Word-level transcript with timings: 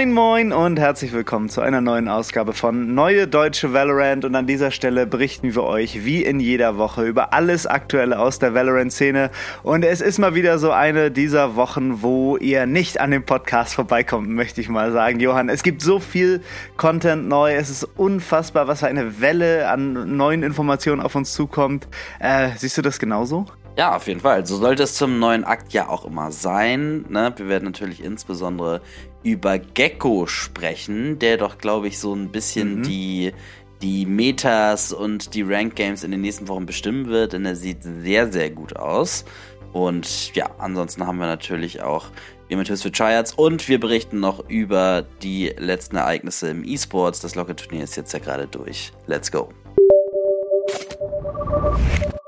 Moin 0.00 0.12
moin 0.14 0.52
und 0.54 0.78
herzlich 0.78 1.12
willkommen 1.12 1.50
zu 1.50 1.60
einer 1.60 1.82
neuen 1.82 2.08
Ausgabe 2.08 2.54
von 2.54 2.94
Neue 2.94 3.28
Deutsche 3.28 3.74
Valorant 3.74 4.24
und 4.24 4.34
an 4.34 4.46
dieser 4.46 4.70
Stelle 4.70 5.06
berichten 5.06 5.54
wir 5.54 5.62
euch 5.62 6.06
wie 6.06 6.24
in 6.24 6.40
jeder 6.40 6.78
Woche 6.78 7.04
über 7.04 7.34
alles 7.34 7.66
Aktuelle 7.66 8.18
aus 8.18 8.38
der 8.38 8.54
Valorant-Szene 8.54 9.30
und 9.62 9.84
es 9.84 10.00
ist 10.00 10.18
mal 10.18 10.34
wieder 10.34 10.58
so 10.58 10.70
eine 10.70 11.10
dieser 11.10 11.54
Wochen, 11.54 12.00
wo 12.00 12.38
ihr 12.38 12.64
nicht 12.64 12.98
an 12.98 13.10
dem 13.10 13.26
Podcast 13.26 13.74
vorbeikommt, 13.74 14.30
möchte 14.30 14.62
ich 14.62 14.70
mal 14.70 14.90
sagen. 14.90 15.20
Johann, 15.20 15.50
es 15.50 15.62
gibt 15.62 15.82
so 15.82 15.98
viel 15.98 16.40
Content 16.78 17.28
neu, 17.28 17.54
es 17.54 17.68
ist 17.68 17.84
unfassbar, 17.84 18.68
was 18.68 18.80
für 18.80 18.86
eine 18.86 19.20
Welle 19.20 19.68
an 19.68 20.16
neuen 20.16 20.42
Informationen 20.42 21.02
auf 21.02 21.14
uns 21.14 21.34
zukommt. 21.34 21.88
Äh, 22.20 22.52
siehst 22.56 22.78
du 22.78 22.80
das 22.80 23.00
genauso? 23.00 23.44
Ja, 23.76 23.96
auf 23.96 24.08
jeden 24.08 24.20
Fall. 24.20 24.44
So 24.46 24.56
sollte 24.56 24.82
es 24.82 24.94
zum 24.94 25.18
neuen 25.18 25.44
Akt 25.44 25.72
ja 25.72 25.88
auch 25.88 26.04
immer 26.04 26.32
sein. 26.32 27.04
Ne? 27.08 27.32
Wir 27.36 27.48
werden 27.48 27.64
natürlich 27.64 28.02
insbesondere 28.02 28.80
über 29.22 29.58
Gecko 29.58 30.26
sprechen, 30.26 31.18
der 31.18 31.36
doch, 31.36 31.58
glaube 31.58 31.88
ich, 31.88 31.98
so 31.98 32.14
ein 32.14 32.30
bisschen 32.30 32.78
mhm. 32.78 32.82
die, 32.82 33.32
die 33.82 34.06
Metas 34.06 34.92
und 34.92 35.34
die 35.34 35.42
Rank 35.42 35.76
Games 35.76 36.04
in 36.04 36.10
den 36.10 36.20
nächsten 36.20 36.48
Wochen 36.48 36.66
bestimmen 36.66 37.08
wird, 37.08 37.32
denn 37.32 37.44
er 37.44 37.56
sieht 37.56 37.82
sehr, 37.82 38.32
sehr 38.32 38.50
gut 38.50 38.76
aus. 38.76 39.24
Und 39.72 40.34
ja, 40.34 40.50
ansonsten 40.58 41.06
haben 41.06 41.18
wir 41.18 41.26
natürlich 41.26 41.82
auch 41.82 42.06
immer 42.48 42.64
Tipps 42.64 42.82
für 42.82 42.90
Triads 42.90 43.34
und 43.34 43.68
wir 43.68 43.78
berichten 43.78 44.18
noch 44.18 44.48
über 44.48 45.06
die 45.22 45.54
letzten 45.56 45.96
Ereignisse 45.96 46.48
im 46.48 46.64
E-Sports. 46.64 47.20
Das 47.20 47.36
Locket-Turnier 47.36 47.84
ist 47.84 47.96
jetzt 47.96 48.12
ja 48.12 48.18
gerade 48.18 48.48
durch. 48.48 48.92
Let's 49.06 49.30
go. 49.30 49.50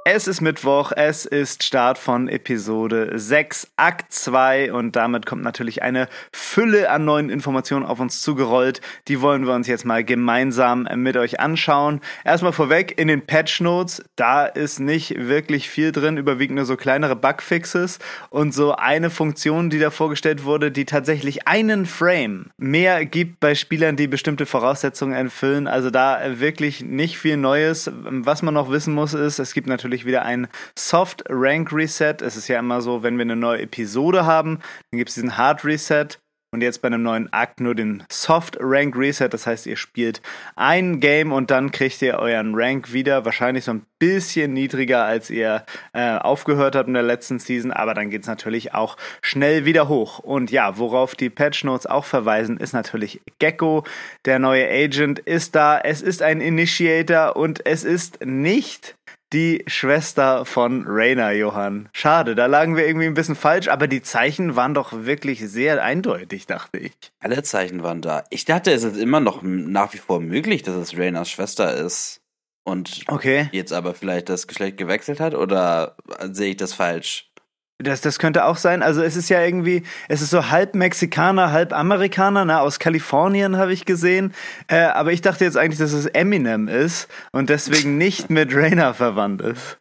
Es 0.05 0.27
ist 0.27 0.41
Mittwoch, 0.41 0.91
es 0.97 1.27
ist 1.27 1.62
Start 1.62 1.97
von 1.97 2.28
Episode 2.28 3.12
6, 3.14 3.69
Akt 3.77 4.12
2 4.12 4.72
und 4.72 4.97
damit 4.97 5.27
kommt 5.27 5.45
natürlich 5.45 5.83
eine 5.83 6.08
Fülle 6.33 6.91
an 6.91 7.05
neuen 7.05 7.30
Informationen 7.30 7.86
auf 7.86 8.00
uns 8.00 8.20
zugerollt. 8.20 8.80
Die 9.06 9.20
wollen 9.20 9.47
wir 9.47 9.55
uns 9.55 9.69
jetzt 9.69 9.84
mal 9.84 10.03
gemeinsam 10.03 10.89
mit 10.97 11.17
euch 11.17 11.39
anschauen. 11.39 12.00
Erstmal 12.25 12.53
vorweg, 12.53 12.98
in 12.98 13.06
den 13.06 13.25
Patch 13.25 13.61
Notes, 13.61 14.05
da 14.17 14.45
ist 14.45 14.80
nicht 14.80 15.14
wirklich 15.28 15.70
viel 15.70 15.92
drin, 15.92 16.17
überwiegend 16.17 16.56
nur 16.56 16.64
so 16.64 16.77
kleinere 16.77 17.14
Bugfixes 17.14 18.00
und 18.28 18.53
so 18.53 18.75
eine 18.75 19.08
Funktion, 19.08 19.70
die 19.70 19.78
da 19.78 19.91
vorgestellt 19.91 20.42
wurde, 20.42 20.73
die 20.73 20.84
tatsächlich 20.84 21.47
einen 21.47 21.86
Frame 21.86 22.50
mehr 22.56 23.06
gibt 23.06 23.39
bei 23.39 23.55
Spielern, 23.55 23.95
die 23.95 24.08
bestimmte 24.08 24.47
Voraussetzungen 24.47 25.14
erfüllen. 25.14 25.69
Also 25.69 25.91
da 25.91 26.20
wirklich 26.41 26.83
nicht 26.83 27.19
viel 27.19 27.36
Neues. 27.36 27.89
Was 27.95 28.42
man 28.42 28.55
noch 28.55 28.69
wissen 28.69 28.92
muss, 28.93 29.15
ist, 29.15 29.39
es 29.39 29.55
gibt 29.55 29.67
natürlich 29.67 29.83
natürlich 29.83 30.07
wieder 30.07 30.25
ein 30.25 30.48
Soft 30.77 31.25
Rank 31.29 31.73
Reset. 31.73 32.17
Es 32.21 32.37
ist 32.37 32.48
ja 32.48 32.59
immer 32.59 32.81
so, 32.81 33.03
wenn 33.03 33.17
wir 33.17 33.23
eine 33.23 33.37
neue 33.37 33.62
Episode 33.62 34.25
haben, 34.25 34.61
dann 34.91 34.98
gibt 34.98 35.09
es 35.09 35.15
diesen 35.17 35.37
Hard 35.37 35.65
Reset. 35.65 36.07
Und 36.55 36.61
jetzt 36.61 36.83
bei 36.83 36.89
einem 36.89 37.03
neuen 37.03 37.33
Akt 37.33 37.61
nur 37.61 37.75
den 37.75 38.03
Soft 38.11 38.58
Rank 38.61 38.95
Reset. 38.95 39.31
Das 39.31 39.47
heißt, 39.47 39.67
ihr 39.67 39.78
spielt 39.78 40.20
ein 40.55 41.00
Game 41.00 41.33
und 41.33 41.50
dann 41.50 41.70
kriegt 41.70 42.03
ihr 42.03 42.19
euren 42.19 42.55
Rank 42.55 42.92
wieder. 42.92 43.25
Wahrscheinlich 43.25 43.64
so 43.64 43.72
ein 43.72 43.86
bisschen 43.98 44.53
niedriger, 44.53 45.03
als 45.03 45.30
ihr 45.30 45.64
äh, 45.95 46.19
aufgehört 46.19 46.77
habt 46.77 46.89
in 46.89 46.95
der 46.95 47.05
letzten 47.05 47.39
Season. 47.39 47.70
Aber 47.70 47.95
dann 47.95 48.11
geht 48.11 48.20
es 48.20 48.28
natürlich 48.28 48.75
auch 48.75 48.98
schnell 49.23 49.64
wieder 49.64 49.89
hoch. 49.89 50.19
Und 50.19 50.50
ja, 50.50 50.77
worauf 50.77 51.14
die 51.14 51.30
Patch 51.30 51.64
Notes 51.64 51.86
auch 51.86 52.05
verweisen, 52.05 52.58
ist 52.58 52.75
natürlich 52.75 53.23
Gecko. 53.39 53.84
Der 54.27 54.39
neue 54.39 54.69
Agent 54.69 55.20
ist 55.20 55.55
da. 55.55 55.78
Es 55.78 56.03
ist 56.03 56.20
ein 56.20 56.42
Initiator 56.42 57.35
und 57.35 57.64
es 57.64 57.83
ist 57.83 58.27
nicht 58.27 58.95
die 59.33 59.65
Schwester 59.67 60.45
von 60.45 60.85
Rainer, 60.87 61.33
Johann. 61.33 61.89
Schade, 61.93 62.35
da 62.35 62.47
lagen 62.47 62.77
wir 62.77 62.87
irgendwie 62.87 63.07
ein 63.07 63.15
bisschen 63.15 63.35
falsch, 63.35 63.69
aber 63.69 63.89
die 63.89 64.03
Zeichen 64.03 64.57
waren 64.57 64.75
doch 64.75 64.93
wirklich 64.93 65.41
sehr 65.41 65.83
eindeutig, 65.83 66.47
dachte 66.47 66.79
ich. 66.79 66.93
Alle 67.20 67.42
Zeichen 67.42 67.83
waren 67.83 68.03
da. 68.03 68.25
Ich 68.31 68.45
dachte, 68.45 68.73
es 68.73 68.85
ist 68.85 68.97
immer 68.97 69.21
noch 69.21 69.42
nach 69.42 69.92
wie 69.95 69.98
vor 69.98 70.21
möglich, 70.21 70.63
dass 70.63 70.77
es 70.77 70.97
Rainers 70.97 71.31
Schwester 71.31 71.75
ist. 71.75 72.21
Und 72.65 73.03
okay. 73.09 73.48
jetzt 73.51 73.73
aber 73.73 73.95
vielleicht 73.95 74.29
das 74.29 74.47
Geschlecht 74.47 74.77
gewechselt 74.77 75.19
hat 75.19 75.35
oder 75.35 75.97
sehe 76.31 76.51
ich 76.51 76.57
das 76.57 76.73
falsch? 76.73 77.32
Das, 77.79 78.01
das 78.01 78.19
könnte 78.19 78.45
auch 78.45 78.57
sein. 78.57 78.83
Also 78.83 79.03
es 79.03 79.17
ist 79.17 79.29
ja 79.29 79.43
irgendwie, 79.43 79.83
es 80.09 80.23
ist 80.23 80.31
so 80.31 80.51
halb 80.51 80.75
Mexikaner, 80.75 81.53
halb 81.53 81.73
Amerikaner, 81.73 82.45
ne? 82.45 82.61
Aus 82.61 82.79
Kalifornien 82.79 83.57
habe 83.57 83.73
ich 83.73 83.85
gesehen. 83.85 84.35
Äh, 84.69 84.77
aber 84.77 85.13
ich 85.13 85.21
dachte 85.21 85.45
jetzt 85.45 85.57
eigentlich, 85.57 85.79
dass 85.79 85.93
es 85.93 86.07
Eminem 86.07 86.69
ist 86.69 87.09
und 87.33 87.51
deswegen 87.51 87.99
nicht 87.99 88.31
mit 88.31 88.55
Rainer 88.55 88.95
verwandt 88.95 89.43
ist. 89.43 89.79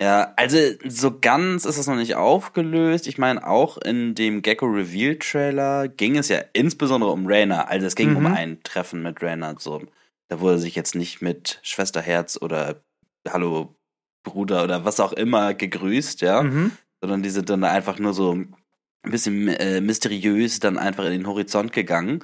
Ja, 0.00 0.34
also 0.36 0.58
so 0.86 1.18
ganz 1.20 1.64
ist 1.64 1.78
es 1.78 1.86
noch 1.86 1.96
nicht 1.96 2.16
aufgelöst. 2.16 3.06
Ich 3.06 3.16
meine, 3.16 3.46
auch 3.46 3.78
in 3.78 4.14
dem 4.14 4.42
Gecko 4.42 4.66
Reveal 4.66 5.16
Trailer 5.16 5.88
ging 5.88 6.18
es 6.18 6.28
ja 6.28 6.40
insbesondere 6.52 7.12
um 7.12 7.26
Rainer. 7.26 7.68
Also 7.68 7.86
es 7.86 7.94
ging 7.94 8.10
mhm. 8.10 8.16
um 8.16 8.26
ein 8.26 8.62
Treffen 8.62 9.02
mit 9.02 9.22
Rainer. 9.22 9.54
So, 9.58 9.82
da 10.28 10.40
wurde 10.40 10.58
sich 10.58 10.74
jetzt 10.74 10.94
nicht 10.94 11.22
mit 11.22 11.60
Schwesterherz 11.62 12.38
oder 12.40 12.82
Hallo 13.26 13.74
Bruder 14.22 14.64
oder 14.64 14.84
was 14.84 15.00
auch 15.00 15.12
immer 15.12 15.54
gegrüßt, 15.54 16.20
ja. 16.20 16.42
Mhm 16.42 16.72
sondern 17.00 17.22
die 17.22 17.30
sind 17.30 17.50
dann 17.50 17.64
einfach 17.64 17.98
nur 17.98 18.14
so 18.14 18.32
ein 18.32 18.54
bisschen 19.02 19.48
äh, 19.48 19.80
mysteriös 19.80 20.60
dann 20.60 20.78
einfach 20.78 21.04
in 21.04 21.12
den 21.12 21.26
Horizont 21.26 21.72
gegangen. 21.72 22.22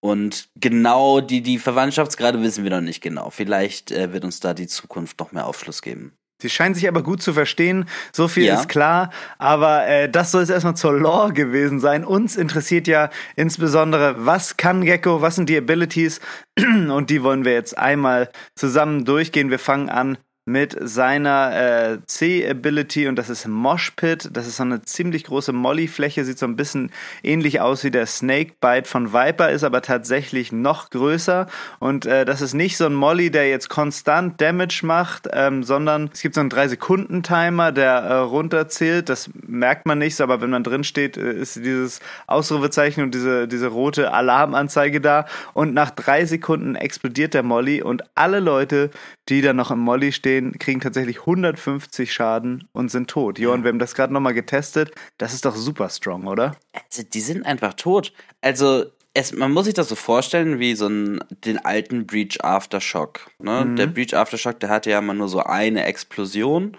Und 0.00 0.48
genau 0.54 1.20
die, 1.20 1.42
die 1.42 1.58
Verwandtschaftsgrade 1.58 2.40
wissen 2.42 2.62
wir 2.64 2.70
noch 2.70 2.80
nicht 2.80 3.00
genau. 3.00 3.30
Vielleicht 3.30 3.90
äh, 3.90 4.12
wird 4.12 4.24
uns 4.24 4.40
da 4.40 4.54
die 4.54 4.68
Zukunft 4.68 5.18
noch 5.18 5.32
mehr 5.32 5.46
Aufschluss 5.46 5.82
geben. 5.82 6.12
Sie 6.40 6.50
scheinen 6.50 6.76
sich 6.76 6.86
aber 6.86 7.02
gut 7.02 7.20
zu 7.20 7.32
verstehen, 7.32 7.86
so 8.12 8.28
viel 8.28 8.44
ja. 8.44 8.60
ist 8.60 8.68
klar. 8.68 9.10
Aber 9.38 9.88
äh, 9.88 10.08
das 10.08 10.30
soll 10.30 10.42
es 10.42 10.50
erstmal 10.50 10.76
zur 10.76 10.92
Lore 10.92 11.32
gewesen 11.32 11.80
sein. 11.80 12.04
Uns 12.04 12.36
interessiert 12.36 12.86
ja 12.86 13.10
insbesondere, 13.34 14.24
was 14.24 14.56
kann 14.56 14.84
Gecko, 14.84 15.20
was 15.20 15.34
sind 15.34 15.48
die 15.48 15.56
Abilities? 15.56 16.20
Und 16.56 17.10
die 17.10 17.24
wollen 17.24 17.44
wir 17.44 17.54
jetzt 17.54 17.76
einmal 17.76 18.30
zusammen 18.54 19.04
durchgehen. 19.04 19.50
Wir 19.50 19.58
fangen 19.58 19.88
an 19.88 20.16
mit 20.48 20.76
seiner 20.80 21.52
äh, 21.54 21.98
C-Ability 22.06 23.06
und 23.06 23.16
das 23.16 23.28
ist 23.28 23.46
Mosh 23.46 23.90
Pit. 23.92 24.30
Das 24.32 24.46
ist 24.46 24.56
so 24.56 24.62
eine 24.62 24.82
ziemlich 24.82 25.24
große 25.24 25.52
Molly-Fläche, 25.52 26.24
sieht 26.24 26.38
so 26.38 26.46
ein 26.46 26.56
bisschen 26.56 26.90
ähnlich 27.22 27.60
aus 27.60 27.84
wie 27.84 27.90
der 27.90 28.06
Snake 28.06 28.54
Bite 28.60 28.88
von 28.88 29.12
Viper, 29.12 29.50
ist 29.50 29.62
aber 29.62 29.82
tatsächlich 29.82 30.50
noch 30.50 30.88
größer. 30.90 31.46
Und 31.78 32.06
äh, 32.06 32.24
das 32.24 32.40
ist 32.40 32.54
nicht 32.54 32.78
so 32.78 32.86
ein 32.86 32.94
Molly, 32.94 33.30
der 33.30 33.48
jetzt 33.50 33.68
konstant 33.68 34.40
Damage 34.40 34.80
macht, 34.84 35.28
ähm, 35.32 35.62
sondern 35.62 36.10
es 36.12 36.22
gibt 36.22 36.34
so 36.34 36.40
einen 36.40 36.50
3-Sekunden-Timer, 36.50 37.70
der 37.72 37.92
äh, 37.92 38.14
runterzählt. 38.14 39.10
Das 39.10 39.28
merkt 39.46 39.86
man 39.86 39.98
nicht, 39.98 40.18
aber 40.20 40.40
wenn 40.40 40.50
man 40.50 40.64
drin 40.64 40.82
steht, 40.82 41.18
äh, 41.18 41.32
ist 41.32 41.56
dieses 41.56 42.00
Ausrufezeichen 42.26 43.04
und 43.04 43.14
diese, 43.14 43.46
diese 43.46 43.66
rote 43.66 44.12
Alarmanzeige 44.12 45.02
da. 45.02 45.26
Und 45.52 45.74
nach 45.74 45.90
drei 45.90 46.24
Sekunden 46.24 46.74
explodiert 46.74 47.34
der 47.34 47.42
Molly 47.42 47.82
und 47.82 48.02
alle 48.14 48.40
Leute, 48.40 48.90
die 49.28 49.42
da 49.42 49.52
noch 49.52 49.70
im 49.70 49.78
Molly 49.78 50.12
stehen, 50.12 50.58
kriegen 50.58 50.80
tatsächlich 50.80 51.20
150 51.20 52.12
Schaden 52.12 52.68
und 52.72 52.90
sind 52.90 53.10
tot. 53.10 53.38
Johann, 53.38 53.62
wir 53.64 53.68
haben 53.68 53.78
das 53.78 53.94
gerade 53.94 54.12
nochmal 54.12 54.34
getestet. 54.34 54.92
Das 55.18 55.34
ist 55.34 55.44
doch 55.44 55.54
super 55.54 55.88
strong, 55.90 56.26
oder? 56.26 56.56
Also, 56.72 57.02
die 57.02 57.20
sind 57.20 57.44
einfach 57.44 57.74
tot. 57.74 58.12
Also, 58.40 58.86
es, 59.14 59.32
man 59.32 59.52
muss 59.52 59.66
sich 59.66 59.74
das 59.74 59.88
so 59.88 59.96
vorstellen 59.96 60.58
wie 60.58 60.74
so 60.74 60.86
ein, 60.86 61.20
den 61.44 61.58
alten 61.58 62.06
Breach 62.06 62.42
Aftershock. 62.42 63.30
Ne? 63.38 63.64
Mhm. 63.64 63.76
Der 63.76 63.86
Breach 63.86 64.14
Aftershock, 64.14 64.60
der 64.60 64.70
hatte 64.70 64.90
ja 64.90 64.98
immer 64.98 65.14
nur 65.14 65.28
so 65.28 65.40
eine 65.40 65.84
Explosion. 65.84 66.76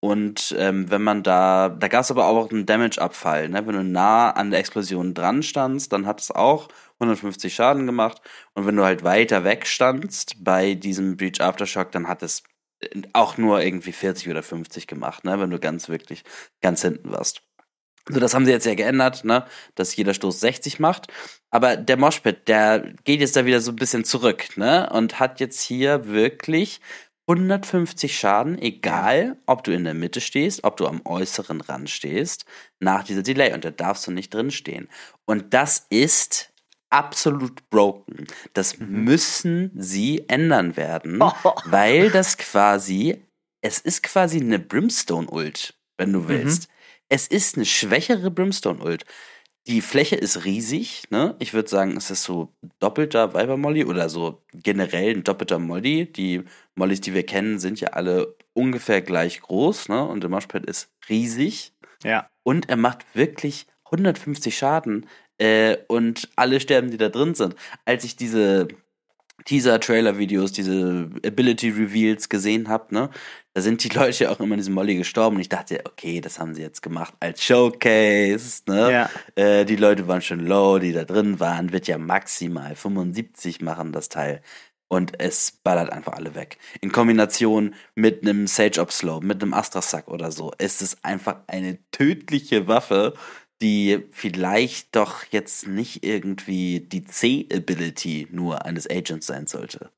Und 0.00 0.54
ähm, 0.56 0.90
wenn 0.90 1.02
man 1.02 1.22
da, 1.24 1.68
da 1.68 1.88
gab 1.88 2.02
es 2.02 2.10
aber 2.10 2.26
auch 2.26 2.50
einen 2.50 2.66
Damage-Abfall. 2.66 3.48
Ne? 3.48 3.66
Wenn 3.66 3.74
du 3.74 3.82
nah 3.82 4.30
an 4.30 4.50
der 4.50 4.60
Explosion 4.60 5.12
dran 5.12 5.42
standst, 5.42 5.92
dann 5.92 6.06
hat 6.06 6.20
es 6.20 6.30
auch 6.30 6.68
150 7.00 7.52
Schaden 7.52 7.86
gemacht. 7.86 8.20
Und 8.54 8.66
wenn 8.66 8.76
du 8.76 8.84
halt 8.84 9.02
weiter 9.02 9.42
weg 9.42 9.66
standst 9.66 10.36
bei 10.44 10.74
diesem 10.74 11.16
Breach 11.16 11.40
Aftershock, 11.40 11.90
dann 11.90 12.06
hat 12.06 12.22
es 12.22 12.44
auch 13.12 13.38
nur 13.38 13.60
irgendwie 13.60 13.92
40 13.92 14.28
oder 14.28 14.42
50 14.42 14.86
gemacht, 14.86 15.24
ne, 15.24 15.40
wenn 15.40 15.50
du 15.50 15.58
ganz 15.58 15.88
wirklich 15.88 16.24
ganz 16.60 16.82
hinten 16.82 17.10
warst. 17.10 17.42
So, 18.08 18.20
das 18.20 18.34
haben 18.34 18.46
sie 18.46 18.52
jetzt 18.52 18.64
ja 18.64 18.74
geändert, 18.74 19.24
ne, 19.24 19.44
dass 19.74 19.94
jeder 19.96 20.14
Stoß 20.14 20.40
60 20.40 20.78
macht. 20.80 21.08
Aber 21.50 21.76
der 21.76 21.96
Moshpit, 21.96 22.48
der 22.48 22.94
geht 23.04 23.20
jetzt 23.20 23.36
da 23.36 23.44
wieder 23.44 23.60
so 23.60 23.72
ein 23.72 23.76
bisschen 23.76 24.04
zurück, 24.04 24.56
ne, 24.56 24.88
und 24.90 25.20
hat 25.20 25.40
jetzt 25.40 25.60
hier 25.60 26.06
wirklich 26.06 26.80
150 27.28 28.18
Schaden, 28.18 28.58
egal 28.58 29.36
ob 29.46 29.62
du 29.62 29.72
in 29.72 29.84
der 29.84 29.94
Mitte 29.94 30.20
stehst, 30.20 30.64
ob 30.64 30.78
du 30.78 30.86
am 30.86 31.02
äußeren 31.04 31.60
Rand 31.60 31.90
stehst, 31.90 32.46
nach 32.80 33.04
dieser 33.04 33.22
Delay. 33.22 33.52
Und 33.52 33.64
da 33.64 33.70
darfst 33.70 34.06
du 34.06 34.10
nicht 34.10 34.32
drin 34.32 34.50
stehen. 34.50 34.88
Und 35.26 35.52
das 35.52 35.86
ist 35.90 36.52
absolut 36.90 37.68
broken. 37.68 38.26
Das 38.54 38.78
mhm. 38.78 39.04
müssen 39.04 39.70
sie 39.74 40.24
ändern 40.28 40.76
werden, 40.76 41.20
oh. 41.20 41.32
weil 41.66 42.10
das 42.10 42.38
quasi, 42.38 43.22
es 43.60 43.78
ist 43.78 44.02
quasi 44.02 44.40
eine 44.40 44.58
Brimstone-Ult, 44.58 45.74
wenn 45.98 46.14
du 46.14 46.20
mhm. 46.20 46.28
willst. 46.28 46.68
Mhm. 46.68 46.72
Es 47.10 47.26
ist 47.26 47.56
eine 47.56 47.66
schwächere 47.66 48.30
Brimstone-Ult. 48.30 49.04
Die 49.68 49.82
Fläche 49.82 50.16
ist 50.16 50.46
riesig, 50.46 51.02
ne? 51.10 51.36
Ich 51.38 51.52
würde 51.52 51.68
sagen, 51.68 51.94
es 51.98 52.10
ist 52.10 52.24
so 52.24 52.54
doppelter 52.78 53.34
Viper-Molly 53.34 53.84
oder 53.84 54.08
so 54.08 54.42
generell 54.54 55.14
ein 55.14 55.24
doppelter 55.24 55.58
Molly. 55.58 56.10
Die 56.10 56.42
Mollys, 56.74 57.02
die 57.02 57.12
wir 57.12 57.26
kennen, 57.26 57.58
sind 57.58 57.78
ja 57.78 57.88
alle 57.88 58.34
ungefähr 58.54 59.02
gleich 59.02 59.42
groß, 59.42 59.90
ne? 59.90 60.08
Und 60.08 60.22
der 60.22 60.30
Moshpad 60.30 60.64
ist 60.64 60.90
riesig. 61.10 61.74
Ja. 62.02 62.30
Und 62.44 62.70
er 62.70 62.76
macht 62.76 63.04
wirklich 63.14 63.66
150 63.84 64.56
Schaden. 64.56 65.06
Äh, 65.36 65.76
und 65.86 66.30
alle 66.34 66.60
sterben, 66.60 66.90
die 66.90 66.96
da 66.96 67.10
drin 67.10 67.34
sind. 67.34 67.54
Als 67.84 68.04
ich 68.04 68.16
diese 68.16 68.68
Teaser-Trailer-Videos, 69.44 70.52
diese 70.52 71.10
Ability-Reveals 71.24 72.28
gesehen 72.28 72.68
habe, 72.68 72.94
ne, 72.94 73.10
da 73.54 73.60
sind 73.60 73.82
die 73.82 73.88
Leute 73.96 74.24
ja 74.24 74.30
auch 74.30 74.40
immer 74.40 74.54
in 74.54 74.60
diesem 74.60 74.74
Molly 74.74 74.96
gestorben. 74.96 75.36
Und 75.36 75.42
ich 75.42 75.48
dachte, 75.48 75.80
okay, 75.84 76.20
das 76.20 76.38
haben 76.38 76.54
sie 76.54 76.62
jetzt 76.62 76.82
gemacht 76.82 77.14
als 77.20 77.42
Showcase, 77.42 78.62
ne? 78.66 78.92
Ja. 78.92 79.10
Äh, 79.34 79.64
die 79.64 79.76
Leute 79.76 80.06
waren 80.08 80.22
schon 80.22 80.46
low, 80.46 80.78
die 80.78 80.92
da 80.92 81.04
drin 81.04 81.40
waren, 81.40 81.72
wird 81.72 81.86
ja 81.86 81.98
maximal 81.98 82.74
75 82.76 83.60
machen, 83.60 83.92
das 83.92 84.08
Teil. 84.08 84.42
Und 84.90 85.20
es 85.20 85.50
ballert 85.50 85.92
einfach 85.92 86.14
alle 86.14 86.34
weg. 86.34 86.56
In 86.80 86.92
Kombination 86.92 87.74
mit 87.94 88.22
einem 88.22 88.46
Sage 88.46 88.80
Up 88.80 88.90
Slow, 88.90 89.20
mit 89.20 89.42
einem 89.42 89.52
Astra-Sack 89.52 90.08
oder 90.08 90.32
so, 90.32 90.52
ist 90.56 90.80
es 90.80 91.04
einfach 91.04 91.40
eine 91.46 91.78
tödliche 91.90 92.68
Waffe, 92.68 93.12
die 93.60 94.04
vielleicht 94.12 94.94
doch 94.94 95.24
jetzt 95.30 95.66
nicht 95.66 96.04
irgendwie 96.04 96.80
die 96.80 97.04
C-Ability 97.04 98.28
nur 98.30 98.64
eines 98.64 98.88
Agents 98.88 99.26
sein 99.26 99.46
sollte. 99.46 99.90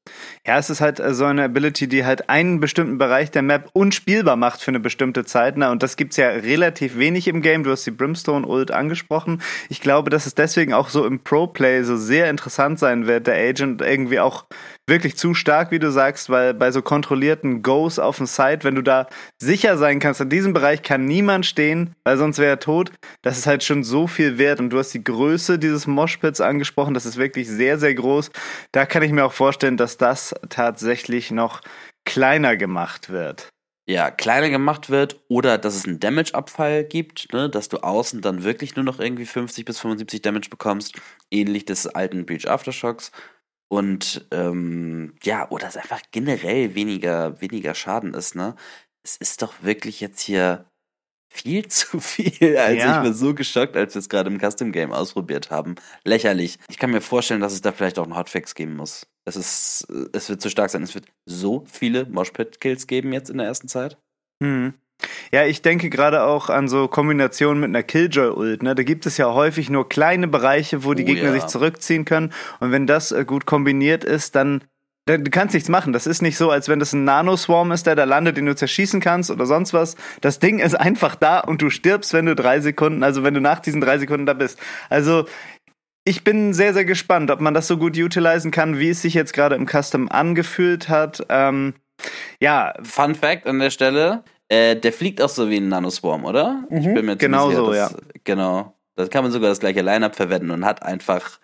Ja, 0.47 0.59
es 0.59 0.71
ist 0.71 0.81
halt 0.81 1.01
äh, 1.01 1.15
so 1.15 1.25
eine 1.25 1.45
Ability, 1.45 1.89
die 1.89 2.05
halt 2.05 2.29
einen 2.29 2.61
bestimmten 2.61 2.99
Bereich 2.99 3.31
der 3.31 3.43
Map 3.43 3.71
unspielbar 3.73 4.37
macht 4.37 4.63
für 4.63 4.71
eine 4.71 4.81
bestimmte 4.81 5.25
Zeit. 5.25 5.57
Na, 5.57 5.71
und 5.71 5.83
das 5.83 5.97
gibt's 5.97 6.17
ja 6.17 6.29
relativ 6.29 6.97
wenig 6.97 7.29
im 7.29 7.43
Game. 7.43 7.65
Du 7.65 7.71
hast 7.71 7.87
die 7.87 7.91
Brimstone 7.91 8.47
Ult 8.47 8.71
angesprochen. 8.71 9.43
Ich 9.69 9.81
glaube, 9.81 10.11
dass 10.11 10.27
es 10.27 10.35
deswegen 10.35 10.73
auch 10.73 10.89
so 10.89 11.05
im 11.05 11.21
Pro-Play 11.21 11.83
so 11.83 11.97
sehr 11.97 12.31
interessant 12.31 12.79
sein 12.79 13.07
wird, 13.07 13.27
der 13.27 13.37
Agent 13.37 13.83
irgendwie 13.83 14.21
auch 14.21 14.47
wirklich 14.91 15.17
zu 15.17 15.35
stark, 15.35 15.71
wie 15.71 15.79
du 15.79 15.91
sagst, 15.91 16.29
weil 16.29 16.53
bei 16.53 16.71
so 16.73 16.83
kontrollierten 16.83 17.63
Goes 17.63 17.99
auf 17.99 18.19
dem 18.19 18.27
Site, 18.27 18.61
wenn 18.63 18.75
du 18.75 18.83
da 18.83 19.07
sicher 19.39 19.79
sein 19.79 20.01
kannst, 20.01 20.21
in 20.21 20.29
diesem 20.29 20.53
Bereich 20.53 20.83
kann 20.83 21.07
niemand 21.07 21.47
stehen, 21.47 21.95
weil 22.05 22.19
sonst 22.19 22.39
wäre 22.39 22.51
er 22.51 22.59
tot. 22.59 22.91
Das 23.23 23.39
ist 23.39 23.47
halt 23.47 23.63
schon 23.63 23.85
so 23.85 24.07
viel 24.07 24.37
wert. 24.37 24.61
Und 24.61 24.71
du 24.71 24.79
hast 24.79 24.93
die 24.93 25.05
Größe 25.05 25.59
dieses 25.59 25.87
Moshpits 25.87 26.41
angesprochen. 26.41 26.93
Das 26.93 27.07
ist 27.07 27.17
wirklich 27.17 27.49
sehr, 27.49 27.79
sehr 27.79 27.95
groß. 27.95 28.31
Da 28.73 28.85
kann 28.85 29.03
ich 29.03 29.13
mir 29.13 29.25
auch 29.25 29.33
vorstellen, 29.33 29.77
dass 29.77 29.97
das 30.01 30.35
tatsächlich 30.49 31.31
noch 31.31 31.61
kleiner 32.05 32.57
gemacht 32.57 33.11
wird. 33.11 33.49
Ja, 33.89 34.11
kleiner 34.11 34.51
gemacht 34.51 34.89
wird 34.89 35.21
oder 35.29 35.59
dass 35.59 35.75
es 35.75 35.85
einen 35.85 35.99
Damage-Abfall 35.99 36.85
gibt, 36.85 37.33
ne, 37.33 37.51
dass 37.51 37.69
du 37.69 37.79
außen 37.79 38.21
dann 38.21 38.45
wirklich 38.45 38.77
nur 38.77 38.85
noch 38.85 39.01
irgendwie 39.01 39.27
50 39.27 39.65
bis 39.65 39.81
75 39.81 40.23
Damage 40.23 40.49
bekommst, 40.49 40.95
ähnlich 41.31 41.65
des 41.65 41.89
alten 41.89 42.25
Breach 42.25 42.47
Aftershocks. 42.47 43.11
Und 43.69 44.27
ähm, 44.31 45.15
ja, 45.23 45.49
oder 45.51 45.69
es 45.69 45.77
einfach 45.77 46.03
generell 46.13 46.75
weniger, 46.75 47.41
weniger 47.41 47.75
Schaden 47.75 48.15
ist, 48.15 48.35
ne? 48.35 48.55
Es 49.03 49.17
ist 49.17 49.43
doch 49.43 49.55
wirklich 49.63 50.01
jetzt 50.01 50.21
hier 50.21 50.70
viel 51.31 51.67
zu 51.69 52.01
viel. 52.01 52.57
Also 52.59 52.79
ja. 52.79 53.01
ich 53.01 53.07
war 53.07 53.13
so 53.15 53.35
geschockt, 53.35 53.77
als 53.77 53.95
wir 53.95 54.01
es 54.01 54.09
gerade 54.09 54.31
im 54.31 54.39
Custom 54.39 54.73
Game 54.73 54.93
ausprobiert 54.93 55.51
haben. 55.51 55.77
Lächerlich. 56.05 56.59
Ich 56.69 56.79
kann 56.79 56.91
mir 56.91 57.01
vorstellen, 57.01 57.41
dass 57.41 57.53
es 57.53 57.63
da 57.63 57.73
vielleicht 57.73 57.99
auch 57.99 58.05
einen 58.05 58.17
Hotfix 58.17 58.55
geben 58.55 58.77
muss. 58.77 59.07
Es 59.25 59.37
ist, 59.37 59.87
es 60.13 60.29
wird 60.29 60.41
zu 60.41 60.51
stark 60.51 60.71
sein. 60.71 60.83
Es 60.83 60.95
wird 60.95 61.07
so 61.25 61.65
viele 61.71 62.05
Moshpit-Kills 62.07 62.87
geben 62.87 63.13
jetzt 63.13 63.31
in 63.31 63.39
der 63.39 63.47
ersten 63.47 63.69
Zeit. 63.69 63.97
Hm. 64.43 64.75
Ja, 65.33 65.47
ich 65.47 65.63
denke 65.63 65.89
gerade 65.89 66.25
auch 66.25 66.51
an 66.51 66.69
so 66.69 66.89
Kombinationen 66.89 67.61
mit 67.61 67.69
einer 67.69 67.83
Killjoy-Ult. 67.83 68.63
Ne? 68.63 68.75
Da 68.75 68.83
gibt 68.83 69.07
es 69.07 69.17
ja 69.17 69.33
häufig 69.33 69.71
nur 69.71 69.89
kleine 69.89 70.29
Bereiche, 70.29 70.85
wo 70.85 70.93
die 70.93 71.05
oh, 71.05 71.07
Gegner 71.07 71.29
ja. 71.29 71.33
sich 71.33 71.47
zurückziehen 71.47 72.05
können. 72.05 72.33
Und 72.59 72.73
wenn 72.73 72.87
das 72.87 73.13
äh, 73.13 73.25
gut 73.25 73.47
kombiniert 73.47 74.05
ist, 74.05 74.35
dann 74.35 74.65
du 75.07 75.31
kannst 75.31 75.55
nichts 75.55 75.69
machen. 75.69 75.93
Das 75.93 76.07
ist 76.07 76.23
nicht 76.23 76.37
so, 76.37 76.51
als 76.51 76.69
wenn 76.69 76.79
das 76.79 76.93
ein 76.93 77.05
Nanoswarm 77.05 77.73
ist, 77.73 77.87
der 77.87 77.97
da 77.97 78.05
landet, 78.05 78.37
den 78.37 78.47
du 78.47 78.55
zerschießen 78.55 79.01
kannst 79.01 79.31
oder 79.31 79.47
sonst 79.47 79.73
was. 79.73 79.97
Das 80.21 80.39
Ding 80.39 80.59
ist 80.59 80.75
einfach 80.75 81.15
da 81.15 81.41
und 81.41 81.63
du 81.63 81.71
stirbst, 81.71 82.13
wenn 82.13 82.27
du 82.27 82.35
drei 82.35 82.61
Sekunden, 82.61 83.03
also 83.03 83.23
wenn 83.23 83.35
du 83.35 83.41
nach 83.41 83.61
diesen 83.61 83.81
drei 83.81 83.99
Sekunden 83.99 84.27
da 84.27 84.35
bist. 84.35 84.59
Also 84.89 85.27
ich 86.05 86.25
bin 86.25 86.55
sehr, 86.55 86.73
sehr 86.73 86.85
gespannt, 86.85 87.31
ob 87.31 87.41
man 87.41 87.55
das 87.55 87.67
so 87.67 87.77
gut 87.77 87.97
utilisieren 87.99 88.51
kann, 88.51 88.79
wie 88.79 88.91
es 88.91 89.03
sich 89.03 89.15
jetzt 89.15 89.33
gerade 89.33 89.55
im 89.55 89.67
Custom 89.67 90.09
angefühlt 90.09 90.89
hat. 90.89 91.25
Ähm, 91.29 91.75
ja. 92.41 92.73
Fun 92.83 93.15
Fact 93.15 93.47
an 93.47 93.59
der 93.59 93.71
Stelle: 93.71 94.25
äh, 94.49 94.77
der 94.77 94.93
fliegt 94.93 95.21
auch 95.21 95.29
so 95.29 95.51
wie 95.51 95.59
ein 95.59 95.69
Nanoswarm, 95.69 96.25
oder? 96.25 96.65
Mhm, 96.71 96.79
ich 96.79 96.95
bin 96.95 97.07
mir 97.07 97.17
genau 97.17 97.51
so, 97.51 97.75
ja. 97.75 97.91
Genau. 98.25 98.75
Da 98.97 99.07
kann 99.07 99.25
man 99.25 99.33
sogar 99.33 99.51
das 99.51 99.61
gleiche 99.61 99.83
Line-Up 99.83 100.17
verwenden 100.17 100.51
und 100.51 100.65
hat 100.65 100.83
einfach 100.83 101.39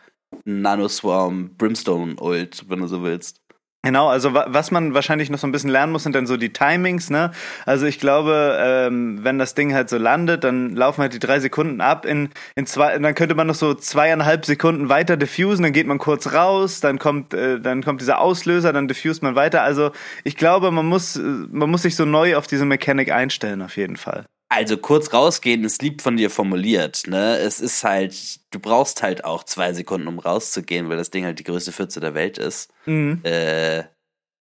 Nanoswarm 0.44 1.54
Brimstone 1.56 2.16
Ult, 2.20 2.68
wenn 2.68 2.80
du 2.80 2.86
so 2.86 3.02
willst. 3.02 3.40
Genau, 3.82 4.08
also 4.08 4.34
was 4.34 4.72
man 4.72 4.94
wahrscheinlich 4.94 5.30
noch 5.30 5.38
so 5.38 5.46
ein 5.46 5.52
bisschen 5.52 5.70
lernen 5.70 5.92
muss, 5.92 6.02
sind 6.02 6.16
dann 6.16 6.26
so 6.26 6.36
die 6.36 6.52
Timings, 6.52 7.08
ne? 7.08 7.30
Also 7.66 7.86
ich 7.86 8.00
glaube, 8.00 8.58
ähm, 8.60 9.22
wenn 9.22 9.38
das 9.38 9.54
Ding 9.54 9.74
halt 9.74 9.88
so 9.88 9.96
landet, 9.96 10.42
dann 10.42 10.74
laufen 10.74 11.02
halt 11.02 11.14
die 11.14 11.20
drei 11.20 11.38
Sekunden 11.38 11.80
ab 11.80 12.04
in, 12.04 12.30
in 12.56 12.66
zwei, 12.66 12.98
dann 12.98 13.14
könnte 13.14 13.36
man 13.36 13.46
noch 13.46 13.54
so 13.54 13.74
zweieinhalb 13.74 14.44
Sekunden 14.44 14.88
weiter 14.88 15.16
diffusen, 15.16 15.62
dann 15.62 15.72
geht 15.72 15.86
man 15.86 15.98
kurz 15.98 16.32
raus, 16.32 16.80
dann 16.80 16.98
kommt, 16.98 17.32
äh, 17.32 17.60
dann 17.60 17.84
kommt 17.84 18.00
dieser 18.00 18.18
Auslöser, 18.20 18.72
dann 18.72 18.88
diffust 18.88 19.22
man 19.22 19.36
weiter. 19.36 19.62
Also 19.62 19.92
ich 20.24 20.36
glaube, 20.36 20.72
man 20.72 20.86
muss, 20.86 21.14
äh, 21.14 21.20
man 21.22 21.70
muss 21.70 21.82
sich 21.82 21.94
so 21.94 22.04
neu 22.04 22.36
auf 22.36 22.48
diese 22.48 22.64
Mechanik 22.64 23.12
einstellen, 23.12 23.62
auf 23.62 23.76
jeden 23.76 23.96
Fall. 23.96 24.24
Also 24.48 24.76
kurz 24.76 25.12
rausgehen 25.12 25.64
ist 25.64 25.82
lieb 25.82 26.02
von 26.02 26.16
dir 26.16 26.30
formuliert, 26.30 27.02
ne? 27.08 27.36
Es 27.38 27.60
ist 27.60 27.82
halt, 27.82 28.14
du 28.52 28.60
brauchst 28.60 29.02
halt 29.02 29.24
auch 29.24 29.42
zwei 29.42 29.72
Sekunden, 29.72 30.06
um 30.06 30.20
rauszugehen, 30.20 30.88
weil 30.88 30.96
das 30.96 31.10
Ding 31.10 31.24
halt 31.24 31.40
die 31.40 31.44
größte 31.44 31.72
Pfütze 31.72 31.98
der 31.98 32.14
Welt 32.14 32.38
ist. 32.38 32.72
Mhm. 32.84 33.20
Äh, 33.24 33.78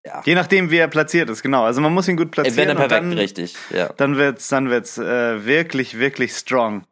ja. 0.05 0.21
Je 0.23 0.35
nachdem, 0.35 0.69
wie 0.69 0.77
er 0.77 0.87
platziert 0.87 1.29
ist, 1.31 1.41
genau. 1.41 1.63
Also 1.63 1.81
man 1.81 1.91
muss 1.91 2.07
ihn 2.07 2.17
gut 2.17 2.29
platzieren. 2.29 2.57
Wenn 2.57 2.69
er 2.69 2.75
perfekt, 2.75 3.03
dann, 3.03 3.13
richtig, 3.13 3.55
ja. 3.71 3.91
Dann 3.97 4.15
wird's, 4.17 4.47
dann 4.49 4.69
wird's 4.69 4.99
äh, 4.99 5.45
wirklich, 5.45 5.97
wirklich 5.97 6.33
strong. 6.33 6.85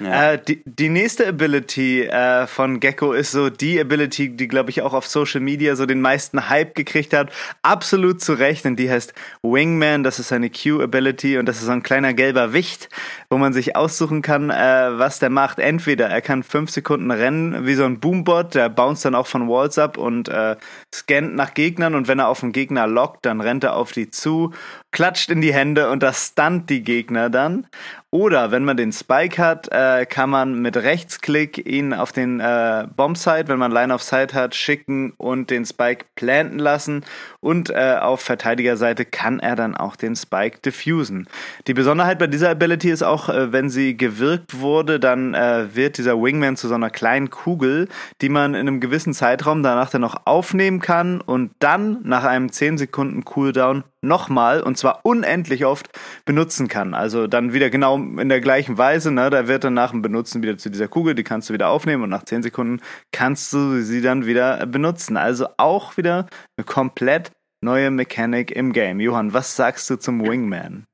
Ja. 0.00 0.32
Äh, 0.32 0.42
die, 0.42 0.62
die 0.64 0.88
nächste 0.88 1.26
Ability 1.26 2.02
äh, 2.02 2.46
von 2.46 2.80
Gecko 2.80 3.12
ist 3.12 3.32
so 3.32 3.50
die 3.50 3.80
Ability, 3.80 4.36
die, 4.36 4.48
glaube 4.48 4.70
ich, 4.70 4.82
auch 4.82 4.94
auf 4.94 5.06
Social 5.06 5.40
Media 5.40 5.76
so 5.76 5.86
den 5.86 6.00
meisten 6.00 6.48
Hype 6.48 6.74
gekriegt 6.74 7.12
hat. 7.12 7.32
Absolut 7.62 8.20
zu 8.20 8.34
Recht. 8.34 8.64
Und 8.64 8.76
die 8.76 8.90
heißt 8.90 9.12
Wingman. 9.42 10.04
Das 10.04 10.18
ist 10.18 10.32
eine 10.32 10.50
Q-Ability 10.50 11.38
und 11.38 11.46
das 11.46 11.58
ist 11.58 11.66
so 11.66 11.72
ein 11.72 11.82
kleiner 11.82 12.14
gelber 12.14 12.52
Wicht, 12.52 12.88
wo 13.30 13.38
man 13.38 13.52
sich 13.52 13.76
aussuchen 13.76 14.22
kann, 14.22 14.50
äh, 14.50 14.98
was 14.98 15.18
der 15.18 15.30
macht. 15.30 15.58
Entweder 15.58 16.08
er 16.08 16.20
kann 16.20 16.42
fünf 16.42 16.70
Sekunden 16.70 17.10
rennen 17.10 17.66
wie 17.66 17.74
so 17.74 17.84
ein 17.84 18.00
Boombot, 18.00 18.54
der 18.54 18.68
bounce 18.68 19.02
dann 19.02 19.14
auch 19.14 19.26
von 19.26 19.48
Walls 19.48 19.78
ab 19.78 19.98
und 19.98 20.28
äh, 20.28 20.56
scannt 20.94 21.34
nach 21.34 21.54
Gegnern. 21.54 21.94
Und 21.94 22.08
wenn 22.08 22.18
er 22.18 22.28
auf 22.28 22.42
einen 22.42 22.52
Gegner 22.52 22.86
lockt, 22.86 23.26
dann 23.26 23.40
rennt 23.40 23.64
er 23.64 23.74
auf 23.74 23.92
die 23.92 24.10
zu, 24.10 24.52
klatscht 24.92 25.30
in 25.30 25.40
die 25.40 25.52
Hände 25.52 25.90
und 25.90 26.02
das 26.02 26.28
stunt 26.28 26.70
die 26.70 26.82
Gegner 26.82 27.30
dann. 27.30 27.66
Oder 28.10 28.50
wenn 28.50 28.64
man 28.64 28.78
den 28.78 28.90
Spike 28.90 29.36
hat, 29.36 29.68
äh, 29.70 30.06
kann 30.06 30.30
man 30.30 30.62
mit 30.62 30.78
Rechtsklick 30.78 31.66
ihn 31.66 31.92
auf 31.92 32.10
den 32.10 32.40
äh, 32.40 32.86
Bombsite, 32.96 33.48
wenn 33.48 33.58
man 33.58 33.70
Line 33.70 33.92
of 33.92 34.02
Sight 34.02 34.32
hat, 34.32 34.54
schicken 34.54 35.12
und 35.18 35.50
den 35.50 35.66
Spike 35.66 36.06
planten 36.14 36.58
lassen. 36.58 37.04
Und 37.40 37.68
äh, 37.68 37.98
auf 38.00 38.22
Verteidigerseite 38.22 39.04
kann 39.04 39.40
er 39.40 39.56
dann 39.56 39.76
auch 39.76 39.94
den 39.94 40.16
Spike 40.16 40.60
diffusen. 40.60 41.28
Die 41.66 41.74
Besonderheit 41.74 42.18
bei 42.18 42.28
dieser 42.28 42.48
Ability 42.48 42.88
ist 42.90 43.02
auch, 43.02 43.28
äh, 43.28 43.52
wenn 43.52 43.68
sie 43.68 43.94
gewirkt 43.94 44.58
wurde, 44.58 44.98
dann 44.98 45.34
äh, 45.34 45.74
wird 45.74 45.98
dieser 45.98 46.18
Wingman 46.18 46.56
zu 46.56 46.66
so 46.66 46.74
einer 46.76 46.88
kleinen 46.88 47.28
Kugel, 47.28 47.88
die 48.22 48.30
man 48.30 48.54
in 48.54 48.68
einem 48.68 48.80
gewissen 48.80 49.12
Zeitraum 49.12 49.62
danach 49.62 49.90
dann 49.90 50.00
noch 50.00 50.22
aufnehmen 50.24 50.80
kann 50.80 51.20
und 51.20 51.50
dann 51.58 51.98
nach 52.04 52.24
einem 52.24 52.50
10 52.50 52.78
Sekunden 52.78 53.26
Cooldown 53.26 53.84
nochmal 54.00 54.62
und 54.62 54.78
zwar 54.78 55.00
unendlich 55.02 55.66
oft 55.66 55.88
benutzen 56.24 56.68
kann. 56.68 56.94
Also 56.94 57.26
dann 57.26 57.52
wieder 57.52 57.68
genau 57.68 57.97
in 58.18 58.28
der 58.28 58.40
gleichen 58.40 58.78
Weise, 58.78 59.10
ne? 59.10 59.30
Da 59.30 59.48
wird 59.48 59.64
dann 59.64 59.74
nach 59.74 59.90
dem 59.90 60.02
Benutzen 60.02 60.42
wieder 60.42 60.58
zu 60.58 60.70
dieser 60.70 60.88
Kugel, 60.88 61.14
die 61.14 61.24
kannst 61.24 61.48
du 61.48 61.54
wieder 61.54 61.68
aufnehmen 61.68 62.02
und 62.02 62.10
nach 62.10 62.24
10 62.24 62.42
Sekunden 62.42 62.80
kannst 63.12 63.52
du 63.52 63.82
sie 63.82 64.00
dann 64.00 64.26
wieder 64.26 64.66
benutzen. 64.66 65.16
Also 65.16 65.48
auch 65.56 65.96
wieder 65.96 66.26
eine 66.56 66.64
komplett 66.64 67.32
neue 67.60 67.90
Mechanik 67.90 68.50
im 68.50 68.72
Game. 68.72 69.00
Johann, 69.00 69.32
was 69.32 69.56
sagst 69.56 69.88
du 69.90 69.96
zum 69.96 70.22
Wingman? 70.22 70.86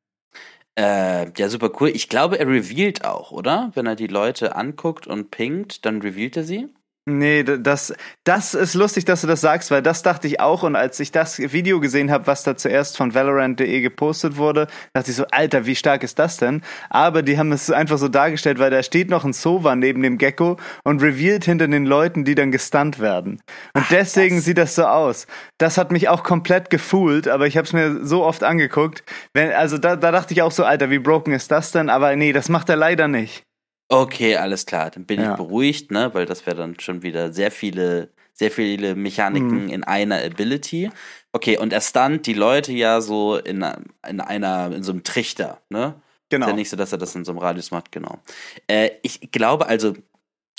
Äh, 0.76 1.30
ja, 1.36 1.48
super 1.48 1.70
cool. 1.80 1.90
Ich 1.90 2.08
glaube, 2.08 2.38
er 2.38 2.48
revealed 2.48 3.04
auch, 3.04 3.30
oder? 3.30 3.70
Wenn 3.74 3.86
er 3.86 3.94
die 3.94 4.08
Leute 4.08 4.56
anguckt 4.56 5.06
und 5.06 5.30
pinkt, 5.30 5.86
dann 5.86 6.02
revealt 6.02 6.36
er 6.36 6.44
sie. 6.44 6.68
Nee, 7.06 7.44
das, 7.44 7.92
das 8.24 8.54
ist 8.54 8.72
lustig, 8.72 9.04
dass 9.04 9.20
du 9.20 9.26
das 9.26 9.42
sagst, 9.42 9.70
weil 9.70 9.82
das 9.82 10.02
dachte 10.02 10.26
ich 10.26 10.40
auch. 10.40 10.62
Und 10.62 10.74
als 10.74 10.98
ich 11.00 11.12
das 11.12 11.38
Video 11.38 11.78
gesehen 11.78 12.10
habe, 12.10 12.26
was 12.26 12.44
da 12.44 12.56
zuerst 12.56 12.96
von 12.96 13.12
Valorant.de 13.12 13.82
gepostet 13.82 14.38
wurde, 14.38 14.68
dachte 14.94 15.10
ich 15.10 15.16
so, 15.18 15.26
Alter, 15.30 15.66
wie 15.66 15.76
stark 15.76 16.02
ist 16.02 16.18
das 16.18 16.38
denn? 16.38 16.62
Aber 16.88 17.22
die 17.22 17.36
haben 17.36 17.52
es 17.52 17.70
einfach 17.70 17.98
so 17.98 18.08
dargestellt, 18.08 18.58
weil 18.58 18.70
da 18.70 18.82
steht 18.82 19.10
noch 19.10 19.26
ein 19.26 19.34
Sova 19.34 19.76
neben 19.76 20.02
dem 20.02 20.16
Gecko 20.16 20.56
und 20.82 21.02
revealed 21.02 21.44
hinter 21.44 21.68
den 21.68 21.84
Leuten, 21.84 22.24
die 22.24 22.34
dann 22.34 22.50
gestunt 22.50 22.98
werden. 23.00 23.42
Und 23.74 23.84
deswegen 23.90 24.36
das. 24.36 24.46
sieht 24.46 24.56
das 24.56 24.74
so 24.74 24.86
aus. 24.86 25.26
Das 25.58 25.76
hat 25.76 25.92
mich 25.92 26.08
auch 26.08 26.22
komplett 26.22 26.70
gefühlt, 26.70 27.28
aber 27.28 27.46
ich 27.46 27.58
habe 27.58 27.66
es 27.66 27.74
mir 27.74 28.02
so 28.06 28.24
oft 28.24 28.42
angeguckt. 28.42 29.04
Wenn, 29.34 29.52
also 29.52 29.76
da, 29.76 29.96
da 29.96 30.10
dachte 30.10 30.32
ich 30.32 30.40
auch 30.40 30.52
so, 30.52 30.64
Alter, 30.64 30.88
wie 30.88 31.00
broken 31.00 31.34
ist 31.34 31.50
das 31.50 31.70
denn? 31.70 31.90
Aber 31.90 32.16
nee, 32.16 32.32
das 32.32 32.48
macht 32.48 32.70
er 32.70 32.76
leider 32.76 33.08
nicht. 33.08 33.44
Okay, 33.88 34.36
alles 34.36 34.66
klar. 34.66 34.90
Dann 34.90 35.04
bin 35.04 35.20
ja. 35.20 35.32
ich 35.32 35.36
beruhigt, 35.36 35.90
ne? 35.90 36.10
Weil 36.14 36.26
das 36.26 36.46
wäre 36.46 36.56
dann 36.56 36.78
schon 36.80 37.02
wieder 37.02 37.32
sehr 37.32 37.50
viele, 37.50 38.10
sehr 38.32 38.50
viele 38.50 38.94
Mechaniken 38.94 39.64
mhm. 39.64 39.68
in 39.70 39.84
einer 39.84 40.22
Ability. 40.22 40.90
Okay, 41.32 41.58
und 41.58 41.72
er 41.72 41.80
stunt 41.80 42.26
die 42.26 42.34
Leute 42.34 42.72
ja 42.72 43.00
so 43.00 43.36
in, 43.36 43.64
in 44.08 44.20
einer, 44.20 44.72
in 44.72 44.82
so 44.82 44.92
einem 44.92 45.04
Trichter, 45.04 45.60
ne? 45.68 45.94
Genau. 46.30 46.46
Ist 46.46 46.50
ja 46.50 46.56
nicht 46.56 46.70
so, 46.70 46.76
dass 46.76 46.92
er 46.92 46.98
das 46.98 47.14
in 47.14 47.24
so 47.24 47.32
einem 47.32 47.38
Radius 47.38 47.70
macht, 47.70 47.92
genau. 47.92 48.18
Äh, 48.66 48.90
ich 49.02 49.30
glaube 49.30 49.66
also, 49.66 49.94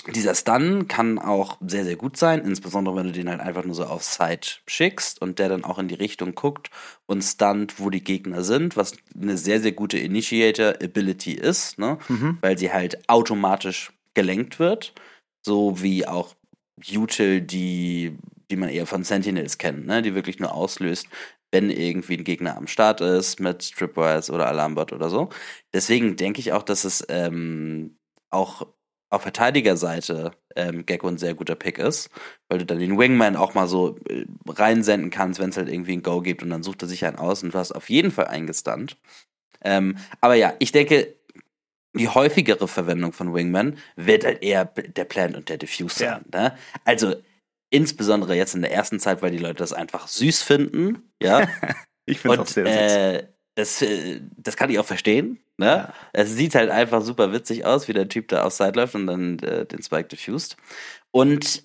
dieser 0.08 0.36
Stun 0.36 0.88
kann 0.88 1.18
auch 1.18 1.58
sehr, 1.66 1.84
sehr 1.84 1.96
gut 1.96 2.18
sein, 2.18 2.42
insbesondere 2.42 2.96
wenn 2.96 3.08
du 3.08 3.12
den 3.12 3.30
halt 3.30 3.40
einfach 3.40 3.64
nur 3.64 3.76
so 3.76 3.86
auf 3.86 4.04
Side 4.04 4.48
schickst 4.68 5.22
und 5.22 5.40
der 5.40 5.50
dann 5.50 5.64
auch 5.64 5.80
in 5.80 5.88
die 5.88 5.96
Richtung 5.96 6.36
guckt 6.36 6.70
und 7.06 7.24
stunt, 7.24 7.80
wo 7.80 7.90
die 7.90 8.04
Gegner 8.04 8.44
sind, 8.44 8.78
was 8.78 8.94
eine 9.20 9.38
sehr, 9.38 9.62
sehr 9.62 9.72
gute 9.72 9.98
Initiator-Ability 9.98 11.34
ist, 11.34 11.80
ne? 11.80 11.98
Mhm. 12.08 12.38
weil 12.42 12.58
sie 12.58 12.72
halt 12.72 13.10
automatisch 13.10 13.92
gelenkt 14.14 14.60
wird, 14.60 14.94
so 15.46 15.82
wie 15.82 16.08
auch 16.08 16.36
Util, 16.94 17.42
die, 17.42 18.18
die 18.50 18.56
man 18.56 18.70
eher 18.70 18.86
von 18.86 19.04
Sentinels 19.04 19.58
kennt, 19.58 19.86
ne? 19.86 20.02
die 20.02 20.16
wirklich 20.16 20.40
nur 20.40 20.54
auslöst, 20.54 21.08
wenn 21.52 21.70
irgendwie 21.70 22.18
ein 22.18 22.24
Gegner 22.24 22.58
am 22.58 22.68
Start 22.68 23.02
ist 23.02 23.40
mit 23.40 23.72
Tripwires 23.72 24.30
oder 24.30 24.48
Alarmbot 24.48 24.92
oder 24.92 25.10
so. 25.10 25.30
Deswegen 25.74 26.16
denke 26.16 26.40
ich 26.40 26.52
auch, 26.52 26.64
dass 26.64 26.84
es 26.84 27.06
ähm, 27.08 27.98
auch 28.30 28.68
auf 29.16 29.24
Verteidigerseite 29.24 30.32
ähm, 30.56 30.86
Gecko 30.86 31.08
ein 31.08 31.18
sehr 31.18 31.34
guter 31.34 31.56
Pick 31.56 31.78
ist, 31.78 32.10
weil 32.50 32.60
du 32.60 32.66
dann 32.66 32.80
den 32.80 32.98
Wingman 32.98 33.36
auch 33.36 33.54
mal 33.54 33.68
so 33.68 33.98
äh, 34.10 34.26
reinsenden 34.48 35.10
kannst, 35.10 35.40
wenn 35.40 35.50
es 35.50 35.58
halt 35.58 35.70
irgendwie 35.70 35.94
ein 35.94 36.04
Go 36.04 36.22
gibt 36.22 36.44
und 36.44 36.50
dann 36.50 36.64
sucht 36.64 36.82
er 36.82 36.88
sich 36.88 37.06
einen 37.06 37.18
aus 37.18 37.44
und 37.44 37.54
du 37.54 37.58
hast 37.58 37.72
auf 37.72 37.90
jeden 37.90 38.12
Fall 38.12 38.28
eingestunt. 38.28 38.98
Ähm, 39.64 39.98
aber 40.22 40.36
ja, 40.36 40.54
ich 40.60 40.72
denke, 40.72 41.16
die 41.94 42.10
häufigere 42.10 42.68
Verwendung 42.68 43.14
von 43.14 43.34
Wingman 43.34 43.78
wird 43.96 44.26
halt 44.26 44.44
eher 44.44 44.66
der 44.66 45.06
Plant 45.06 45.36
und 45.36 45.50
der 45.50 45.58
Diffuse 45.58 46.00
sein. 46.00 46.26
Ja. 46.34 46.42
Ne? 46.42 46.58
Also 46.84 47.16
insbesondere 47.70 48.36
jetzt 48.36 48.56
in 48.56 48.62
der 48.62 48.72
ersten 48.72 49.00
Zeit, 49.00 49.22
weil 49.22 49.32
die 49.32 49.38
Leute 49.38 49.56
das 49.56 49.74
einfach 49.74 50.08
süß 50.08 50.42
finden. 50.42 51.12
Ja. 51.22 51.48
ich 52.06 52.20
finde 52.20 52.42
auch 52.42 52.48
sehr 52.48 52.66
süß. 52.66 52.76
Äh, 52.76 53.28
das, 53.56 53.82
äh, 53.82 54.22
das 54.38 54.58
kann 54.58 54.70
ich 54.70 54.80
auch 54.80 54.86
verstehen. 54.86 55.40
Ne? 55.58 55.66
Ja. 55.66 55.94
Es 56.14 56.36
sieht 56.36 56.56
halt 56.56 56.70
einfach 56.70 57.02
super 57.02 57.32
witzig 57.32 57.66
aus, 57.66 57.88
wie 57.88 57.94
der 57.94 58.10
Typ 58.10 58.28
da 58.28 58.44
auf 58.44 58.54
Side 58.54 58.74
läuft 58.76 58.96
und 58.96 59.08
dann 59.08 59.40
äh, 59.40 59.66
den 59.66 59.82
Spike 59.82 60.10
diffused. 60.10 60.58
Und 61.12 61.64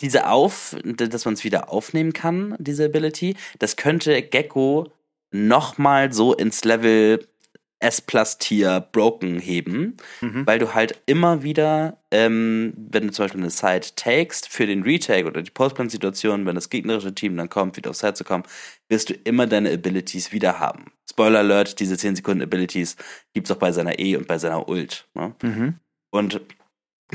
diese 0.00 0.28
Auf, 0.28 0.76
dass 0.84 1.24
man 1.24 1.34
es 1.34 1.44
wieder 1.44 1.70
aufnehmen 1.72 2.12
kann, 2.12 2.56
diese 2.58 2.84
Ability, 2.86 3.36
das 3.58 3.76
könnte 3.76 4.22
Gecko 4.22 4.92
nochmal 5.30 6.12
so 6.12 6.34
ins 6.34 6.64
Level 6.64 7.26
S-Plus-Tier 7.84 8.80
Broken 8.92 9.38
heben, 9.38 9.98
mhm. 10.22 10.46
weil 10.46 10.58
du 10.58 10.72
halt 10.72 11.02
immer 11.04 11.42
wieder, 11.42 11.98
ähm, 12.10 12.72
wenn 12.76 13.06
du 13.06 13.12
zum 13.12 13.24
Beispiel 13.24 13.42
eine 13.42 13.50
Side 13.50 13.94
takest, 13.94 14.48
für 14.48 14.66
den 14.66 14.82
Retake 14.82 15.26
oder 15.26 15.42
die 15.42 15.50
Postplan-Situation, 15.50 16.46
wenn 16.46 16.54
das 16.54 16.70
gegnerische 16.70 17.14
Team 17.14 17.36
dann 17.36 17.50
kommt, 17.50 17.76
wieder 17.76 17.90
auf 17.90 17.96
Side 17.96 18.14
zu 18.14 18.24
kommen, 18.24 18.44
wirst 18.88 19.10
du 19.10 19.14
immer 19.14 19.46
deine 19.46 19.70
Abilities 19.70 20.32
wieder 20.32 20.58
haben. 20.58 20.86
Spoiler 21.08 21.40
Alert, 21.40 21.78
diese 21.78 21.98
10 21.98 22.16
Sekunden 22.16 22.42
Abilities 22.42 22.96
gibt 23.34 23.48
es 23.48 23.54
auch 23.54 23.60
bei 23.60 23.70
seiner 23.70 23.98
E 23.98 24.16
und 24.16 24.26
bei 24.26 24.38
seiner 24.38 24.66
Ult. 24.66 25.06
Ne? 25.14 25.34
Mhm. 25.42 25.74
Und 26.10 26.40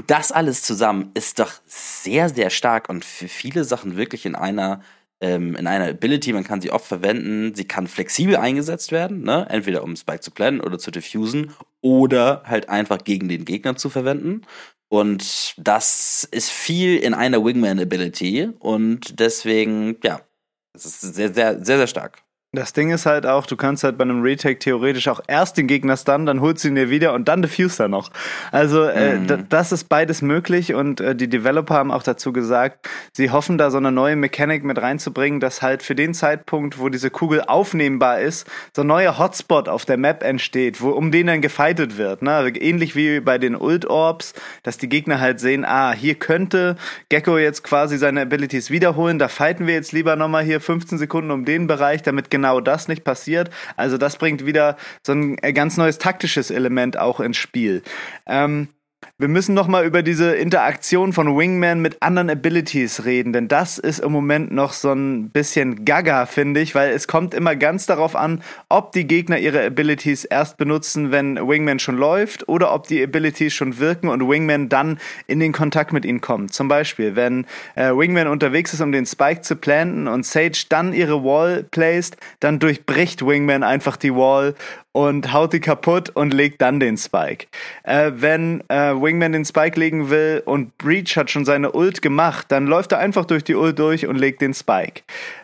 das 0.06 0.32
alles 0.32 0.62
zusammen 0.62 1.10
ist 1.16 1.40
doch 1.40 1.52
sehr, 1.66 2.30
sehr 2.30 2.52
stark 2.52 2.90
und 2.90 3.04
für 3.04 3.28
viele 3.28 3.64
Sachen 3.64 3.98
wirklich 3.98 4.28
in 4.28 4.36
einer 4.36 4.82
ähm, 5.22 5.56
in 5.56 5.68
einer 5.68 5.88
Ability, 5.88 6.34
man 6.34 6.44
kann 6.44 6.62
sie 6.62 6.72
oft 6.72 6.86
verwenden, 6.86 7.54
sie 7.54 7.66
kann 7.66 7.88
flexibel 7.88 8.36
eingesetzt 8.36 8.92
werden, 8.92 9.24
ne? 9.24 9.46
entweder 9.50 9.84
um 9.84 9.96
Spike 9.96 10.22
zu 10.22 10.32
planen 10.32 10.62
oder 10.62 10.80
zu 10.80 10.92
diffusen 10.92 11.54
oder 11.82 12.44
halt 12.46 12.70
einfach 12.70 13.04
gegen 13.04 13.28
den 13.28 13.46
Gegner 13.46 13.76
zu 13.76 13.90
verwenden. 13.90 14.42
Und 14.90 15.54
das 15.58 16.28
ist 16.32 16.50
viel 16.50 16.98
in 16.98 17.14
einer 17.14 17.44
Wingman-Ability 17.44 18.50
und 18.60 19.20
deswegen, 19.20 19.98
ja, 20.04 20.22
das 20.74 20.86
ist 20.86 21.02
sehr, 21.02 21.34
sehr, 21.34 21.64
sehr, 21.64 21.78
sehr 21.78 21.88
stark. 21.88 22.24
Das 22.52 22.74
Ding 22.74 22.90
ist 22.90 23.06
halt 23.06 23.28
auch, 23.28 23.46
du 23.46 23.56
kannst 23.56 23.84
halt 23.84 24.00
bei 24.00 24.04
einem 24.04 24.24
Retake 24.24 24.58
theoretisch 24.58 25.08
auch 25.08 25.20
erst 25.28 25.58
den 25.58 25.68
Gegner 25.68 25.96
stunnen, 25.96 26.26
dann 26.26 26.42
holst 26.42 26.64
du 26.64 26.70
ihn 26.70 26.74
dir 26.74 26.90
wieder 26.90 27.14
und 27.14 27.28
dann 27.28 27.44
diffuse 27.44 27.84
er 27.84 27.90
noch. 27.90 28.10
Also 28.52 28.86
äh, 28.86 29.18
mhm. 29.18 29.46
das 29.50 29.72
ist 29.72 29.84
beides 29.84 30.24
möglich 30.24 30.74
und 30.74 31.00
äh, 31.00 31.16
die 31.16 31.30
Developer 31.30 31.76
haben 31.76 31.92
auch 31.92 32.02
dazu 32.02 32.34
gesagt, 32.34 32.90
sie 33.14 33.30
hoffen 33.30 33.60
da 33.60 33.70
so 33.70 33.78
eine 33.78 33.92
neue 33.92 34.16
Mechanik 34.16 34.64
mit 34.64 34.82
reinzubringen, 34.82 35.40
dass 35.40 35.62
halt 35.62 35.84
für 35.84 35.94
den 35.94 36.16
Zeitpunkt, 36.16 36.80
wo 36.80 36.90
diese 36.90 37.12
Kugel 37.12 37.44
aufnehmbar 37.44 38.20
ist, 38.20 38.48
so 38.76 38.82
ein 38.82 38.88
neuer 38.88 39.20
Hotspot 39.20 39.70
auf 39.70 39.86
der 39.86 39.98
Map 39.98 40.24
entsteht, 40.24 40.82
wo 40.82 40.90
um 40.90 41.12
den 41.12 41.28
dann 41.28 41.42
gefightet 41.42 42.00
wird. 42.00 42.24
Ne? 42.24 42.52
Ähnlich 42.56 42.96
wie 42.96 43.20
bei 43.20 43.38
den 43.38 43.56
Ult 43.56 43.86
Orbs, 43.86 44.34
dass 44.64 44.80
die 44.80 44.90
Gegner 44.90 45.20
halt 45.20 45.40
sehen, 45.40 45.66
ah, 45.66 45.92
hier 45.92 46.16
könnte 46.16 46.78
Gecko 47.10 47.38
jetzt 47.38 47.64
quasi 47.64 48.00
seine 48.00 48.22
Abilities 48.22 48.72
wiederholen, 48.72 49.20
da 49.20 49.28
fighten 49.28 49.68
wir 49.68 49.76
jetzt 49.76 49.92
lieber 49.92 50.16
nochmal 50.16 50.44
hier 50.44 50.60
15 50.60 50.98
Sekunden 50.98 51.30
um 51.30 51.46
den 51.46 51.68
Bereich, 51.68 52.02
damit 52.02 52.32
genau 52.32 52.39
das 52.62 52.88
nicht 52.88 53.04
passiert. 53.04 53.50
Also 53.76 53.98
das 53.98 54.18
bringt 54.18 54.46
wieder 54.46 54.78
so 55.04 55.14
ein 55.14 55.38
äh, 55.42 55.54
ganz 55.54 55.78
neues 55.78 55.98
taktisches 55.98 56.52
Element 56.52 56.98
auch 56.98 57.20
ins 57.20 57.38
Spiel. 57.38 57.84
Ähm, 58.26 58.70
wir 59.20 59.28
müssen 59.28 59.54
noch 59.54 59.68
mal 59.68 59.86
über 59.86 60.02
diese 60.02 60.34
Interaktion 60.34 61.12
von 61.12 61.38
Wingman 61.38 61.82
mit 61.82 62.02
anderen 62.02 62.30
Abilities 62.30 63.04
reden, 63.04 63.34
denn 63.34 63.50
das 63.50 63.78
ist 63.78 64.00
im 64.00 64.14
Moment 64.14 64.52
noch 64.52 64.72
so 64.72 64.94
ein 64.94 65.30
bisschen 65.30 65.84
gaga, 65.84 66.26
finde 66.26 66.62
ich, 66.62 66.74
weil 66.74 66.92
es 66.92 67.10
kommt 67.10 67.34
immer 67.34 67.58
ganz 67.58 67.86
darauf 67.86 68.16
an, 68.16 68.42
ob 68.70 68.94
die 68.94 69.06
Gegner 69.06 69.38
ihre 69.38 69.66
Abilities 69.66 70.24
erst 70.24 70.56
benutzen, 70.56 71.12
wenn 71.12 71.36
Wingman 71.36 71.80
schon 71.80 71.98
läuft, 71.98 72.48
oder 72.48 72.74
ob 72.74 72.88
die 72.88 73.04
Abilities 73.04 73.54
schon 73.54 73.78
wirken 73.78 74.08
und 74.08 74.26
Wingman 74.26 74.70
dann 74.70 75.00
in 75.28 75.42
den 75.42 75.52
Kontakt 75.52 75.92
mit 75.92 76.06
ihnen 76.06 76.22
kommt. 76.22 76.54
Zum 76.54 76.70
Beispiel, 76.70 77.18
wenn 77.18 77.46
äh, 77.76 77.92
Wingman 77.92 78.30
unterwegs 78.30 78.74
ist, 78.74 78.80
um 78.80 78.94
den 78.94 79.06
Spike 79.06 79.42
zu 79.42 79.58
planten 79.58 80.08
und 80.08 80.26
Sage 80.26 80.64
dann 80.70 80.94
ihre 80.94 81.26
Wall 81.26 81.64
placed, 81.72 82.16
dann 82.40 82.60
durchbricht 82.60 83.26
Wingman 83.26 83.64
einfach 83.64 83.98
die 83.98 84.16
Wall 84.16 84.56
und 84.92 85.34
haut 85.34 85.54
die 85.54 85.60
kaputt 85.60 86.10
und 86.10 86.34
legt 86.34 86.62
dann 86.62 86.80
den 86.80 86.98
Spike. 86.98 87.48
Äh, 87.84 88.12
wenn 88.16 88.62
äh, 88.70 88.94
Wingman 88.94 89.34
den 89.34 89.46
Spike 89.46 89.80
legen 89.80 90.10
will 90.10 90.42
und 90.46 90.78
Breach 90.78 91.16
hat 91.16 91.30
schon 91.30 91.46
seine 91.46 91.72
Ult 91.74 92.02
gemacht, 92.02 92.48
dann 92.50 92.66
läuft 92.66 92.92
er 92.92 93.00
einfach 93.00 93.26
durch 93.26 93.44
die 93.44 93.56
Ult 93.56 93.80
durch 93.80 94.08
und 94.08 94.18
legt 94.18 94.42
den 94.42 94.54
Spike. 94.54 95.02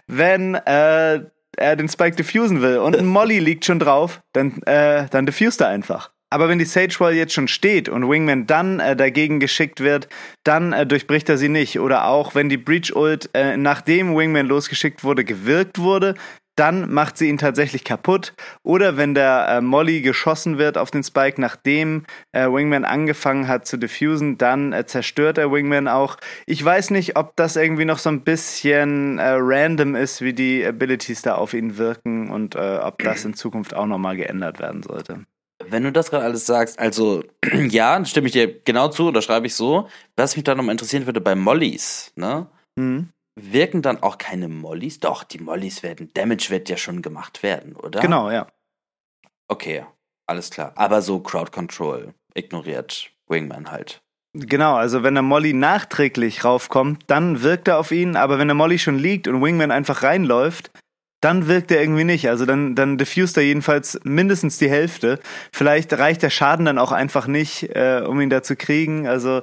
Wenn 0.07 0.55
äh, 0.55 1.21
er 1.57 1.75
den 1.75 1.89
Spike 1.89 2.15
diffusen 2.15 2.61
will 2.61 2.77
und 2.79 2.97
ein 2.97 3.05
Molly 3.05 3.39
liegt 3.39 3.65
schon 3.65 3.79
drauf, 3.79 4.21
dann, 4.33 4.61
äh, 4.63 5.07
dann 5.09 5.25
diffust 5.25 5.61
er 5.61 5.69
einfach. 5.69 6.11
Aber 6.31 6.49
wenn 6.49 6.59
die 6.59 6.65
Sage 6.65 6.99
Wall 6.99 7.13
jetzt 7.13 7.33
schon 7.33 7.47
steht 7.47 7.87
und 7.87 8.09
Wingman 8.09 8.47
dann 8.47 8.79
äh, 8.79 8.95
dagegen 8.95 9.39
geschickt 9.39 9.79
wird, 9.79 10.09
dann 10.43 10.73
äh, 10.73 10.85
durchbricht 10.85 11.29
er 11.29 11.37
sie 11.37 11.49
nicht. 11.49 11.79
Oder 11.79 12.07
auch 12.07 12.35
wenn 12.35 12.49
die 12.49 12.57
Breach 12.57 12.93
Ult, 12.95 13.29
äh, 13.33 13.55
nachdem 13.57 14.17
Wingman 14.17 14.47
losgeschickt 14.47 15.03
wurde, 15.03 15.23
gewirkt 15.23 15.79
wurde, 15.79 16.15
dann 16.55 16.91
macht 16.91 17.17
sie 17.17 17.27
ihn 17.27 17.37
tatsächlich 17.37 17.83
kaputt. 17.83 18.33
Oder 18.63 18.97
wenn 18.97 19.13
der 19.13 19.47
äh, 19.49 19.61
Molly 19.61 20.01
geschossen 20.01 20.57
wird 20.57 20.77
auf 20.77 20.91
den 20.91 21.03
Spike, 21.03 21.39
nachdem 21.39 22.05
äh, 22.31 22.47
Wingman 22.47 22.85
angefangen 22.85 23.47
hat 23.47 23.67
zu 23.67 23.77
diffusen, 23.77 24.37
dann 24.37 24.73
äh, 24.73 24.85
zerstört 24.85 25.37
der 25.37 25.51
Wingman 25.51 25.87
auch. 25.87 26.17
Ich 26.45 26.63
weiß 26.63 26.91
nicht, 26.91 27.17
ob 27.17 27.35
das 27.35 27.55
irgendwie 27.55 27.85
noch 27.85 27.99
so 27.99 28.09
ein 28.09 28.21
bisschen 28.21 29.19
äh, 29.19 29.35
random 29.37 29.95
ist, 29.95 30.21
wie 30.21 30.33
die 30.33 30.65
Abilities 30.65 31.21
da 31.21 31.35
auf 31.35 31.53
ihn 31.53 31.77
wirken 31.77 32.29
und 32.29 32.55
äh, 32.55 32.79
ob 32.81 32.99
das 32.99 33.25
in 33.25 33.33
Zukunft 33.33 33.73
auch 33.73 33.85
nochmal 33.85 34.15
geändert 34.15 34.59
werden 34.59 34.83
sollte. 34.83 35.25
Wenn 35.67 35.83
du 35.83 35.91
das 35.91 36.09
gerade 36.09 36.25
alles 36.25 36.45
sagst, 36.45 36.79
also 36.79 37.23
ja, 37.69 38.03
stimme 38.05 38.27
ich 38.27 38.33
dir 38.33 38.61
genau 38.61 38.89
zu, 38.89 39.07
oder 39.07 39.21
schreibe 39.21 39.47
ich 39.47 39.55
so. 39.55 39.87
Was 40.15 40.35
mich 40.35 40.43
da 40.43 40.55
nochmal 40.55 40.73
interessieren 40.73 41.05
würde 41.05 41.21
bei 41.21 41.35
Mollys, 41.35 42.11
ne? 42.15 42.47
Mhm 42.75 43.09
wirken 43.35 43.81
dann 43.81 44.01
auch 44.01 44.17
keine 44.17 44.47
Mollys? 44.47 44.99
Doch, 44.99 45.23
die 45.23 45.39
Mollys 45.39 45.83
werden, 45.83 46.11
Damage 46.13 46.47
wird 46.49 46.69
ja 46.69 46.77
schon 46.77 47.01
gemacht 47.01 47.43
werden, 47.43 47.75
oder? 47.75 47.99
Genau, 47.99 48.31
ja. 48.31 48.47
Okay, 49.47 49.85
alles 50.25 50.49
klar. 50.49 50.73
Aber 50.75 51.01
so 51.01 51.19
Crowd 51.19 51.51
Control 51.51 52.13
ignoriert 52.33 53.11
Wingman 53.27 53.71
halt. 53.71 54.01
Genau, 54.33 54.75
also 54.75 55.01
wenn 55.03 55.13
der 55.13 55.23
Molly 55.23 55.53
nachträglich 55.53 56.43
raufkommt, 56.43 57.03
dann 57.07 57.41
wirkt 57.41 57.69
er 57.69 57.77
auf 57.77 57.91
ihn, 57.91 58.17
aber 58.17 58.37
wenn 58.37 58.49
der 58.49 58.55
Molly 58.55 58.79
schon 58.79 58.99
liegt 58.99 59.29
und 59.29 59.41
Wingman 59.41 59.71
einfach 59.71 60.03
reinläuft, 60.03 60.71
dann 61.21 61.47
wirkt 61.47 61.71
er 61.71 61.79
irgendwie 61.81 62.03
nicht. 62.03 62.27
Also 62.29 62.45
dann, 62.45 62.75
dann 62.75 62.97
diffust 62.97 63.37
er 63.37 63.43
jedenfalls 63.43 63.99
mindestens 64.03 64.57
die 64.57 64.69
Hälfte. 64.69 65.19
Vielleicht 65.53 65.93
reicht 65.93 66.21
der 66.21 66.29
Schaden 66.29 66.65
dann 66.65 66.77
auch 66.77 66.91
einfach 66.91 67.27
nicht, 67.27 67.75
äh, 67.75 68.03
um 68.05 68.19
ihn 68.19 68.29
da 68.29 68.43
zu 68.43 68.57
kriegen. 68.57 69.07
Also 69.07 69.41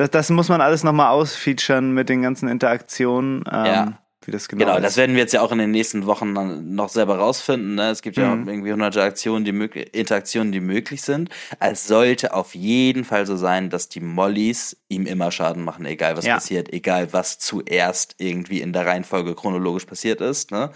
das, 0.00 0.10
das 0.10 0.30
muss 0.30 0.48
man 0.48 0.60
alles 0.60 0.82
nochmal 0.84 1.10
ausfeaturen 1.10 1.92
mit 1.94 2.08
den 2.08 2.22
ganzen 2.22 2.48
Interaktionen. 2.48 3.44
Ähm, 3.50 3.64
Ja. 3.64 3.98
Wie 4.26 4.32
das 4.32 4.48
genau, 4.48 4.66
Genau, 4.66 4.76
ist. 4.76 4.82
das 4.84 4.96
werden 4.98 5.14
wir 5.14 5.22
jetzt 5.22 5.32
ja 5.32 5.40
auch 5.40 5.50
in 5.50 5.56
den 5.56 5.70
nächsten 5.70 6.04
Wochen 6.04 6.34
dann 6.34 6.74
noch 6.74 6.90
selber 6.90 7.16
rausfinden. 7.16 7.74
Ne? 7.76 7.88
Es 7.88 8.02
gibt 8.02 8.18
ja 8.18 8.34
Mhm. 8.34 8.42
auch 8.42 8.46
irgendwie 8.52 8.70
hunderte 8.70 9.02
Aktionen, 9.02 9.46
die 9.46 9.50
Interaktionen, 9.50 10.52
die 10.52 10.60
möglich 10.60 11.00
sind. 11.00 11.30
Es 11.58 11.86
sollte 11.86 12.34
auf 12.34 12.54
jeden 12.54 13.04
Fall 13.04 13.24
so 13.24 13.36
sein, 13.36 13.70
dass 13.70 13.88
die 13.88 14.00
Mollys 14.00 14.76
ihm 14.88 15.06
immer 15.06 15.30
Schaden 15.32 15.64
machen, 15.64 15.86
egal 15.86 16.18
was 16.18 16.26
Ja. 16.26 16.34
passiert, 16.34 16.70
egal 16.70 17.14
was 17.14 17.38
zuerst 17.38 18.16
irgendwie 18.18 18.60
in 18.60 18.74
der 18.74 18.84
Reihenfolge 18.84 19.34
chronologisch 19.34 19.86
passiert 19.86 20.20
ist. 20.20 20.50
Ne? 20.50 20.70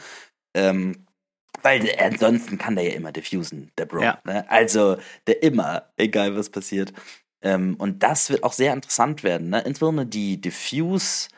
Ähm, 0.54 1.04
weil 1.62 1.86
ansonsten 2.02 2.56
kann 2.56 2.76
der 2.76 2.84
ja 2.88 2.94
immer 2.94 3.12
diffusen, 3.12 3.70
der 3.76 3.84
Bro. 3.84 4.02
Ja. 4.04 4.18
Ne? 4.24 4.46
Also 4.50 4.96
der 5.26 5.42
immer, 5.42 5.82
egal 5.98 6.34
was 6.34 6.48
passiert. 6.48 6.94
Ähm, 7.44 7.76
und 7.78 8.02
das 8.02 8.30
wird 8.30 8.42
auch 8.42 8.52
sehr 8.52 8.72
interessant 8.72 9.22
werden. 9.22 9.50
Ne? 9.50 9.60
Insbesondere 9.60 10.06
die 10.06 10.40
Diffuse 10.40 11.28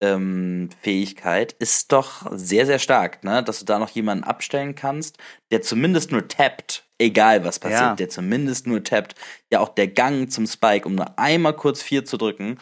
ähm, 0.00 0.70
Fähigkeit 0.80 1.52
ist 1.54 1.92
doch 1.92 2.26
sehr, 2.32 2.66
sehr 2.66 2.78
stark, 2.78 3.24
ne? 3.24 3.42
dass 3.42 3.58
du 3.58 3.64
da 3.64 3.78
noch 3.78 3.90
jemanden 3.90 4.24
abstellen 4.24 4.74
kannst, 4.74 5.18
der 5.50 5.62
zumindest 5.62 6.12
nur 6.12 6.28
tappt, 6.28 6.84
egal 6.98 7.44
was 7.44 7.58
passiert, 7.58 7.80
Ja. 7.80 7.94
der 7.96 8.08
zumindest 8.08 8.66
nur 8.66 8.84
tappt. 8.84 9.14
Ja, 9.52 9.60
auch 9.60 9.70
der 9.70 9.88
Gang 9.88 10.30
zum 10.30 10.46
Spike, 10.46 10.86
um 10.86 10.94
nur 10.94 11.18
einmal 11.18 11.54
kurz 11.54 11.82
vier 11.82 12.04
zu 12.04 12.16
drücken, 12.16 12.58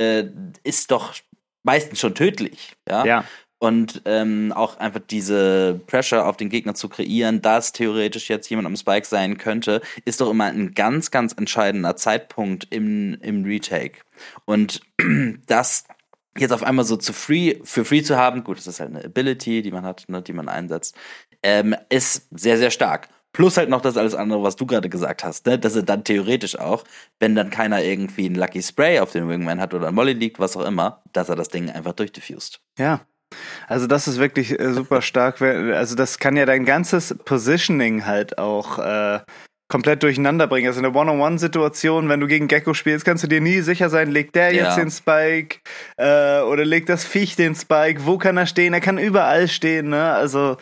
äh, 0.00 0.24
ist 0.64 0.90
doch 0.90 1.14
meistens 1.62 2.00
schon 2.00 2.14
tödlich. 2.14 2.76
Ja. 2.88 3.04
ja. 3.04 3.24
Und 3.60 4.02
ähm, 4.04 4.52
auch 4.54 4.78
einfach 4.78 5.00
diese 5.00 5.80
Pressure 5.88 6.26
auf 6.26 6.36
den 6.36 6.48
Gegner 6.48 6.74
zu 6.74 6.88
kreieren, 6.88 7.42
dass 7.42 7.72
theoretisch 7.72 8.28
jetzt 8.28 8.48
jemand 8.48 8.66
am 8.66 8.76
Spike 8.76 9.06
sein 9.06 9.36
könnte, 9.36 9.80
ist 10.04 10.20
doch 10.20 10.30
immer 10.30 10.44
ein 10.44 10.74
ganz, 10.74 11.10
ganz 11.10 11.32
entscheidender 11.32 11.96
Zeitpunkt 11.96 12.68
im, 12.70 13.18
im 13.20 13.44
Retake. 13.44 14.00
Und 14.44 14.80
das 15.46 15.84
jetzt 16.36 16.52
auf 16.52 16.62
einmal 16.62 16.84
so 16.84 16.96
zu 16.96 17.12
free, 17.12 17.56
für 17.64 17.84
free 17.84 18.02
zu 18.02 18.16
haben, 18.16 18.44
gut, 18.44 18.58
das 18.58 18.66
ist 18.66 18.80
halt 18.80 18.90
eine 18.90 19.04
Ability, 19.04 19.62
die 19.62 19.72
man 19.72 19.84
hat, 19.84 20.04
ne, 20.08 20.22
die 20.22 20.32
man 20.32 20.48
einsetzt, 20.48 20.94
ähm, 21.42 21.74
ist 21.88 22.28
sehr, 22.30 22.58
sehr 22.58 22.70
stark. 22.70 23.08
Plus 23.32 23.56
halt 23.56 23.68
noch 23.68 23.82
das 23.82 23.96
alles 23.96 24.14
andere, 24.14 24.42
was 24.42 24.56
du 24.56 24.66
gerade 24.66 24.88
gesagt 24.88 25.22
hast, 25.22 25.46
ne? 25.46 25.58
dass 25.58 25.76
er 25.76 25.82
dann 25.82 26.02
theoretisch 26.02 26.58
auch, 26.58 26.84
wenn 27.20 27.34
dann 27.34 27.50
keiner 27.50 27.84
irgendwie 27.84 28.26
ein 28.26 28.34
Lucky 28.34 28.62
Spray 28.62 29.00
auf 29.00 29.12
den 29.12 29.28
Wingman 29.28 29.60
hat 29.60 29.74
oder 29.74 29.88
ein 29.88 29.94
Molly 29.94 30.14
liegt, 30.14 30.38
was 30.38 30.56
auch 30.56 30.64
immer, 30.64 31.02
dass 31.12 31.28
er 31.28 31.36
das 31.36 31.48
Ding 31.48 31.70
einfach 31.70 31.92
durchdiffused. 31.92 32.60
Ja. 32.78 33.02
Also 33.66 33.86
das 33.86 34.08
ist 34.08 34.18
wirklich 34.18 34.58
äh, 34.58 34.72
super 34.72 35.02
stark. 35.02 35.40
Also 35.42 35.94
das 35.94 36.18
kann 36.18 36.36
ja 36.36 36.46
dein 36.46 36.64
ganzes 36.64 37.14
Positioning 37.24 38.06
halt 38.06 38.38
auch 38.38 38.78
äh, 38.78 39.20
komplett 39.68 40.02
durcheinander 40.02 40.46
bringen. 40.46 40.66
Also 40.66 40.80
eine 40.80 40.92
One-on-One-Situation, 40.92 42.08
wenn 42.08 42.20
du 42.20 42.26
gegen 42.26 42.48
Gecko 42.48 42.72
spielst, 42.72 43.04
kannst 43.04 43.24
du 43.24 43.28
dir 43.28 43.42
nie 43.42 43.60
sicher 43.60 43.90
sein, 43.90 44.10
legt 44.10 44.34
der 44.34 44.52
Ja. 44.52 44.64
jetzt 44.64 44.78
den 44.78 44.90
Spike 44.90 45.58
äh, 45.98 46.40
oder 46.40 46.64
legt 46.64 46.88
das 46.88 47.04
Viech 47.04 47.36
den 47.36 47.54
Spike, 47.54 48.06
wo 48.06 48.16
kann 48.16 48.38
er 48.38 48.46
stehen? 48.46 48.72
Er 48.72 48.80
kann 48.80 48.96
überall 48.98 49.46
stehen, 49.46 49.90
ne? 49.90 50.12
Also 50.14 50.56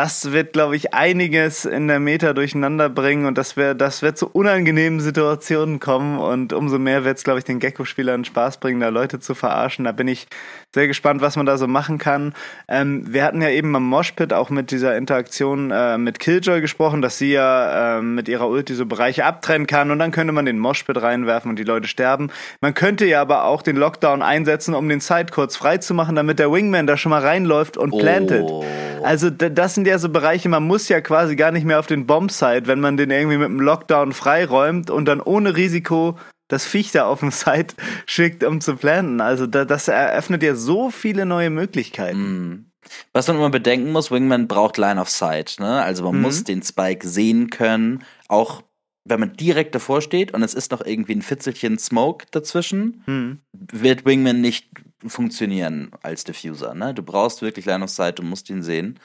das 0.00 0.32
wird, 0.32 0.54
glaube 0.54 0.76
ich, 0.76 0.94
einiges 0.94 1.66
in 1.66 1.86
der 1.86 2.00
Meta 2.00 2.32
durcheinander 2.32 2.88
bringen 2.88 3.26
und 3.26 3.36
das, 3.36 3.58
wär, 3.58 3.74
das 3.74 4.00
wird 4.00 4.16
zu 4.16 4.30
unangenehmen 4.30 4.98
Situationen 4.98 5.78
kommen 5.78 6.18
und 6.18 6.54
umso 6.54 6.78
mehr 6.78 7.04
wird 7.04 7.18
es, 7.18 7.22
glaube 7.22 7.40
ich, 7.40 7.44
den 7.44 7.58
Gecko-Spielern 7.58 8.24
Spaß 8.24 8.60
bringen, 8.60 8.80
da 8.80 8.88
Leute 8.88 9.20
zu 9.20 9.34
verarschen. 9.34 9.84
Da 9.84 9.92
bin 9.92 10.08
ich 10.08 10.26
sehr 10.74 10.86
gespannt, 10.86 11.20
was 11.20 11.36
man 11.36 11.44
da 11.44 11.58
so 11.58 11.66
machen 11.66 11.98
kann. 11.98 12.32
Ähm, 12.66 13.12
wir 13.12 13.24
hatten 13.24 13.42
ja 13.42 13.50
eben 13.50 13.76
am 13.76 13.86
Moshpit 13.86 14.32
auch 14.32 14.48
mit 14.48 14.70
dieser 14.70 14.96
Interaktion 14.96 15.70
äh, 15.70 15.98
mit 15.98 16.18
Killjoy 16.18 16.62
gesprochen, 16.62 17.02
dass 17.02 17.18
sie 17.18 17.32
ja 17.32 17.98
äh, 17.98 18.02
mit 18.02 18.26
ihrer 18.26 18.48
Ulti 18.48 18.74
so 18.74 18.86
Bereiche 18.86 19.26
abtrennen 19.26 19.66
kann 19.66 19.90
und 19.90 19.98
dann 19.98 20.12
könnte 20.12 20.32
man 20.32 20.46
den 20.46 20.58
Moshpit 20.58 21.02
reinwerfen 21.02 21.50
und 21.50 21.58
die 21.58 21.64
Leute 21.64 21.88
sterben. 21.88 22.30
Man 22.62 22.72
könnte 22.72 23.04
ja 23.04 23.20
aber 23.20 23.44
auch 23.44 23.60
den 23.60 23.76
Lockdown 23.76 24.22
einsetzen, 24.22 24.72
um 24.72 24.88
den 24.88 25.00
Side 25.00 25.26
kurz 25.30 25.56
frei 25.56 25.76
zu 25.76 25.92
machen, 25.92 26.16
damit 26.16 26.38
der 26.38 26.50
Wingman 26.50 26.86
da 26.86 26.96
schon 26.96 27.10
mal 27.10 27.20
reinläuft 27.20 27.76
und 27.76 27.90
plantet. 27.98 28.44
Oh. 28.44 28.64
Also 29.02 29.30
das 29.30 29.74
sind 29.74 29.86
ja 29.86 29.89
so 29.98 30.08
Bereiche, 30.08 30.48
man 30.48 30.64
muss 30.66 30.88
ja 30.88 31.00
quasi 31.00 31.36
gar 31.36 31.50
nicht 31.52 31.64
mehr 31.64 31.78
auf 31.78 31.86
den 31.86 32.06
Bombsite, 32.06 32.66
wenn 32.66 32.80
man 32.80 32.96
den 32.96 33.10
irgendwie 33.10 33.36
mit 33.38 33.48
dem 33.48 33.60
Lockdown 33.60 34.12
freiräumt 34.12 34.90
und 34.90 35.06
dann 35.06 35.20
ohne 35.20 35.56
Risiko 35.56 36.18
das 36.48 36.66
Viech 36.66 36.92
da 36.92 37.06
auf 37.06 37.20
den 37.20 37.30
Site 37.30 37.74
schickt, 38.06 38.44
um 38.44 38.60
zu 38.60 38.76
planten. 38.76 39.20
Also 39.20 39.46
da, 39.46 39.64
das 39.64 39.88
eröffnet 39.88 40.42
ja 40.42 40.54
so 40.54 40.90
viele 40.90 41.26
neue 41.26 41.50
Möglichkeiten. 41.50 42.18
Mhm. 42.18 42.66
Was 43.12 43.28
man 43.28 43.36
immer 43.36 43.50
bedenken 43.50 43.92
muss, 43.92 44.10
Wingman 44.10 44.48
braucht 44.48 44.76
Line 44.78 45.00
of 45.00 45.10
Sight, 45.10 45.56
ne? 45.60 45.82
Also 45.82 46.02
man 46.04 46.16
Mhm. 46.16 46.22
muss 46.22 46.44
den 46.44 46.62
Spike 46.62 47.06
sehen 47.06 47.50
können, 47.50 48.02
auch 48.28 48.62
wenn 49.04 49.20
man 49.20 49.32
direkt 49.34 49.74
davor 49.74 50.02
steht 50.02 50.32
und 50.34 50.42
es 50.42 50.54
ist 50.54 50.72
noch 50.72 50.84
irgendwie 50.84 51.14
ein 51.14 51.22
Fitzelchen 51.22 51.78
Smoke 51.78 52.26
dazwischen, 52.32 53.02
Mhm. 53.06 53.38
wird 53.52 54.04
Wingman 54.04 54.40
nicht 54.40 54.68
funktionieren 55.06 55.90
als 56.02 56.24
Diffuser, 56.24 56.74
ne? 56.74 56.92
Du 56.94 57.02
brauchst 57.02 57.42
wirklich 57.42 57.64
Line 57.66 57.84
of 57.84 57.90
Sight, 57.90 58.18
du 58.18 58.22
musst 58.22 58.50
ihn 58.50 58.62
sehen. 58.62 58.98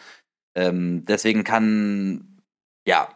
Ähm, 0.55 1.03
deswegen 1.05 1.43
kann, 1.43 2.41
ja, 2.87 3.09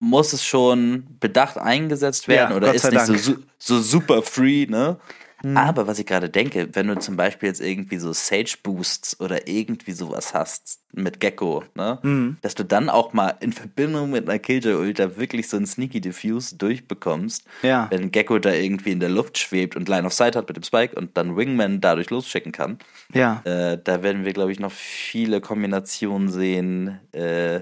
muss 0.00 0.32
es 0.32 0.44
schon 0.44 1.06
bedacht 1.20 1.56
eingesetzt 1.56 2.26
werden 2.26 2.50
Ja, 2.50 2.56
oder 2.56 2.74
ist 2.74 2.90
nicht 2.90 3.22
so, 3.22 3.36
so 3.58 3.80
super 3.80 4.22
free, 4.22 4.66
ne? 4.66 4.98
Mhm. 5.42 5.56
Aber 5.56 5.86
was 5.86 5.98
ich 5.98 6.06
gerade 6.06 6.30
denke, 6.30 6.68
wenn 6.72 6.86
du 6.86 6.98
zum 6.98 7.16
Beispiel 7.16 7.48
jetzt 7.48 7.60
irgendwie 7.60 7.98
so 7.98 8.12
Sage 8.12 8.54
Boosts 8.62 9.18
oder 9.20 9.48
irgendwie 9.48 9.92
sowas 9.92 10.34
hast 10.34 10.80
mit 10.92 11.20
Gecko, 11.20 11.64
ne? 11.74 11.98
Mhm. 12.02 12.36
Dass 12.42 12.54
du 12.54 12.64
dann 12.64 12.88
auch 12.88 13.12
mal 13.12 13.34
in 13.40 13.52
Verbindung 13.52 14.10
mit 14.10 14.28
einer 14.28 14.38
Killjoy 14.38 14.74
Ultra 14.74 15.16
wirklich 15.16 15.48
so 15.48 15.56
einen 15.56 15.66
Sneaky 15.66 16.00
Diffuse 16.00 16.56
durchbekommst, 16.56 17.44
Ja. 17.62 17.86
wenn 17.90 18.10
Gecko 18.10 18.38
da 18.38 18.52
irgendwie 18.52 18.92
in 18.92 19.00
der 19.00 19.08
Luft 19.08 19.38
schwebt 19.38 19.74
und 19.76 19.88
Line 19.88 20.06
of 20.06 20.12
Sight 20.12 20.36
hat 20.36 20.48
mit 20.48 20.56
dem 20.56 20.62
Spike 20.64 20.94
und 20.94 21.16
dann 21.16 21.36
Wingman 21.36 21.80
dadurch 21.80 22.10
losschicken 22.10 22.52
kann. 22.52 22.78
Ja. 23.14 23.40
Äh, 23.44 23.78
da 23.82 24.02
werden 24.02 24.24
wir, 24.24 24.32
glaube 24.32 24.52
ich, 24.52 24.60
noch 24.60 24.72
viele 24.72 25.40
Kombinationen 25.40 26.28
sehen, 26.28 27.00
äh, 27.12 27.60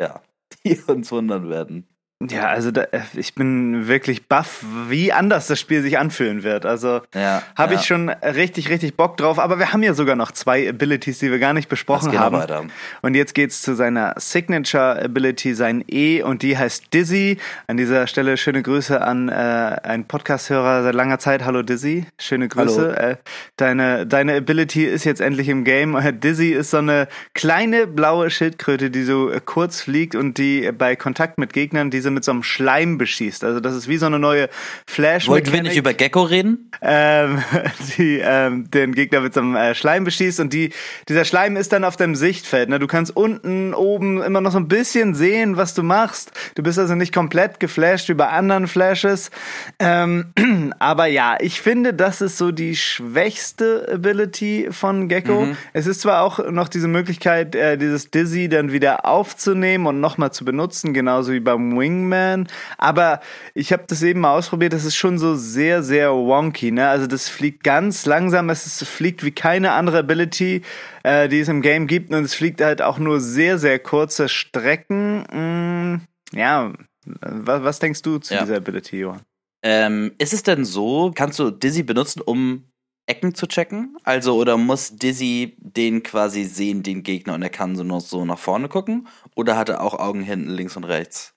ja, 0.00 0.22
die 0.64 0.78
uns 0.86 1.10
wundern 1.12 1.48
werden. 1.50 1.86
Ja, 2.30 2.48
also 2.48 2.70
da, 2.70 2.86
ich 3.14 3.34
bin 3.34 3.88
wirklich 3.88 4.28
baff, 4.28 4.64
wie 4.88 5.12
anders 5.12 5.46
das 5.46 5.60
Spiel 5.60 5.82
sich 5.82 5.98
anfühlen 5.98 6.42
wird. 6.42 6.66
Also 6.66 7.02
Ja, 7.14 7.42
habe 7.56 7.74
ja. 7.74 7.80
ich 7.80 7.86
schon 7.86 8.08
richtig, 8.08 8.70
richtig 8.70 8.96
Bock 8.96 9.16
drauf. 9.16 9.38
Aber 9.38 9.58
wir 9.58 9.72
haben 9.72 9.82
ja 9.82 9.94
sogar 9.94 10.16
noch 10.16 10.32
zwei 10.32 10.68
Abilities, 10.68 11.18
die 11.18 11.30
wir 11.30 11.38
gar 11.38 11.52
nicht 11.52 11.68
besprochen 11.68 12.18
haben. 12.18 12.36
weiter. 12.36 12.64
Und 13.02 13.14
jetzt 13.14 13.34
geht's 13.34 13.62
zu 13.62 13.74
seiner 13.74 14.14
Signature 14.16 15.02
Ability, 15.02 15.54
sein 15.54 15.84
E, 15.88 16.22
und 16.22 16.42
die 16.42 16.56
heißt 16.56 16.92
Dizzy. 16.94 17.38
An 17.66 17.76
dieser 17.76 18.06
Stelle 18.06 18.36
schöne 18.36 18.62
Grüße 18.62 19.00
an 19.00 19.28
äh, 19.28 19.32
einen 19.32 20.06
Podcast-Hörer 20.06 20.84
seit 20.84 20.94
langer 20.94 21.18
Zeit. 21.18 21.44
Hallo 21.44 21.62
Dizzy, 21.62 22.06
schöne 22.18 22.48
Grüße. 22.48 22.96
Äh, 22.96 23.16
deine, 23.56 24.06
deine 24.06 24.36
Ability 24.36 24.84
ist 24.84 25.04
jetzt 25.04 25.20
endlich 25.20 25.48
im 25.48 25.64
Game. 25.64 25.94
Äh, 25.96 26.12
Dizzy 26.24 26.52
ist 26.52 26.70
so 26.70 26.78
eine 26.78 27.08
kleine 27.34 27.86
blaue 27.86 28.30
Schildkröte, 28.30 28.90
die 28.90 29.02
so 29.02 29.30
äh, 29.30 29.40
kurz 29.44 29.82
fliegt 29.82 30.14
und 30.14 30.38
die 30.38 30.64
äh, 30.64 30.72
bei 30.72 30.96
Kontakt 30.96 31.38
mit 31.38 31.52
Gegnern 31.52 31.90
diese 31.90 32.13
mit 32.14 32.24
so 32.24 32.32
einem 32.32 32.42
Schleim 32.42 32.98
beschießt. 32.98 33.44
Also 33.44 33.60
das 33.60 33.74
ist 33.74 33.88
wie 33.88 33.96
so 33.96 34.06
eine 34.06 34.18
neue 34.18 34.48
flash 34.86 35.28
Wollten 35.28 35.52
wir 35.52 35.62
nicht 35.62 35.76
über 35.76 35.94
Gecko 35.94 36.22
reden? 36.22 36.70
ähm, 36.80 37.42
die 37.98 38.20
ähm, 38.22 38.70
den 38.70 38.94
Gegner 38.94 39.20
mit 39.20 39.34
so 39.34 39.40
einem 39.40 39.56
äh, 39.56 39.74
Schleim 39.74 40.04
beschießt 40.04 40.40
und 40.40 40.52
die 40.52 40.70
dieser 41.08 41.24
Schleim 41.24 41.56
ist 41.56 41.72
dann 41.72 41.84
auf 41.84 41.96
deinem 41.96 42.14
Sichtfeld. 42.14 42.68
Ne? 42.68 42.78
Du 42.78 42.86
kannst 42.86 43.16
unten, 43.16 43.74
oben 43.74 44.22
immer 44.22 44.40
noch 44.40 44.52
so 44.52 44.58
ein 44.58 44.68
bisschen 44.68 45.14
sehen, 45.14 45.56
was 45.56 45.74
du 45.74 45.82
machst. 45.82 46.32
Du 46.54 46.62
bist 46.62 46.78
also 46.78 46.94
nicht 46.94 47.14
komplett 47.14 47.60
geflasht 47.60 48.08
wie 48.08 48.14
bei 48.14 48.28
anderen 48.28 48.68
Flashes. 48.68 49.30
Ähm, 49.78 50.32
aber 50.78 51.06
ja, 51.06 51.36
ich 51.40 51.60
finde, 51.60 51.94
das 51.94 52.20
ist 52.20 52.38
so 52.38 52.52
die 52.52 52.76
schwächste 52.76 53.88
Ability 53.92 54.68
von 54.70 55.08
Gecko. 55.08 55.48
Es 55.72 55.86
ist 55.86 56.02
zwar 56.02 56.22
auch 56.22 56.50
noch 56.50 56.68
diese 56.68 56.88
Möglichkeit, 56.88 57.54
äh, 57.54 57.76
dieses 57.76 58.10
Dizzy 58.10 58.48
dann 58.48 58.72
wieder 58.72 59.06
aufzunehmen 59.06 59.86
und 59.86 60.00
nochmal 60.00 60.32
zu 60.32 60.44
benutzen, 60.44 60.94
genauso 60.94 61.32
wie 61.32 61.40
beim 61.40 61.68
Wingman. 62.10 62.48
Aber 62.78 63.20
ich 63.54 63.72
habe 63.72 63.84
das 63.86 64.02
eben 64.02 64.20
mal 64.20 64.36
ausprobiert, 64.36 64.72
das 64.72 64.84
ist 64.84 64.96
schon 64.96 65.18
so 65.18 65.34
sehr, 65.34 65.82
sehr 65.82 66.12
wonky. 66.12 66.70
Ne? 66.70 66.88
Also 66.88 67.06
das 67.06 67.28
fliegt 67.28 67.64
ganz 67.64 68.06
langsam, 68.06 68.50
es 68.50 68.82
fliegt 68.84 69.24
wie 69.24 69.32
keine 69.32 69.72
andere 69.72 69.98
Ability, 69.98 70.62
äh, 71.02 71.28
die 71.28 71.40
es 71.40 71.48
im 71.48 71.62
Game 71.62 71.86
gibt. 71.86 72.12
Und 72.12 72.24
es 72.24 72.34
fliegt 72.34 72.60
halt 72.60 72.82
auch 72.82 72.98
nur 72.98 73.20
sehr, 73.20 73.58
sehr 73.58 73.78
kurze 73.78 74.28
Strecken. 74.28 76.00
Mm, 76.32 76.36
ja, 76.36 76.72
was, 77.06 77.62
was 77.62 77.78
denkst 77.78 78.02
du 78.02 78.18
zu 78.18 78.34
Ja. 78.34 78.40
dieser 78.42 78.56
Ability, 78.56 78.98
Johann? 78.98 79.22
Ähm, 79.62 80.12
ist 80.18 80.32
es 80.34 80.42
denn 80.42 80.64
so, 80.64 81.10
kannst 81.14 81.38
du 81.38 81.50
Dizzy 81.50 81.82
benutzen, 81.82 82.20
um 82.20 82.64
Ecken 83.06 83.34
zu 83.34 83.46
checken? 83.46 83.96
Also, 84.04 84.34
oder 84.34 84.56
muss 84.56 84.96
Dizzy 84.96 85.56
den 85.58 86.02
quasi 86.02 86.44
sehen, 86.44 86.82
den 86.82 87.02
Gegner, 87.02 87.34
und 87.34 87.42
er 87.42 87.50
kann 87.50 87.76
so 87.76 87.82
noch 87.82 88.00
so 88.00 88.24
nach 88.24 88.38
vorne 88.38 88.68
gucken? 88.68 89.08
Oder 89.34 89.56
hat 89.56 89.68
er 89.70 89.82
auch 89.82 89.98
Augen 89.98 90.22
hinten, 90.22 90.50
links 90.50 90.76
und 90.76 90.84
rechts? 90.84 91.33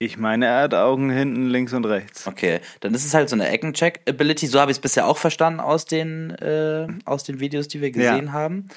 Ich 0.00 0.16
meine, 0.16 0.46
er 0.46 0.62
hat 0.62 0.74
Augen 0.74 1.10
hinten, 1.10 1.48
links 1.48 1.72
und 1.72 1.84
rechts. 1.84 2.26
Okay, 2.26 2.60
dann 2.80 2.94
ist 2.94 3.04
es 3.04 3.14
halt 3.14 3.28
so 3.28 3.34
eine 3.34 3.48
Eckencheck-Ability. 3.48 4.46
So 4.46 4.60
habe 4.60 4.70
ich 4.70 4.76
es 4.76 4.80
bisher 4.80 5.08
auch 5.08 5.18
verstanden 5.18 5.58
aus 5.58 5.86
den, 5.86 6.30
äh, 6.30 6.86
aus 7.04 7.24
den 7.24 7.40
Videos, 7.40 7.66
die 7.66 7.80
wir 7.80 7.90
gesehen 7.90 8.32
haben. 8.32 8.68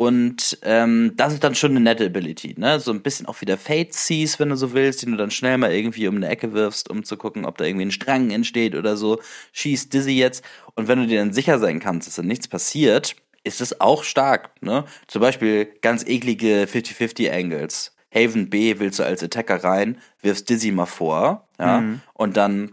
Und 0.00 0.58
ähm, 0.62 1.12
das 1.16 1.34
ist 1.34 1.44
dann 1.44 1.54
schon 1.54 1.72
eine 1.72 1.80
nette 1.80 2.06
Ability, 2.06 2.54
ne? 2.56 2.80
So 2.80 2.90
ein 2.90 3.02
bisschen 3.02 3.26
auch 3.26 3.42
wieder 3.42 3.58
Fate 3.58 3.92
Seas, 3.92 4.40
wenn 4.40 4.48
du 4.48 4.56
so 4.56 4.72
willst, 4.72 5.02
den 5.02 5.10
du 5.10 5.18
dann 5.18 5.30
schnell 5.30 5.58
mal 5.58 5.72
irgendwie 5.72 6.08
um 6.08 6.16
eine 6.16 6.28
Ecke 6.28 6.54
wirfst, 6.54 6.88
um 6.88 7.04
zu 7.04 7.18
gucken, 7.18 7.44
ob 7.44 7.58
da 7.58 7.66
irgendwie 7.66 7.84
ein 7.84 7.90
Strang 7.90 8.30
entsteht 8.30 8.74
oder 8.74 8.96
so. 8.96 9.20
Schießt 9.52 9.92
Dizzy 9.92 10.12
jetzt. 10.12 10.42
Und 10.74 10.88
wenn 10.88 11.00
du 11.00 11.06
dir 11.06 11.18
dann 11.18 11.34
sicher 11.34 11.58
sein 11.58 11.80
kannst, 11.80 12.08
dass 12.08 12.14
da 12.14 12.22
nichts 12.22 12.48
passiert, 12.48 13.14
ist 13.44 13.60
es 13.60 13.80
auch 13.82 14.02
stark, 14.02 14.52
ne? 14.62 14.86
Zum 15.06 15.20
Beispiel 15.20 15.68
ganz 15.82 16.06
eklige 16.06 16.64
50-50 16.64 17.30
Angles. 17.30 17.94
Haven 18.14 18.50
B 18.50 18.78
willst 18.78 18.98
du 18.98 19.04
als 19.04 19.22
Attacker 19.22 19.62
rein, 19.62 19.98
wirfst 20.20 20.48
Dizzy 20.48 20.72
mal 20.72 20.86
vor, 20.86 21.48
ja, 21.58 21.80
mhm. 21.80 22.00
und 22.14 22.36
dann 22.36 22.72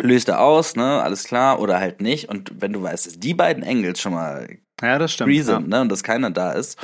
löst 0.00 0.28
er 0.28 0.40
aus, 0.40 0.76
ne, 0.76 1.02
alles 1.02 1.24
klar, 1.24 1.60
oder 1.60 1.78
halt 1.78 2.00
nicht. 2.00 2.28
Und 2.28 2.60
wenn 2.60 2.72
du 2.72 2.82
weißt, 2.82 3.06
dass 3.06 3.18
die 3.18 3.34
beiden 3.34 3.64
Angles 3.64 4.00
schon 4.00 4.14
mal 4.14 4.58
ja, 4.80 4.98
das 4.98 5.12
stimmt. 5.12 5.30
Free 5.30 5.42
sind, 5.42 5.62
ja. 5.62 5.68
ne? 5.68 5.80
Und 5.80 5.88
dass 5.90 6.02
keiner 6.02 6.30
da 6.30 6.52
ist. 6.52 6.78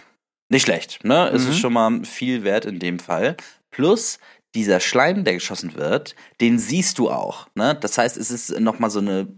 Nicht 0.50 0.62
schlecht, 0.62 1.04
ne? 1.04 1.28
Mhm. 1.30 1.36
Es 1.36 1.46
ist 1.46 1.58
schon 1.58 1.72
mal 1.72 2.04
viel 2.04 2.44
wert 2.44 2.64
in 2.64 2.78
dem 2.78 2.98
Fall. 2.98 3.36
Plus, 3.70 4.18
dieser 4.54 4.80
Schleim, 4.80 5.24
der 5.24 5.34
geschossen 5.34 5.74
wird, 5.74 6.14
den 6.40 6.58
siehst 6.58 6.98
du 6.98 7.10
auch, 7.10 7.48
ne? 7.54 7.74
Das 7.74 7.98
heißt, 7.98 8.16
es 8.16 8.30
ist 8.30 8.60
nochmal 8.60 8.90
so 8.90 9.00
eine 9.00 9.28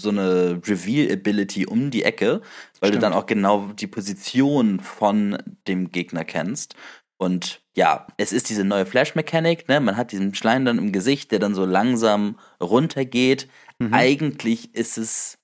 so 0.00 0.08
eine 0.08 0.60
Reveal-Ability 0.66 1.66
um 1.66 1.90
die 1.90 2.02
Ecke, 2.02 2.40
weil 2.80 2.88
Stimmt. 2.88 2.94
du 2.94 2.98
dann 2.98 3.12
auch 3.12 3.26
genau 3.26 3.68
die 3.72 3.86
Position 3.86 4.80
von 4.80 5.38
dem 5.68 5.90
Gegner 5.90 6.24
kennst. 6.24 6.74
Und 7.18 7.61
ja, 7.74 8.06
es 8.18 8.32
ist 8.32 8.50
diese 8.50 8.64
neue 8.64 8.86
Flash-Mechanik, 8.86 9.68
ne? 9.68 9.80
Man 9.80 9.96
hat 9.96 10.12
diesen 10.12 10.34
Schleim 10.34 10.64
dann 10.64 10.78
im 10.78 10.92
Gesicht, 10.92 11.32
der 11.32 11.38
dann 11.38 11.54
so 11.54 11.64
langsam 11.64 12.38
runtergeht. 12.60 13.48
Mhm. 13.78 13.94
Eigentlich 13.94 14.74
ist 14.74 14.98
es 14.98 15.38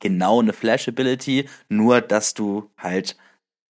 genau 0.00 0.40
eine 0.40 0.52
Flash-Ability, 0.52 1.48
nur 1.68 2.00
dass 2.00 2.34
du 2.34 2.70
halt 2.78 3.16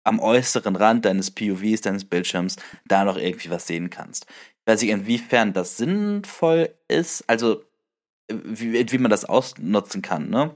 am 0.03 0.19
äußeren 0.19 0.77
Rand 0.77 1.03
deines 1.03 1.31
POVs, 1.31 1.81
deines 1.81 2.05
Bildschirms, 2.05 2.55
da 2.85 3.03
noch 3.03 3.17
irgendwie 3.17 3.49
was 3.49 3.67
sehen 3.67 3.89
kannst. 3.89 4.25
Ich 4.29 4.71
weiß 4.71 4.81
nicht, 4.81 4.91
inwiefern 4.91 5.51
das 5.51 5.75
sinnvoll 5.75 6.73
ist, 6.87 7.25
also 7.27 7.61
wie, 8.31 8.89
wie 8.91 8.97
man 8.97 9.11
das 9.11 9.25
ausnutzen 9.25 10.01
kann, 10.01 10.29
ne? 10.29 10.55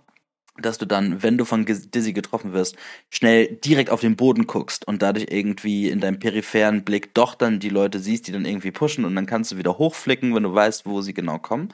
Dass 0.57 0.77
du 0.77 0.85
dann, 0.85 1.23
wenn 1.23 1.37
du 1.37 1.45
von 1.45 1.65
Dizzy 1.65 2.13
getroffen 2.13 2.53
wirst, 2.53 2.75
schnell 3.09 3.47
direkt 3.47 3.89
auf 3.89 4.01
den 4.01 4.17
Boden 4.17 4.47
guckst 4.47 4.85
und 4.85 5.01
dadurch 5.01 5.27
irgendwie 5.29 5.89
in 5.89 6.01
deinem 6.01 6.19
peripheren 6.19 6.83
Blick 6.83 7.13
doch 7.13 7.35
dann 7.35 7.59
die 7.59 7.69
Leute 7.69 7.99
siehst, 7.99 8.27
die 8.27 8.31
dann 8.31 8.45
irgendwie 8.45 8.71
pushen 8.71 9.05
und 9.05 9.15
dann 9.15 9.25
kannst 9.25 9.51
du 9.51 9.57
wieder 9.57 9.77
hochflicken, 9.77 10.35
wenn 10.35 10.43
du 10.43 10.53
weißt, 10.53 10.85
wo 10.85 11.01
sie 11.01 11.13
genau 11.13 11.39
kommen. 11.39 11.69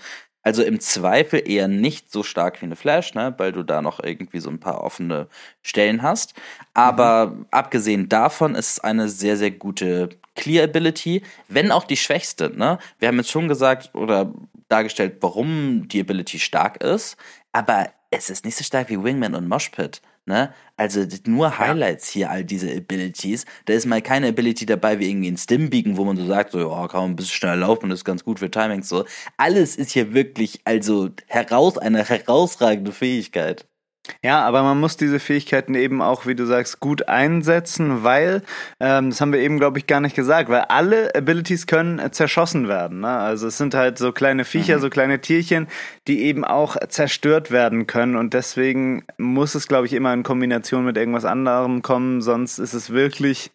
Also 0.48 0.63
im 0.63 0.80
Zweifel 0.80 1.44
eher 1.46 1.68
nicht 1.68 2.10
so 2.10 2.24
stark 2.24 2.62
wie 2.62 2.68
eine 2.68 2.78
Flash, 2.78 3.13
ne, 3.16 3.36
weil 3.38 3.52
du 3.52 3.63
da 3.63 3.82
noch 3.82 4.02
irgendwie 4.02 4.40
so 4.40 4.50
ein 4.50 4.62
paar 4.62 4.82
offene 4.82 5.28
Stellen 5.62 6.04
hast. 6.04 6.36
Aber 6.74 7.28
mhm. 7.28 7.46
abgesehen 7.52 8.08
davon 8.08 8.56
ist 8.56 8.72
es 8.72 8.80
eine 8.80 9.10
sehr, 9.10 9.36
sehr 9.36 9.52
gute 9.52 10.10
Clear 10.36 10.63
Ability, 10.63 11.24
wenn 11.50 11.70
auch 11.70 11.84
die 11.84 11.98
schwächste. 11.98 12.52
Ne? 12.56 12.78
Wir 12.98 13.10
haben 13.10 13.18
jetzt 13.18 13.30
schon 13.30 13.50
gesagt 13.50 13.94
oder 13.94 14.32
dargestellt, 14.69 15.17
warum 15.21 15.88
die 15.88 16.01
Ability 16.01 16.39
stark 16.39 16.84
ist, 16.84 17.17
aber 17.51 17.91
es 18.10 18.30
ist 18.30 18.45
nicht 18.45 18.56
so 18.56 18.63
stark 18.63 18.89
wie 18.89 19.03
Wingman 19.03 19.36
und 19.36 19.47
Moshpit. 19.47 20.01
Ne? 20.25 20.53
Also 20.75 21.06
nur 21.25 21.58
Highlights 21.58 22.10
hier, 22.10 22.30
all 22.30 22.43
diese 22.43 22.69
Abilities. 22.69 23.45
Da 23.65 23.73
ist 23.73 23.86
mal 23.86 24.01
keine 24.01 24.27
Ability 24.27 24.65
dabei 24.65 24.99
wie 24.99 25.10
irgendwie 25.10 25.32
ein 25.32 25.38
Stimbeacon, 25.38 25.95
wo 25.95 26.03
man 26.03 26.17
so 26.17 26.25
sagt, 26.25 26.51
so, 26.51 26.60
ja, 26.60 26.88
kann 26.89 27.01
man 27.01 27.12
ein 27.12 27.15
bisschen 27.15 27.36
schneller 27.36 27.56
laufen, 27.56 27.89
das 27.89 27.99
ist 27.99 28.06
ganz 28.06 28.25
gut 28.25 28.39
für 28.39 28.51
Timings 28.51 28.89
so. 28.89 29.06
Alles 29.38 29.77
ist 29.77 29.91
hier 29.91 30.13
wirklich, 30.13 30.60
also 30.65 31.10
heraus, 31.27 31.77
eine 31.77 32.03
herausragende 32.03 32.91
Fähigkeit. 32.91 33.67
Ja, 34.24 34.43
aber 34.46 34.63
man 34.63 34.80
muss 34.80 34.98
diese 34.98 35.20
Fähigkeiten 35.20 35.76
eben 35.76 36.02
auch, 36.02 36.26
wie 36.26 36.36
du 36.36 36.46
sagst, 36.46 36.80
gut 36.80 37.08
einsetzen, 37.08 38.04
weil, 38.04 38.41
ähm, 38.80 39.10
das 39.10 39.22
haben 39.22 39.34
wir 39.34 39.39
eben, 39.39 39.60
glaube 39.60 39.80
ich, 39.80 39.88
gar 39.88 40.00
nicht 40.00 40.15
gesagt, 40.15 40.50
weil 40.50 40.62
alle 40.62 41.13
Abilities 41.15 41.67
können 41.67 42.00
äh, 42.00 42.12
zerschossen 42.12 42.67
werden. 42.67 43.02
Ne? 43.02 43.10
Also 43.10 43.48
es 43.48 43.58
sind 43.58 43.74
halt 43.74 43.98
so 43.98 44.12
kleine 44.12 44.46
Viecher, 44.46 44.78
mhm. 44.78 44.82
so 44.82 44.89
kleine 44.89 45.20
Tierchen, 45.20 45.67
die 46.08 46.24
eben 46.24 46.46
auch 46.46 46.78
zerstört 46.88 47.52
werden 47.52 47.88
können 47.88 48.15
und 48.15 48.34
deswegen 48.34 49.04
muss 49.17 49.56
es, 49.56 49.67
glaube 49.67 49.88
ich, 49.88 49.93
immer 49.93 50.13
in 50.13 50.24
Kombination 50.24 50.86
mit 50.86 50.98
irgendwas 50.98 51.26
anderem 51.26 51.82
kommen, 51.82 52.22
sonst 52.22 52.60
ist 52.60 52.74
es 52.74 52.91
wirklich 52.91 53.52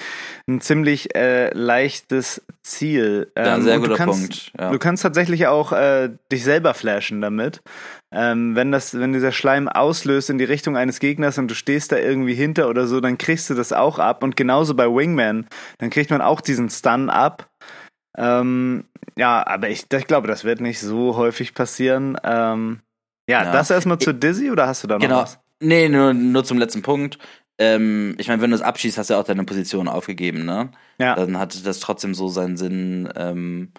ein 0.47 0.61
ziemlich 0.61 1.15
äh, 1.15 1.53
leichtes 1.55 2.43
Ziel. 2.63 3.33
Ähm, 3.37 3.45
ja, 3.45 3.61
sehr 3.61 3.79
guter 3.79 3.97
kannst, 3.97 4.21
Punkt. 4.21 4.53
Ja. 4.59 4.71
Du 4.71 4.79
kannst 4.79 5.03
tatsächlich 5.03 5.47
auch 5.47 5.73
äh, 5.73 6.11
dich 6.31 6.45
selber 6.45 6.75
flashen 6.75 7.21
damit. 7.21 7.63
Ähm, 8.15 8.55
wenn 8.55 8.71
das, 8.71 8.99
wenn 8.99 9.13
dieser 9.13 9.33
Schleim 9.33 9.69
auslöst 9.69 10.29
in 10.29 10.37
die 10.43 10.53
Richtung 10.53 10.77
eines 10.77 10.99
Gegners 10.99 11.39
und 11.39 11.49
du 11.49 11.55
stehst 11.55 11.93
da 11.93 11.97
irgendwie 11.97 12.35
hinter 12.35 12.69
oder 12.69 12.87
so, 12.87 13.01
dann 13.01 13.17
kriegst 13.17 13.49
du 13.49 13.55
das 13.55 13.73
auch 13.73 13.99
ab. 13.99 14.23
Und 14.23 14.37
genauso 14.37 14.75
bei 14.75 14.87
Wingman, 14.87 15.47
dann 15.79 15.91
kriegt 15.91 16.11
man 16.11 16.21
auch 16.21 16.41
diesen 16.41 16.69
Stun 16.69 17.09
ab. 17.09 17.49
Ähm, 18.19 18.85
ja, 19.17 19.47
aber 19.47 19.71
ich, 19.71 19.87
ich 19.93 20.07
glaube, 20.07 20.27
das 20.27 20.45
wird 20.45 20.61
nicht 20.61 20.81
so 20.81 21.17
häufig 21.17 21.55
passieren. 21.55 22.19
Ähm, 22.25 22.81
ja, 23.29 23.45
ja, 23.45 23.53
das 23.53 23.71
erstmal 23.71 23.99
zu 23.99 24.13
Dizzy 24.13 24.51
oder 24.51 24.67
hast 24.67 24.83
du 24.83 24.89
da 24.89 24.97
noch 24.97 25.03
genau. 25.03 25.23
was? 25.23 25.39
Nee, 25.61 25.89
nur, 25.89 26.13
nur 26.13 26.45
zum 26.45 26.59
letzten 26.59 26.83
Punkt. 26.83 27.19
Ähm, 27.59 28.17
ich 28.19 28.27
meine, 28.27 28.43
wenn 28.43 28.51
du 28.51 28.57
es 28.57 28.63
abschießt, 28.63 28.99
hast 28.99 29.11
du 29.11 29.15
ja 29.15 29.21
auch 29.21 29.25
deine 29.25 29.45
Position 29.45 29.87
aufgegeben, 29.87 30.45
ne? 30.45 30.71
Ja. 30.99 31.15
Dann 31.15 31.39
hat 31.39 31.65
das 31.65 31.79
trotzdem 31.79 32.15
so 32.15 32.29
seinen 32.29 32.57
Sinn. 32.57 33.09
Ähm, 33.15 33.73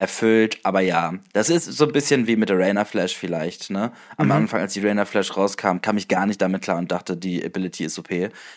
erfüllt. 0.00 0.58
Aber 0.64 0.80
ja, 0.80 1.14
das 1.32 1.50
ist 1.50 1.66
so 1.66 1.84
ein 1.84 1.92
bisschen 1.92 2.26
wie 2.26 2.34
mit 2.34 2.48
der 2.48 2.58
Rainer 2.58 2.84
Flash 2.84 3.16
vielleicht, 3.16 3.70
ne? 3.70 3.92
Am 4.16 4.26
mhm. 4.26 4.32
Anfang, 4.32 4.60
als 4.60 4.72
die 4.72 4.80
Rainer 4.80 5.06
Flash 5.06 5.36
rauskam, 5.36 5.80
kam 5.80 5.96
ich 5.96 6.08
gar 6.08 6.26
nicht 6.26 6.42
damit 6.42 6.62
klar 6.62 6.78
und 6.78 6.90
dachte, 6.90 7.16
die 7.16 7.44
Ability 7.44 7.84
ist 7.84 7.98
OP. 7.98 8.08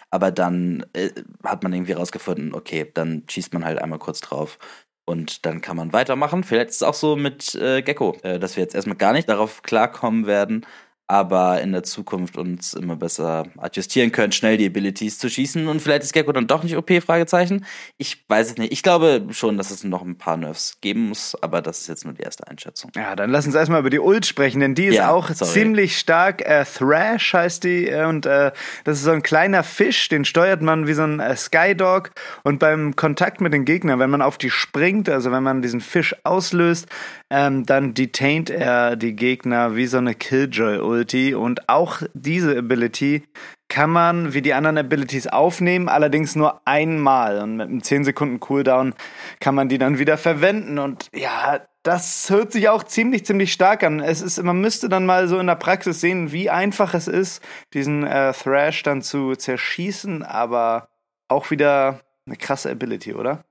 Aber 0.10 0.32
dann 0.32 0.86
äh, 0.94 1.12
hat 1.44 1.62
man 1.62 1.74
irgendwie 1.74 1.92
rausgefunden, 1.92 2.56
okay, 2.56 2.90
dann 2.94 3.24
schießt 3.30 3.54
man 3.54 3.66
halt 3.66 3.80
einmal 3.80 4.00
kurz 4.00 4.22
drauf. 4.22 4.58
Und 5.06 5.46
dann 5.46 5.60
kann 5.60 5.76
man 5.76 5.92
weitermachen. 5.92 6.46
Vielleicht 6.46 6.70
ist 6.70 6.78
es 6.78 6.84
auch 6.84 6.94
so 6.94 7.18
mit 7.18 7.56
äh, 7.56 7.82
Gecko, 7.82 8.18
äh, 8.24 8.40
dass 8.40 8.56
wir 8.56 8.64
jetzt 8.64 8.74
erstmal 8.74 8.96
gar 8.96 9.12
nicht 9.12 9.28
darauf 9.28 9.62
klarkommen 9.62 10.26
werden, 10.26 10.66
aber 11.14 11.62
in 11.62 11.74
der 11.74 11.84
Zukunft 11.84 12.40
uns 12.40 12.74
immer 12.74 12.96
besser 12.96 13.46
adjustieren 13.60 14.12
können, 14.12 14.32
schnell 14.32 14.58
die 14.58 14.66
Abilities 14.66 15.20
zu 15.20 15.30
schießen 15.30 15.68
und 15.68 15.80
vielleicht 15.80 16.02
ist 16.02 16.12
Gecko 16.12 16.32
dann 16.32 16.48
doch 16.48 16.64
nicht 16.64 16.76
OP, 16.76 16.92
Fragezeichen. 17.06 17.68
Ich 18.00 18.26
weiß 18.28 18.48
es 18.48 18.58
nicht. 18.58 18.74
Ich 18.74 18.82
glaube 18.82 19.28
schon, 19.30 19.56
dass 19.60 19.70
es 19.70 19.84
noch 19.84 20.02
ein 20.02 20.18
paar 20.18 20.38
Nerfs 20.38 20.82
geben 20.82 21.10
muss, 21.10 21.38
aber 21.40 21.62
das 21.62 21.82
ist 21.82 21.88
jetzt 21.88 22.06
nur 22.06 22.16
die 22.16 22.24
erste 22.24 22.48
Einschätzung. 22.48 22.90
Ja, 22.96 23.16
dann 23.16 23.30
lass 23.30 23.46
uns 23.46 23.54
erstmal 23.54 23.82
über 23.82 23.92
die 23.92 24.00
Ult 24.00 24.26
sprechen, 24.26 24.60
denn 24.60 24.74
die 24.74 24.86
ist 24.86 24.96
ja, 24.96 25.12
auch 25.12 25.30
sorry. 25.30 25.52
ziemlich 25.52 26.00
stark. 26.00 26.42
Äh, 26.42 26.66
Thrash 26.66 27.32
heißt 27.32 27.64
die 27.64 27.90
äh, 27.90 28.06
und 28.06 28.26
äh, 28.26 28.52
das 28.84 28.98
ist 28.98 29.04
so 29.04 29.12
ein 29.12 29.22
kleiner 29.22 29.62
Fisch, 29.62 30.10
den 30.10 30.26
steuert 30.26 30.64
man 30.64 30.88
wie 30.88 30.94
so 30.94 31.04
ein 31.04 31.20
äh, 31.20 31.36
Skydog 31.36 32.10
und 32.42 32.58
beim 32.58 32.96
Kontakt 32.96 33.40
mit 33.40 33.54
den 33.54 33.66
Gegnern, 33.66 34.00
wenn 34.00 34.10
man 34.10 34.24
auf 34.24 34.40
die 34.40 34.50
springt, 34.50 35.10
also 35.10 35.32
wenn 35.32 35.44
man 35.44 35.62
diesen 35.62 35.80
Fisch 35.80 36.16
auslöst, 36.24 36.88
ähm, 37.34 37.66
dann 37.66 37.96
detaint 37.96 38.52
er 38.52 38.96
die 38.96 39.16
Gegner 39.16 39.76
wie 39.76 39.88
so 39.88 39.98
eine 39.98 40.14
Killjoy-Ulti. 40.14 41.34
Und 41.34 41.68
auch 41.68 42.04
diese 42.14 42.56
Ability 42.56 43.24
kann 43.70 43.90
man 43.90 44.36
wie 44.36 44.44
die 44.44 44.54
anderen 44.54 44.78
Abilities 44.78 45.26
aufnehmen, 45.26 45.90
allerdings 45.90 46.36
nur 46.36 46.62
einmal. 46.68 47.42
Und 47.42 47.58
mit 47.58 47.70
einem 47.70 47.82
10 47.82 48.04
Sekunden 48.04 48.40
Cooldown 48.40 48.94
kann 49.40 49.56
man 49.56 49.68
die 49.68 49.80
dann 49.80 49.98
wieder 49.98 50.20
verwenden. 50.20 50.78
Und 50.78 51.08
ja, 51.12 51.60
das 51.82 52.30
hört 52.30 52.52
sich 52.52 52.70
auch 52.70 52.84
ziemlich, 52.84 53.26
ziemlich 53.26 53.52
stark 53.52 53.82
an. 53.82 54.00
Es 54.00 54.22
ist, 54.22 54.42
man 54.44 54.62
müsste 54.62 54.88
dann 54.88 55.08
mal 55.08 55.28
so 55.28 55.40
in 55.40 55.48
der 55.48 55.56
Praxis 55.56 56.02
sehen, 56.02 56.32
wie 56.32 56.52
einfach 56.52 56.94
es 56.94 57.08
ist, 57.08 57.42
diesen 57.74 58.06
äh, 58.06 58.32
Thrash 58.34 58.84
dann 58.84 59.02
zu 59.02 59.36
zerschießen, 59.36 60.22
aber 60.22 60.88
auch 61.30 61.50
wieder 61.50 62.02
eine 62.28 62.36
krasse 62.36 62.70
Ability, 62.70 63.16
oder? 63.16 63.44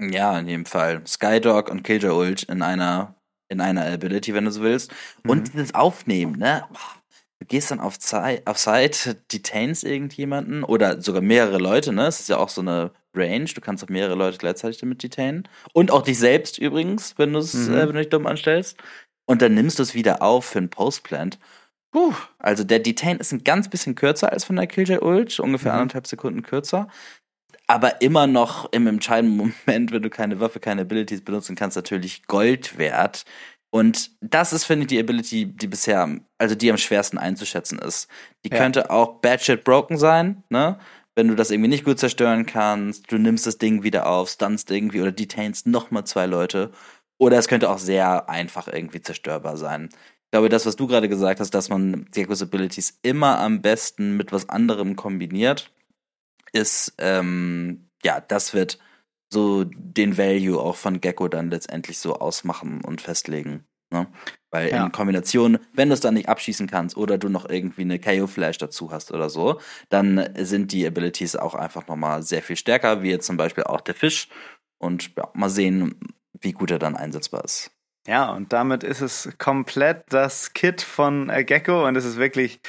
Ja, 0.00 0.36
in 0.40 0.48
jedem 0.48 0.66
Fall. 0.66 1.02
Skydog 1.06 1.70
und 1.70 1.84
Killjoy 1.84 2.10
Ult 2.10 2.42
in 2.42 2.62
einer 2.62 3.14
in 3.48 3.60
einer 3.60 3.86
Ability, 3.86 4.34
wenn 4.34 4.44
du 4.44 4.50
so 4.50 4.62
willst. 4.62 4.92
Und 5.26 5.48
mhm. 5.48 5.52
dieses 5.52 5.74
Aufnehmen, 5.74 6.38
ne? 6.38 6.64
Du 7.40 7.46
gehst 7.46 7.70
dann 7.70 7.78
auf, 7.78 7.98
Zeit, 7.98 8.46
auf 8.46 8.58
Site, 8.58 9.16
detainst 9.32 9.84
irgendjemanden 9.84 10.64
oder 10.64 11.00
sogar 11.00 11.22
mehrere 11.22 11.58
Leute, 11.58 11.92
ne? 11.92 12.06
Es 12.06 12.20
ist 12.20 12.28
ja 12.28 12.38
auch 12.38 12.48
so 12.48 12.60
eine 12.60 12.92
Range, 13.14 13.44
du 13.46 13.60
kannst 13.60 13.82
auch 13.84 13.88
mehrere 13.88 14.14
Leute 14.14 14.38
gleichzeitig 14.38 14.78
damit 14.78 15.02
detainen. 15.02 15.48
Und 15.72 15.90
auch 15.90 16.02
dich 16.02 16.18
selbst 16.18 16.58
übrigens, 16.58 17.14
wenn 17.18 17.32
du 17.32 17.38
es, 17.38 17.54
mhm. 17.54 17.74
äh, 17.74 17.80
wenn 17.80 17.94
du 17.94 18.00
dich 18.00 18.10
dumm 18.10 18.26
anstellst. 18.26 18.76
Und 19.26 19.42
dann 19.42 19.54
nimmst 19.54 19.78
du 19.78 19.82
es 19.82 19.94
wieder 19.94 20.22
auf 20.22 20.46
für 20.46 20.58
ein 20.58 20.70
Postplant. 20.70 21.38
Puh, 21.90 22.14
also 22.38 22.64
der 22.64 22.80
Detain 22.80 23.18
ist 23.18 23.32
ein 23.32 23.44
ganz 23.44 23.68
bisschen 23.68 23.94
kürzer 23.94 24.32
als 24.32 24.44
von 24.44 24.56
der 24.56 24.66
Killjoy 24.66 24.98
Ult, 24.98 25.40
ungefähr 25.40 25.72
mhm. 25.72 25.80
anderthalb 25.80 26.06
Sekunden 26.06 26.42
kürzer 26.42 26.88
aber 27.68 28.00
immer 28.00 28.26
noch 28.26 28.72
im 28.72 28.86
entscheidenden 28.86 29.36
Moment, 29.36 29.92
wenn 29.92 30.02
du 30.02 30.10
keine 30.10 30.40
Waffe, 30.40 30.58
keine 30.58 30.80
Abilities 30.80 31.22
benutzen 31.22 31.54
kannst, 31.54 31.76
natürlich 31.76 32.26
Gold 32.26 32.78
wert. 32.78 33.24
Und 33.70 34.10
das 34.22 34.54
ist, 34.54 34.64
finde 34.64 34.82
ich, 34.82 34.88
die 34.88 34.98
Ability, 34.98 35.44
die 35.44 35.66
bisher, 35.66 36.18
also 36.38 36.54
die 36.54 36.70
am 36.70 36.78
schwersten 36.78 37.18
einzuschätzen 37.18 37.78
ist. 37.78 38.08
Die 38.44 38.50
ja. 38.50 38.56
könnte 38.56 38.90
auch 38.90 39.20
bad 39.20 39.42
shit 39.42 39.62
broken 39.62 39.98
sein, 39.98 40.42
ne? 40.48 40.78
Wenn 41.14 41.28
du 41.28 41.34
das 41.34 41.50
irgendwie 41.50 41.68
nicht 41.68 41.84
gut 41.84 41.98
zerstören 41.98 42.46
kannst, 42.46 43.10
du 43.10 43.18
nimmst 43.18 43.44
das 43.44 43.58
Ding 43.58 43.82
wieder 43.82 44.06
auf, 44.06 44.30
stunst 44.30 44.70
irgendwie 44.70 45.00
oder 45.00 45.10
detainst 45.10 45.66
nochmal 45.66 46.04
zwei 46.04 46.26
Leute. 46.26 46.70
Oder 47.18 47.38
es 47.38 47.48
könnte 47.48 47.68
auch 47.68 47.78
sehr 47.78 48.30
einfach 48.30 48.68
irgendwie 48.68 49.02
zerstörbar 49.02 49.56
sein. 49.56 49.88
Ich 49.92 50.30
glaube, 50.30 50.48
das, 50.48 50.64
was 50.64 50.76
du 50.76 50.86
gerade 50.86 51.08
gesagt 51.08 51.40
hast, 51.40 51.50
dass 51.50 51.68
man 51.70 52.06
Gekos 52.12 52.40
Abilities 52.40 53.00
immer 53.02 53.40
am 53.40 53.60
besten 53.62 54.16
mit 54.16 54.30
was 54.30 54.48
anderem 54.48 54.94
kombiniert, 54.94 55.72
ist, 56.52 56.94
ähm, 56.98 57.90
ja, 58.02 58.20
das 58.20 58.54
wird 58.54 58.78
so 59.30 59.64
den 59.64 60.16
Value 60.16 60.58
auch 60.58 60.76
von 60.76 61.00
Gecko 61.00 61.28
dann 61.28 61.50
letztendlich 61.50 61.98
so 61.98 62.14
ausmachen 62.16 62.82
und 62.84 63.00
festlegen. 63.00 63.66
Ne? 63.90 64.06
Weil 64.50 64.70
ja. 64.70 64.84
in 64.84 64.92
Kombination, 64.92 65.58
wenn 65.74 65.88
du 65.88 65.94
es 65.94 66.00
dann 66.00 66.14
nicht 66.14 66.28
abschießen 66.28 66.66
kannst 66.66 66.96
oder 66.96 67.18
du 67.18 67.28
noch 67.28 67.48
irgendwie 67.48 67.82
eine 67.82 67.98
KO-Flash 67.98 68.58
dazu 68.58 68.90
hast 68.90 69.12
oder 69.12 69.28
so, 69.28 69.60
dann 69.88 70.28
sind 70.36 70.72
die 70.72 70.86
Abilities 70.86 71.36
auch 71.36 71.54
einfach 71.54 71.86
nochmal 71.86 72.22
sehr 72.22 72.42
viel 72.42 72.56
stärker, 72.56 73.02
wie 73.02 73.10
jetzt 73.10 73.26
zum 73.26 73.36
Beispiel 73.36 73.64
auch 73.64 73.80
der 73.80 73.94
Fisch. 73.94 74.28
Und 74.78 75.14
ja, 75.16 75.28
mal 75.34 75.50
sehen, 75.50 75.98
wie 76.40 76.52
gut 76.52 76.70
er 76.70 76.78
dann 76.78 76.96
einsetzbar 76.96 77.44
ist. 77.44 77.70
Ja, 78.06 78.32
und 78.32 78.54
damit 78.54 78.84
ist 78.84 79.02
es 79.02 79.28
komplett 79.36 80.04
das 80.08 80.54
Kit 80.54 80.80
von 80.80 81.28
äh, 81.28 81.44
Gecko 81.44 81.86
und 81.86 81.94
es 81.96 82.06
ist 82.06 82.16
wirklich 82.16 82.60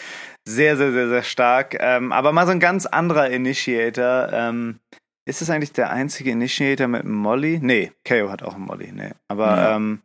sehr, 0.49 0.77
sehr, 0.77 0.91
sehr, 0.91 1.09
sehr 1.09 1.23
stark. 1.23 1.77
Ähm, 1.79 2.11
aber 2.11 2.31
mal 2.31 2.45
so 2.45 2.51
ein 2.51 2.59
ganz 2.59 2.85
anderer 2.85 3.29
Initiator. 3.29 4.29
Ähm, 4.31 4.79
ist 5.27 5.41
es 5.41 5.49
eigentlich 5.49 5.73
der 5.73 5.91
einzige 5.91 6.31
Initiator 6.31 6.87
mit 6.87 7.05
Molly? 7.05 7.59
Nee, 7.61 7.91
KO 8.07 8.29
hat 8.31 8.41
auch 8.41 8.55
einen 8.55 8.65
Molly, 8.65 8.91
nee. 8.91 9.11
Aber 9.27 9.47
ja. 9.47 9.75
ähm, 9.75 10.01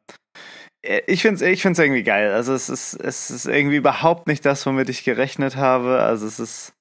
äh, 0.84 1.00
ich 1.06 1.22
finde 1.22 1.36
es 1.36 1.50
ich 1.50 1.62
find's 1.62 1.78
irgendwie 1.78 2.02
geil. 2.02 2.32
Also 2.32 2.52
es 2.52 2.68
ist, 2.68 2.94
es 2.94 3.30
ist 3.30 3.46
irgendwie 3.46 3.76
überhaupt 3.76 4.26
nicht 4.26 4.44
das, 4.44 4.66
womit 4.66 4.88
ich 4.90 5.02
gerechnet 5.02 5.56
habe. 5.56 6.00
Also 6.02 6.26
es 6.26 6.38
ist, 6.38 6.74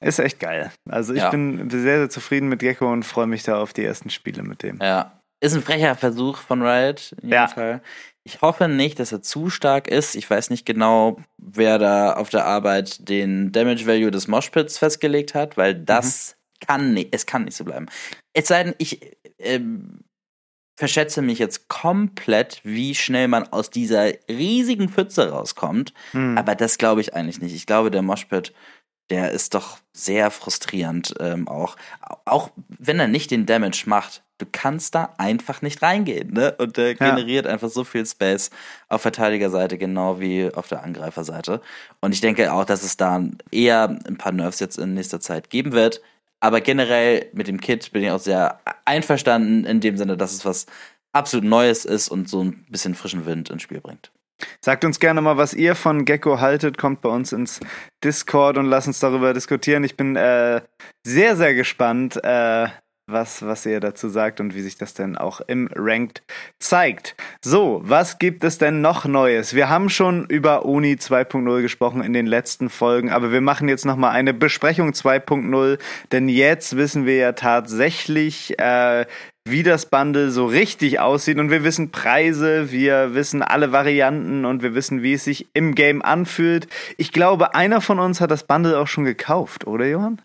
ist 0.00 0.20
echt 0.20 0.38
geil. 0.38 0.70
Also 0.88 1.12
ich 1.12 1.20
ja. 1.20 1.30
bin 1.30 1.68
sehr, 1.70 1.82
sehr 1.82 2.10
zufrieden 2.10 2.48
mit 2.48 2.60
Gecko 2.60 2.92
und 2.92 3.02
freue 3.02 3.26
mich 3.26 3.42
da 3.42 3.60
auf 3.60 3.72
die 3.72 3.84
ersten 3.84 4.10
Spiele 4.10 4.42
mit 4.44 4.62
dem. 4.62 4.78
Ja, 4.80 5.20
ist 5.42 5.54
ein 5.54 5.62
frecher 5.62 5.96
Versuch 5.96 6.38
von 6.38 6.62
Riot 6.62 7.12
in 7.20 7.28
jedem 7.28 7.32
ja. 7.32 7.48
Fall. 7.48 7.82
Ich 8.26 8.40
hoffe 8.40 8.68
nicht, 8.68 8.98
dass 8.98 9.12
er 9.12 9.22
zu 9.22 9.50
stark 9.50 9.86
ist. 9.86 10.16
Ich 10.16 10.28
weiß 10.28 10.48
nicht 10.48 10.64
genau, 10.64 11.18
wer 11.36 11.78
da 11.78 12.14
auf 12.14 12.30
der 12.30 12.46
Arbeit 12.46 13.08
den 13.08 13.52
Damage 13.52 13.86
Value 13.86 14.10
des 14.10 14.28
Moshpits 14.28 14.78
festgelegt 14.78 15.34
hat, 15.34 15.58
weil 15.58 15.74
das 15.74 16.36
mhm. 16.62 16.66
kann 16.66 16.94
nicht, 16.94 17.08
es 17.12 17.26
kann 17.26 17.44
nicht 17.44 17.56
so 17.56 17.64
bleiben. 17.64 17.86
Es 18.32 18.48
sei 18.48 18.64
denn, 18.64 18.74
ich 18.78 19.00
ähm, 19.38 20.04
verschätze 20.76 21.20
mich 21.20 21.38
jetzt 21.38 21.68
komplett, 21.68 22.60
wie 22.64 22.94
schnell 22.94 23.28
man 23.28 23.46
aus 23.48 23.70
dieser 23.70 24.12
riesigen 24.28 24.88
Pfütze 24.88 25.30
rauskommt. 25.30 25.92
Mhm. 26.14 26.38
Aber 26.38 26.54
das 26.54 26.78
glaube 26.78 27.02
ich 27.02 27.14
eigentlich 27.14 27.42
nicht. 27.42 27.54
Ich 27.54 27.66
glaube, 27.66 27.90
der 27.90 28.02
Moshpit, 28.02 28.54
der 29.10 29.32
ist 29.32 29.54
doch 29.54 29.78
sehr 29.92 30.30
frustrierend 30.30 31.14
ähm, 31.20 31.46
auch. 31.48 31.76
Auch 32.24 32.50
wenn 32.68 32.98
er 32.98 33.08
nicht 33.08 33.30
den 33.30 33.46
Damage 33.46 33.84
macht 33.86 34.24
du 34.38 34.46
kannst 34.50 34.94
da 34.94 35.14
einfach 35.18 35.62
nicht 35.62 35.82
reingehen, 35.82 36.32
ne? 36.32 36.54
Und 36.58 36.76
der 36.76 36.94
generiert 36.94 37.46
ja. 37.46 37.52
einfach 37.52 37.68
so 37.68 37.84
viel 37.84 38.04
Space 38.04 38.50
auf 38.88 39.02
Verteidigerseite, 39.02 39.78
genau 39.78 40.20
wie 40.20 40.50
auf 40.52 40.68
der 40.68 40.82
Angreiferseite. 40.82 41.60
Und 42.00 42.12
ich 42.12 42.20
denke 42.20 42.52
auch, 42.52 42.64
dass 42.64 42.82
es 42.82 42.96
da 42.96 43.22
eher 43.50 43.98
ein 44.06 44.18
paar 44.18 44.32
Nerfs 44.32 44.60
jetzt 44.60 44.78
in 44.78 44.94
nächster 44.94 45.20
Zeit 45.20 45.50
geben 45.50 45.72
wird. 45.72 46.00
Aber 46.40 46.60
generell 46.60 47.28
mit 47.32 47.48
dem 47.48 47.60
Kit 47.60 47.92
bin 47.92 48.02
ich 48.02 48.10
auch 48.10 48.20
sehr 48.20 48.60
einverstanden, 48.84 49.64
in 49.64 49.80
dem 49.80 49.96
Sinne, 49.96 50.16
dass 50.16 50.32
es 50.32 50.44
was 50.44 50.66
absolut 51.12 51.46
Neues 51.48 51.84
ist 51.84 52.08
und 52.08 52.28
so 52.28 52.42
ein 52.42 52.66
bisschen 52.68 52.94
frischen 52.94 53.24
Wind 53.24 53.50
ins 53.50 53.62
Spiel 53.62 53.80
bringt. 53.80 54.10
Sagt 54.60 54.84
uns 54.84 54.98
gerne 54.98 55.20
mal, 55.20 55.36
was 55.36 55.54
ihr 55.54 55.74
von 55.74 56.04
Gecko 56.04 56.40
haltet. 56.40 56.78
Kommt 56.78 57.00
bei 57.00 57.08
uns 57.08 57.32
ins 57.32 57.60
Discord 58.02 58.58
und 58.58 58.66
lasst 58.66 58.88
uns 58.88 59.00
darüber 59.00 59.32
diskutieren. 59.32 59.84
Ich 59.84 59.96
bin 59.96 60.16
äh, 60.16 60.60
sehr, 61.06 61.36
sehr 61.36 61.54
gespannt, 61.54 62.22
äh, 62.22 62.68
was, 63.06 63.44
was 63.44 63.66
ihr 63.66 63.80
dazu 63.80 64.08
sagt 64.08 64.40
und 64.40 64.54
wie 64.54 64.62
sich 64.62 64.76
das 64.76 64.94
denn 64.94 65.16
auch 65.16 65.40
im 65.42 65.68
Ranked 65.74 66.22
zeigt. 66.58 67.14
So, 67.42 67.80
was 67.84 68.18
gibt 68.18 68.44
es 68.44 68.58
denn 68.58 68.80
noch 68.80 69.04
Neues? 69.04 69.54
Wir 69.54 69.68
haben 69.68 69.90
schon 69.90 70.24
über 70.26 70.64
Uni 70.64 70.94
2.0 70.94 71.62
gesprochen 71.62 72.02
in 72.02 72.14
den 72.14 72.26
letzten 72.26 72.70
Folgen, 72.70 73.10
aber 73.10 73.30
wir 73.30 73.42
machen 73.42 73.68
jetzt 73.68 73.84
nochmal 73.84 74.12
eine 74.12 74.32
Besprechung 74.32 74.90
2.0, 74.90 75.78
denn 76.12 76.28
jetzt 76.28 76.76
wissen 76.76 77.04
wir 77.04 77.16
ja 77.16 77.32
tatsächlich, 77.32 78.58
äh, 78.58 79.04
wie 79.46 79.62
das 79.62 79.86
Bundle 79.86 80.30
so 80.30 80.46
richtig 80.46 81.00
aussieht 81.00 81.38
und 81.38 81.50
wir 81.50 81.64
wissen 81.64 81.90
Preise, 81.90 82.72
wir 82.72 83.14
wissen 83.14 83.42
alle 83.42 83.72
Varianten 83.72 84.46
und 84.46 84.62
wir 84.62 84.74
wissen, 84.74 85.02
wie 85.02 85.12
es 85.12 85.24
sich 85.24 85.48
im 85.52 85.74
Game 85.74 86.00
anfühlt. 86.00 86.66
Ich 86.96 87.12
glaube, 87.12 87.54
einer 87.54 87.82
von 87.82 87.98
uns 87.98 88.22
hat 88.22 88.30
das 88.30 88.44
Bundle 88.44 88.78
auch 88.78 88.88
schon 88.88 89.04
gekauft, 89.04 89.66
oder 89.66 89.86
Johann? 89.86 90.22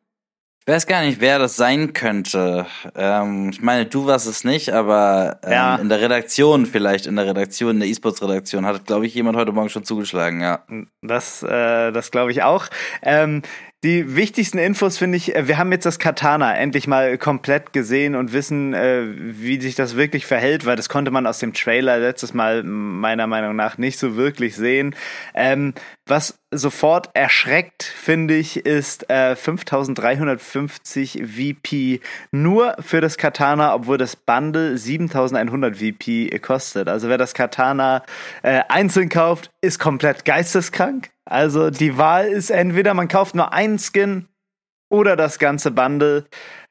Ich 0.66 0.74
weiß 0.74 0.86
gar 0.86 1.02
nicht, 1.02 1.20
wer 1.20 1.40
das 1.40 1.56
sein 1.56 1.94
könnte. 1.94 2.68
Ähm, 2.96 3.50
ich 3.50 3.62
meine, 3.62 3.86
du 3.86 4.06
warst 4.06 4.28
es 4.28 4.44
nicht, 4.44 4.70
aber 4.70 5.40
ähm, 5.44 5.52
ja. 5.52 5.76
in 5.78 5.90
der 5.90 6.02
Redaktion 6.02 6.66
vielleicht, 6.68 7.08
in 7.08 7.16
der 7.16 7.26
Redaktion, 7.26 7.72
in 7.72 7.80
der 7.80 7.90
E-Sports-Redaktion 7.90 8.66
hat, 8.66 8.86
glaube 8.86 9.08
ich, 9.08 9.16
jemand 9.16 9.38
heute 9.38 9.52
Morgen 9.52 9.70
schon 9.70 9.84
zugeschlagen, 9.84 10.42
ja. 10.42 10.64
Das, 11.02 11.42
äh, 11.42 11.92
das 11.92 12.12
glaube 12.12 12.32
ich 12.32 12.44
auch. 12.44 12.68
Ähm, 13.02 13.42
die 13.86 14.18
wichtigsten 14.18 14.58
Infos 14.58 14.98
finde 14.98 15.16
ich, 15.16 15.34
äh, 15.34 15.48
wir 15.48 15.58
haben 15.58 15.72
jetzt 15.72 15.86
das 15.86 16.00
Katana 16.00 16.54
endlich 16.58 16.86
mal 16.86 17.18
komplett 17.18 17.72
gesehen 17.72 18.14
und 18.16 18.34
wissen, 18.34 18.74
äh, 18.74 19.06
wie 19.08 19.62
sich 19.62 19.76
das 19.76 19.96
wirklich 19.96 20.26
verhält, 20.26 20.66
weil 20.66 20.76
das 20.76 20.90
konnte 20.90 21.12
man 21.12 21.26
aus 21.26 21.40
dem 21.40 21.54
Trailer 21.54 21.98
letztes 21.98 22.34
Mal 22.34 22.64
meiner 22.64 23.26
Meinung 23.26 23.56
nach 23.56 23.78
nicht 23.78 23.98
so 23.98 24.18
wirklich 24.18 24.58
sehen. 24.58 24.96
Ähm, 25.34 25.74
was 26.10 26.40
sofort 26.52 27.10
erschreckt, 27.14 27.84
finde 27.84 28.36
ich, 28.36 28.66
ist 28.66 29.10
äh, 29.10 29.36
5350 29.36 31.24
VP 31.24 32.00
nur 32.32 32.76
für 32.80 33.02
das 33.02 33.18
Katana, 33.18 33.74
obwohl 33.74 33.98
das 33.98 34.16
Bundle 34.16 34.78
7100 34.78 35.78
VP 35.78 36.40
kostet. 36.40 36.88
Also 36.88 37.10
wer 37.10 37.18
das 37.18 37.34
Katana 37.34 38.04
äh, 38.42 38.62
einzeln 38.68 39.10
kauft, 39.10 39.52
ist 39.62 39.80
komplett 39.80 40.26
geisteskrank. 40.26 41.10
Also 41.26 41.70
die 41.70 41.98
Wahl 41.98 42.28
ist 42.28 42.50
entweder 42.50 42.94
man 42.94 43.08
kauft 43.08 43.36
nur 43.36 43.54
einen 43.54 43.78
Skin 43.78 44.28
oder 44.90 45.16
das 45.16 45.38
ganze 45.38 45.72
Bundle. 45.72 46.26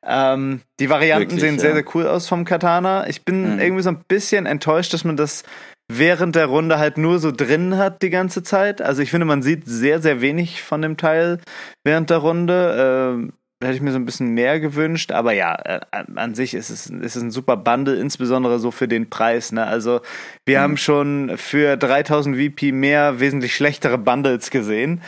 Ähm, 0.04 0.62
die 0.80 0.90
Varianten 0.90 1.30
Wirklich, 1.30 1.40
sehen 1.40 1.54
ja. 1.54 1.60
sehr, 1.60 1.74
sehr 1.74 1.84
cool 1.94 2.06
aus 2.06 2.28
vom 2.28 2.44
Katana. 2.44 3.08
Ich 3.08 3.24
bin 3.24 3.54
mhm. 3.54 3.60
irgendwie 3.60 3.82
so 3.82 3.90
ein 3.90 4.04
bisschen 4.08 4.46
enttäuscht, 4.46 4.92
dass 4.92 5.04
man 5.04 5.16
das 5.16 5.44
während 5.90 6.36
der 6.36 6.46
Runde 6.46 6.78
halt 6.78 6.98
nur 6.98 7.18
so 7.18 7.32
drin 7.32 7.76
hat 7.76 8.02
die 8.02 8.10
ganze 8.10 8.42
Zeit. 8.42 8.82
Also 8.82 9.02
ich 9.02 9.10
finde, 9.10 9.26
man 9.26 9.42
sieht 9.42 9.66
sehr, 9.66 10.00
sehr 10.00 10.20
wenig 10.20 10.62
von 10.62 10.82
dem 10.82 10.96
Teil 10.96 11.38
während 11.84 12.10
der 12.10 12.18
Runde. 12.18 12.76
Ähm, 13.16 13.32
hätte 13.60 13.74
ich 13.74 13.80
mir 13.80 13.90
so 13.90 13.98
ein 13.98 14.04
bisschen 14.04 14.34
mehr 14.34 14.60
gewünscht, 14.60 15.10
aber 15.10 15.32
ja, 15.32 15.54
äh, 15.64 15.80
an 16.14 16.34
sich 16.34 16.54
ist 16.54 16.70
es, 16.70 16.86
ist 16.86 17.16
es 17.16 17.22
ein 17.22 17.32
super 17.32 17.56
Bundle, 17.56 17.96
insbesondere 17.96 18.60
so 18.60 18.70
für 18.70 18.86
den 18.86 19.10
Preis. 19.10 19.50
Ne? 19.50 19.66
Also 19.66 20.00
wir 20.46 20.58
mhm. 20.58 20.62
haben 20.62 20.76
schon 20.76 21.32
für 21.36 21.76
3000 21.76 22.36
VP 22.36 22.72
mehr 22.72 23.18
wesentlich 23.18 23.54
schlechtere 23.56 23.98
Bundles 23.98 24.50
gesehen. 24.50 25.02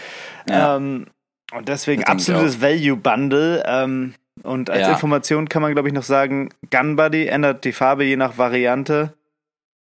Ja. 0.49 0.77
Ähm, 0.77 1.07
und 1.53 1.69
deswegen 1.69 2.05
absolutes 2.05 2.61
Value-Bundle. 2.61 3.65
Ähm, 3.67 4.15
und 4.43 4.71
als 4.71 4.83
ja. 4.83 4.93
Information 4.93 5.49
kann 5.49 5.63
man, 5.63 5.73
glaube 5.73 5.89
ich, 5.89 5.95
noch 5.95 6.03
sagen, 6.03 6.49
Gun 6.71 6.97
Buddy 6.97 7.27
ändert 7.27 7.65
die 7.65 7.73
Farbe 7.73 8.05
je 8.05 8.17
nach 8.17 8.39
Variante. 8.39 9.15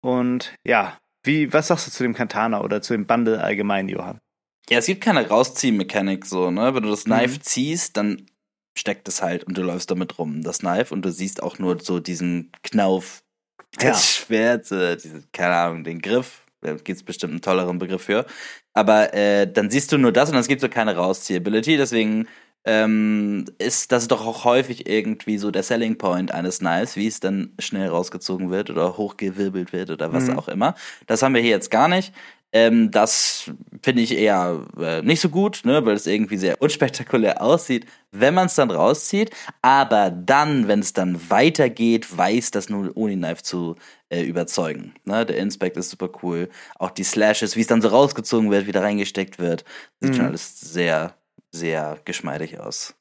Und 0.01 0.55
ja, 0.65 0.99
wie, 1.25 1.53
was 1.53 1.69
sagst 1.69 1.87
du 1.87 1.91
zu 1.91 2.03
dem 2.03 2.15
Katana 2.15 2.63
oder 2.63 2.81
zu 2.83 2.93
dem 2.95 3.07
Bundle 3.07 3.43
allgemein, 3.43 3.89
Johann? 3.89 4.19
Ja, 4.71 4.79
es 4.79 4.87
gibt 4.87 5.03
keine 5.03 5.27
Rauszieh-Mechanik 5.27 6.27
so, 6.27 6.51
ne? 6.51 6.75
Wenn 6.75 6.83
du 6.83 6.91
das 6.91 7.05
Knife 7.05 7.37
mhm. 7.37 7.43
ziehst, 7.43 7.97
dann 7.97 8.27
steckt 8.77 9.09
es 9.09 9.23
halt 9.23 9.45
und 9.45 9.57
du 9.57 9.63
läufst 9.63 9.91
damit 9.91 10.19
rum, 10.19 10.43
das 10.43 10.61
Knife, 10.61 10.95
und 10.95 11.05
du 11.05 11.11
siehst 11.11 11.43
auch 11.43 11.59
nur 11.59 11.81
so 11.81 12.01
diesen 12.01 12.53
Knauf, 12.63 13.23
das 13.77 13.85
ja. 13.85 14.25
Schwert, 14.25 14.71
äh, 14.73 14.97
diese, 14.97 15.25
keine 15.33 15.57
Ahnung, 15.57 15.85
den 15.85 16.01
Griff. 16.01 16.45
Da 16.61 16.75
gibt 16.75 16.89
es 16.89 17.03
bestimmt 17.05 17.33
einen 17.33 17.43
tolleren 17.43 17.79
Begriff 17.79 18.03
für. 18.03 18.27
Aber 18.75 19.15
äh, 19.15 19.51
dann 19.51 19.71
siehst 19.71 19.93
du 19.93 19.99
nur 19.99 20.13
das 20.13 20.31
und 20.31 20.37
es 20.37 20.49
gibt 20.49 20.61
so 20.61 20.69
keine 20.69 20.97
Rausziehability, 20.97 21.77
deswegen 21.77 22.27
ähm, 22.69 23.47
ist 23.57 23.93
das 23.93 24.09
doch 24.09 24.27
auch 24.27 24.45
häufig 24.45 24.87
irgendwie 24.87 25.39
so 25.39 25.51
der 25.51 25.63
Selling 25.63 25.97
Point 25.97 26.33
eines 26.33 26.59
Knives, 26.59 26.97
wie 26.97 27.07
es 27.07 27.19
dann 27.19 27.55
schnell 27.59 27.89
rausgezogen 27.89 28.51
wird 28.51 28.69
oder 28.69 28.99
hochgewirbelt 28.99 29.73
wird 29.73 29.89
oder 29.91 30.13
was 30.13 30.27
mhm. 30.27 30.39
auch 30.39 30.49
immer. 30.49 30.75
Das 31.07 31.23
haben 31.23 31.35
wir 31.35 31.41
hier 31.41 31.53
jetzt 31.53 31.71
gar 31.71 31.89
nicht. 31.89 32.13
Ähm, 32.53 32.91
das 32.91 33.51
finde 33.83 34.03
ich 34.03 34.13
eher 34.13 34.67
äh, 34.79 35.01
nicht 35.01 35.21
so 35.21 35.31
gut, 35.31 35.63
ne, 35.65 35.85
weil 35.87 35.97
es 35.97 36.07
irgendwie 36.07 36.37
sehr 36.37 36.61
unspektakulär 36.61 37.41
aussieht, 37.41 37.87
wenn 38.13 38.35
man 38.35 38.47
es 38.47 38.55
dann 38.55 38.71
rauszieht. 38.71 39.31
Aber 39.63 40.11
dann, 40.11 40.69
wenn 40.69 40.81
es 40.81 40.93
dann 40.93 41.19
weitergeht, 41.31 42.19
weiß 42.19 42.51
das 42.51 42.69
nur 42.69 42.95
Uni-Knife 42.95 43.43
zu 43.43 43.77
äh, 44.11 44.23
überzeugen. 44.23 44.95
Ne? 45.05 45.25
Der 45.25 45.39
Inspect 45.39 45.79
ist 45.79 45.89
super 45.89 46.11
cool. 46.23 46.51
Auch 46.79 46.91
die 46.91 47.05
Slashes, 47.05 47.57
wie 47.57 47.63
es 47.63 47.67
dann 47.67 47.83
so 47.83 47.89
rausgezogen 47.89 48.51
wird, 48.51 48.67
wieder 48.67 48.83
reingesteckt 48.83 49.39
wird, 49.39 49.65
sieht 50.01 50.13
mhm. 50.13 50.17
schon 50.17 50.27
alles 50.27 50.61
sehr, 50.61 51.15
sehr 51.51 51.99
geschmeidig 52.05 52.61
aus. 52.61 52.95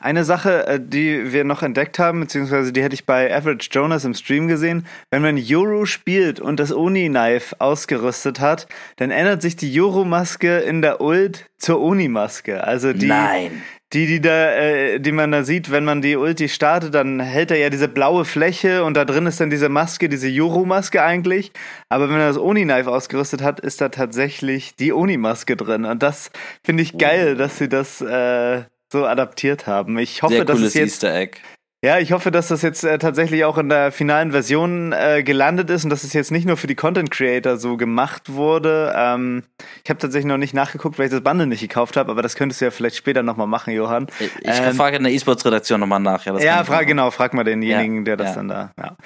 Eine 0.00 0.24
Sache, 0.24 0.66
äh, 0.66 0.80
die 0.82 1.32
wir 1.32 1.44
noch 1.44 1.62
entdeckt 1.62 1.98
haben, 1.98 2.20
beziehungsweise 2.20 2.72
die 2.72 2.82
hätte 2.82 2.94
ich 2.94 3.04
bei 3.04 3.34
Average 3.34 3.68
Jonas 3.70 4.04
im 4.04 4.14
Stream 4.14 4.48
gesehen, 4.48 4.86
wenn 5.10 5.22
man 5.22 5.38
Euro 5.50 5.84
spielt 5.84 6.40
und 6.40 6.58
das 6.58 6.72
Uni-Knife 6.72 7.56
ausgerüstet 7.58 8.40
hat, 8.40 8.66
dann 8.96 9.10
ändert 9.10 9.42
sich 9.42 9.56
die 9.56 9.78
Euro-Maske 9.80 10.58
in 10.60 10.80
der 10.80 11.00
Ult 11.00 11.50
zur 11.58 11.80
Uni-Maske. 11.80 12.64
Also 12.64 12.92
die, 12.92 13.06
Nein. 13.06 13.62
Die, 13.92 14.06
die 14.06 14.20
da, 14.20 14.52
äh, 14.54 15.00
die 15.00 15.12
man 15.12 15.32
da 15.32 15.44
sieht, 15.44 15.70
wenn 15.70 15.84
man 15.84 16.02
die 16.02 16.16
Ulti 16.16 16.48
startet, 16.48 16.94
dann 16.94 17.20
hält 17.20 17.50
er 17.50 17.56
ja 17.56 17.70
diese 17.70 17.88
blaue 17.88 18.24
Fläche 18.24 18.84
und 18.84 18.94
da 18.94 19.04
drin 19.04 19.26
ist 19.26 19.40
dann 19.40 19.50
diese 19.50 19.68
Maske, 19.68 20.08
diese 20.08 20.28
Euro-Maske 20.28 21.02
eigentlich. 21.02 21.52
Aber 21.88 22.08
wenn 22.08 22.16
er 22.16 22.28
das 22.28 22.36
Uni-Knife 22.36 22.90
ausgerüstet 22.90 23.42
hat, 23.42 23.60
ist 23.60 23.80
da 23.80 23.88
tatsächlich 23.88 24.76
die 24.76 24.92
Uni-Maske 24.92 25.56
drin. 25.56 25.86
Und 25.86 26.02
das 26.02 26.30
finde 26.62 26.82
ich 26.82 26.98
geil, 26.98 27.36
dass 27.36 27.58
sie 27.58 27.68
das, 27.68 28.00
äh, 28.02 28.64
so 28.90 29.04
adaptiert 29.04 29.66
haben. 29.66 29.98
Ich 29.98 30.22
hoffe, 30.22 30.34
Sehr 30.34 30.44
dass 30.44 30.56
cooles 30.56 30.68
es 30.70 30.74
jetzt 30.74 31.04
Easter 31.04 31.14
Egg. 31.14 31.38
Ja, 31.84 32.00
ich 32.00 32.10
hoffe, 32.10 32.32
dass 32.32 32.48
das 32.48 32.62
jetzt 32.62 32.82
äh, 32.82 32.98
tatsächlich 32.98 33.44
auch 33.44 33.56
in 33.56 33.68
der 33.68 33.92
finalen 33.92 34.32
Version 34.32 34.92
äh, 34.92 35.22
gelandet 35.22 35.70
ist 35.70 35.84
und 35.84 35.90
dass 35.90 36.02
es 36.02 36.12
jetzt 36.12 36.32
nicht 36.32 36.44
nur 36.44 36.56
für 36.56 36.66
die 36.66 36.74
Content 36.74 37.12
Creator 37.12 37.56
so 37.56 37.76
gemacht 37.76 38.32
wurde. 38.32 38.92
Ähm, 38.96 39.44
ich 39.84 39.88
habe 39.88 40.00
tatsächlich 40.00 40.26
noch 40.26 40.38
nicht 40.38 40.54
nachgeguckt, 40.54 40.98
weil 40.98 41.04
ich 41.04 41.12
das 41.12 41.20
Bundle 41.20 41.46
nicht 41.46 41.60
gekauft 41.60 41.96
habe, 41.96 42.10
aber 42.10 42.20
das 42.20 42.34
könntest 42.34 42.60
du 42.60 42.64
ja 42.64 42.72
vielleicht 42.72 42.96
später 42.96 43.22
nochmal 43.22 43.46
machen, 43.46 43.72
Johann. 43.74 44.08
Ich, 44.18 44.28
ich 44.40 44.58
ähm, 44.58 44.74
frage 44.74 44.96
in 44.96 45.04
der 45.04 45.12
E-Sports-Redaktion 45.12 45.78
nochmal 45.78 46.00
nach. 46.00 46.26
Ja, 46.26 46.36
ja 46.40 46.64
frag, 46.64 46.88
genau, 46.88 47.12
frag 47.12 47.32
mal 47.32 47.44
denjenigen, 47.44 47.98
ja, 47.98 48.02
der 48.02 48.16
das 48.16 48.30
ja. 48.30 48.34
dann 48.34 48.48
da. 48.48 48.72
Ja. 48.76 48.96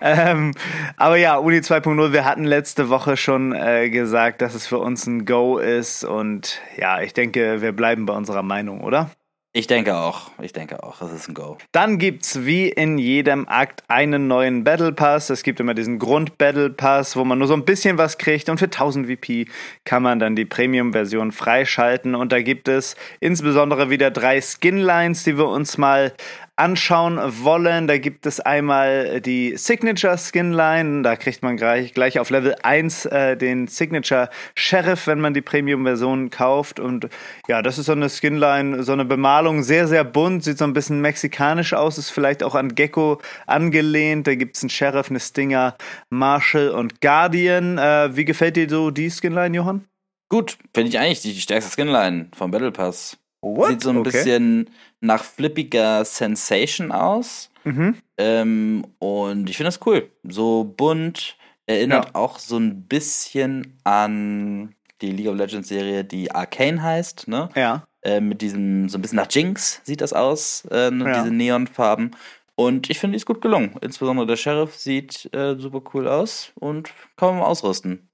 ja. 0.00 0.30
Ähm, 0.30 0.52
aber 0.96 1.16
ja, 1.16 1.36
Uni 1.36 1.58
2.0, 1.58 2.12
wir 2.14 2.24
hatten 2.24 2.44
letzte 2.44 2.88
Woche 2.88 3.18
schon 3.18 3.52
äh, 3.52 3.90
gesagt, 3.90 4.40
dass 4.40 4.54
es 4.54 4.66
für 4.66 4.78
uns 4.78 5.06
ein 5.06 5.26
Go 5.26 5.58
ist 5.58 6.04
und 6.04 6.62
ja, 6.78 7.02
ich 7.02 7.12
denke, 7.12 7.60
wir 7.60 7.72
bleiben 7.72 8.06
bei 8.06 8.14
unserer 8.14 8.42
Meinung, 8.42 8.80
oder? 8.80 9.10
Ich 9.56 9.68
denke 9.68 9.96
auch. 9.96 10.32
Ich 10.42 10.52
denke 10.52 10.82
auch. 10.82 10.98
Das 10.98 11.12
ist 11.12 11.28
ein 11.28 11.34
Go. 11.34 11.58
Dann 11.70 11.98
gibt's 11.98 12.44
wie 12.44 12.68
in 12.68 12.98
jedem 12.98 13.46
Akt 13.46 13.84
einen 13.86 14.26
neuen 14.26 14.64
Battle 14.64 14.90
Pass. 14.90 15.30
Es 15.30 15.44
gibt 15.44 15.60
immer 15.60 15.74
diesen 15.74 16.00
Grund 16.00 16.38
Battle 16.38 16.70
Pass, 16.70 17.14
wo 17.14 17.24
man 17.24 17.38
nur 17.38 17.46
so 17.46 17.54
ein 17.54 17.64
bisschen 17.64 17.96
was 17.96 18.18
kriegt 18.18 18.48
und 18.48 18.58
für 18.58 18.64
1000 18.64 19.06
VP 19.06 19.46
kann 19.84 20.02
man 20.02 20.18
dann 20.18 20.34
die 20.34 20.44
Premium 20.44 20.92
Version 20.92 21.30
freischalten 21.30 22.16
und 22.16 22.32
da 22.32 22.42
gibt 22.42 22.66
es 22.66 22.96
insbesondere 23.20 23.90
wieder 23.90 24.10
drei 24.10 24.40
Skinlines, 24.40 25.22
die 25.22 25.38
wir 25.38 25.46
uns 25.46 25.78
mal 25.78 26.12
anschauen 26.56 27.18
wollen. 27.42 27.88
Da 27.88 27.98
gibt 27.98 28.26
es 28.26 28.38
einmal 28.38 29.20
die 29.20 29.56
Signature 29.56 30.16
Skinline. 30.16 31.02
Da 31.02 31.16
kriegt 31.16 31.42
man 31.42 31.56
gleich, 31.56 31.94
gleich 31.94 32.18
auf 32.18 32.30
Level 32.30 32.54
1 32.62 33.06
äh, 33.06 33.36
den 33.36 33.66
Signature 33.66 34.30
Sheriff, 34.54 35.06
wenn 35.06 35.20
man 35.20 35.34
die 35.34 35.42
Premium-Version 35.42 36.30
kauft. 36.30 36.78
Und 36.78 37.08
ja, 37.48 37.60
das 37.62 37.78
ist 37.78 37.86
so 37.86 37.92
eine 37.92 38.08
Skinline, 38.08 38.84
so 38.84 38.92
eine 38.92 39.04
Bemalung, 39.04 39.62
sehr, 39.62 39.88
sehr 39.88 40.04
bunt, 40.04 40.44
sieht 40.44 40.58
so 40.58 40.64
ein 40.64 40.72
bisschen 40.72 41.00
mexikanisch 41.00 41.72
aus, 41.74 41.98
ist 41.98 42.10
vielleicht 42.10 42.42
auch 42.42 42.54
an 42.54 42.74
Gecko 42.74 43.20
angelehnt. 43.46 44.26
Da 44.26 44.34
gibt 44.36 44.56
es 44.56 44.62
einen 44.62 44.70
Sheriff, 44.70 45.10
eine 45.10 45.20
Stinger, 45.20 45.76
Marshall 46.10 46.70
und 46.70 47.00
Guardian. 47.00 47.78
Äh, 47.78 48.16
wie 48.16 48.24
gefällt 48.24 48.56
dir 48.56 48.68
so 48.68 48.90
die 48.90 49.10
Skinline, 49.10 49.56
Johann? 49.56 49.86
Gut, 50.28 50.56
finde 50.72 50.88
ich 50.88 50.98
eigentlich 50.98 51.20
die 51.22 51.40
stärkste 51.40 51.72
Skinline 51.72 52.28
vom 52.36 52.50
Battle 52.50 52.72
Pass. 52.72 53.18
What? 53.44 53.68
Sieht 53.68 53.82
so 53.82 53.90
ein 53.90 53.98
okay. 53.98 54.10
bisschen 54.10 54.70
nach 55.00 55.22
flippiger 55.22 56.04
Sensation 56.04 56.92
aus. 56.92 57.50
Mhm. 57.64 57.96
Ähm, 58.18 58.86
und 58.98 59.50
ich 59.50 59.56
finde 59.56 59.68
das 59.68 59.80
cool. 59.86 60.10
So 60.22 60.64
bunt. 60.64 61.36
Erinnert 61.66 62.06
ja. 62.06 62.14
auch 62.14 62.38
so 62.38 62.58
ein 62.58 62.82
bisschen 62.82 63.78
an 63.84 64.74
die 65.00 65.12
League 65.12 65.28
of 65.28 65.36
Legends 65.36 65.68
Serie, 65.68 66.04
die 66.04 66.30
Arcane 66.30 66.82
heißt, 66.82 67.26
ne? 67.26 67.48
Ja. 67.54 67.84
Äh, 68.02 68.20
mit 68.20 68.42
diesem, 68.42 68.88
so 68.90 68.98
ein 68.98 69.02
bisschen 69.02 69.16
nach 69.16 69.30
Jinx 69.30 69.80
sieht 69.82 70.02
das 70.02 70.12
aus, 70.12 70.66
äh, 70.70 70.90
ja. 70.92 71.22
diese 71.22 71.34
Neonfarben. 71.34 72.10
Und 72.54 72.90
ich 72.90 72.98
finde, 72.98 73.14
die 73.14 73.16
ist 73.16 73.26
gut 73.26 73.40
gelungen. 73.40 73.76
Insbesondere 73.80 74.26
der 74.26 74.36
Sheriff 74.36 74.76
sieht 74.76 75.28
äh, 75.34 75.56
super 75.58 75.82
cool 75.94 76.06
aus 76.06 76.52
und 76.54 76.92
kann 77.16 77.30
man 77.30 77.38
mal 77.38 77.46
ausrüsten. 77.46 78.08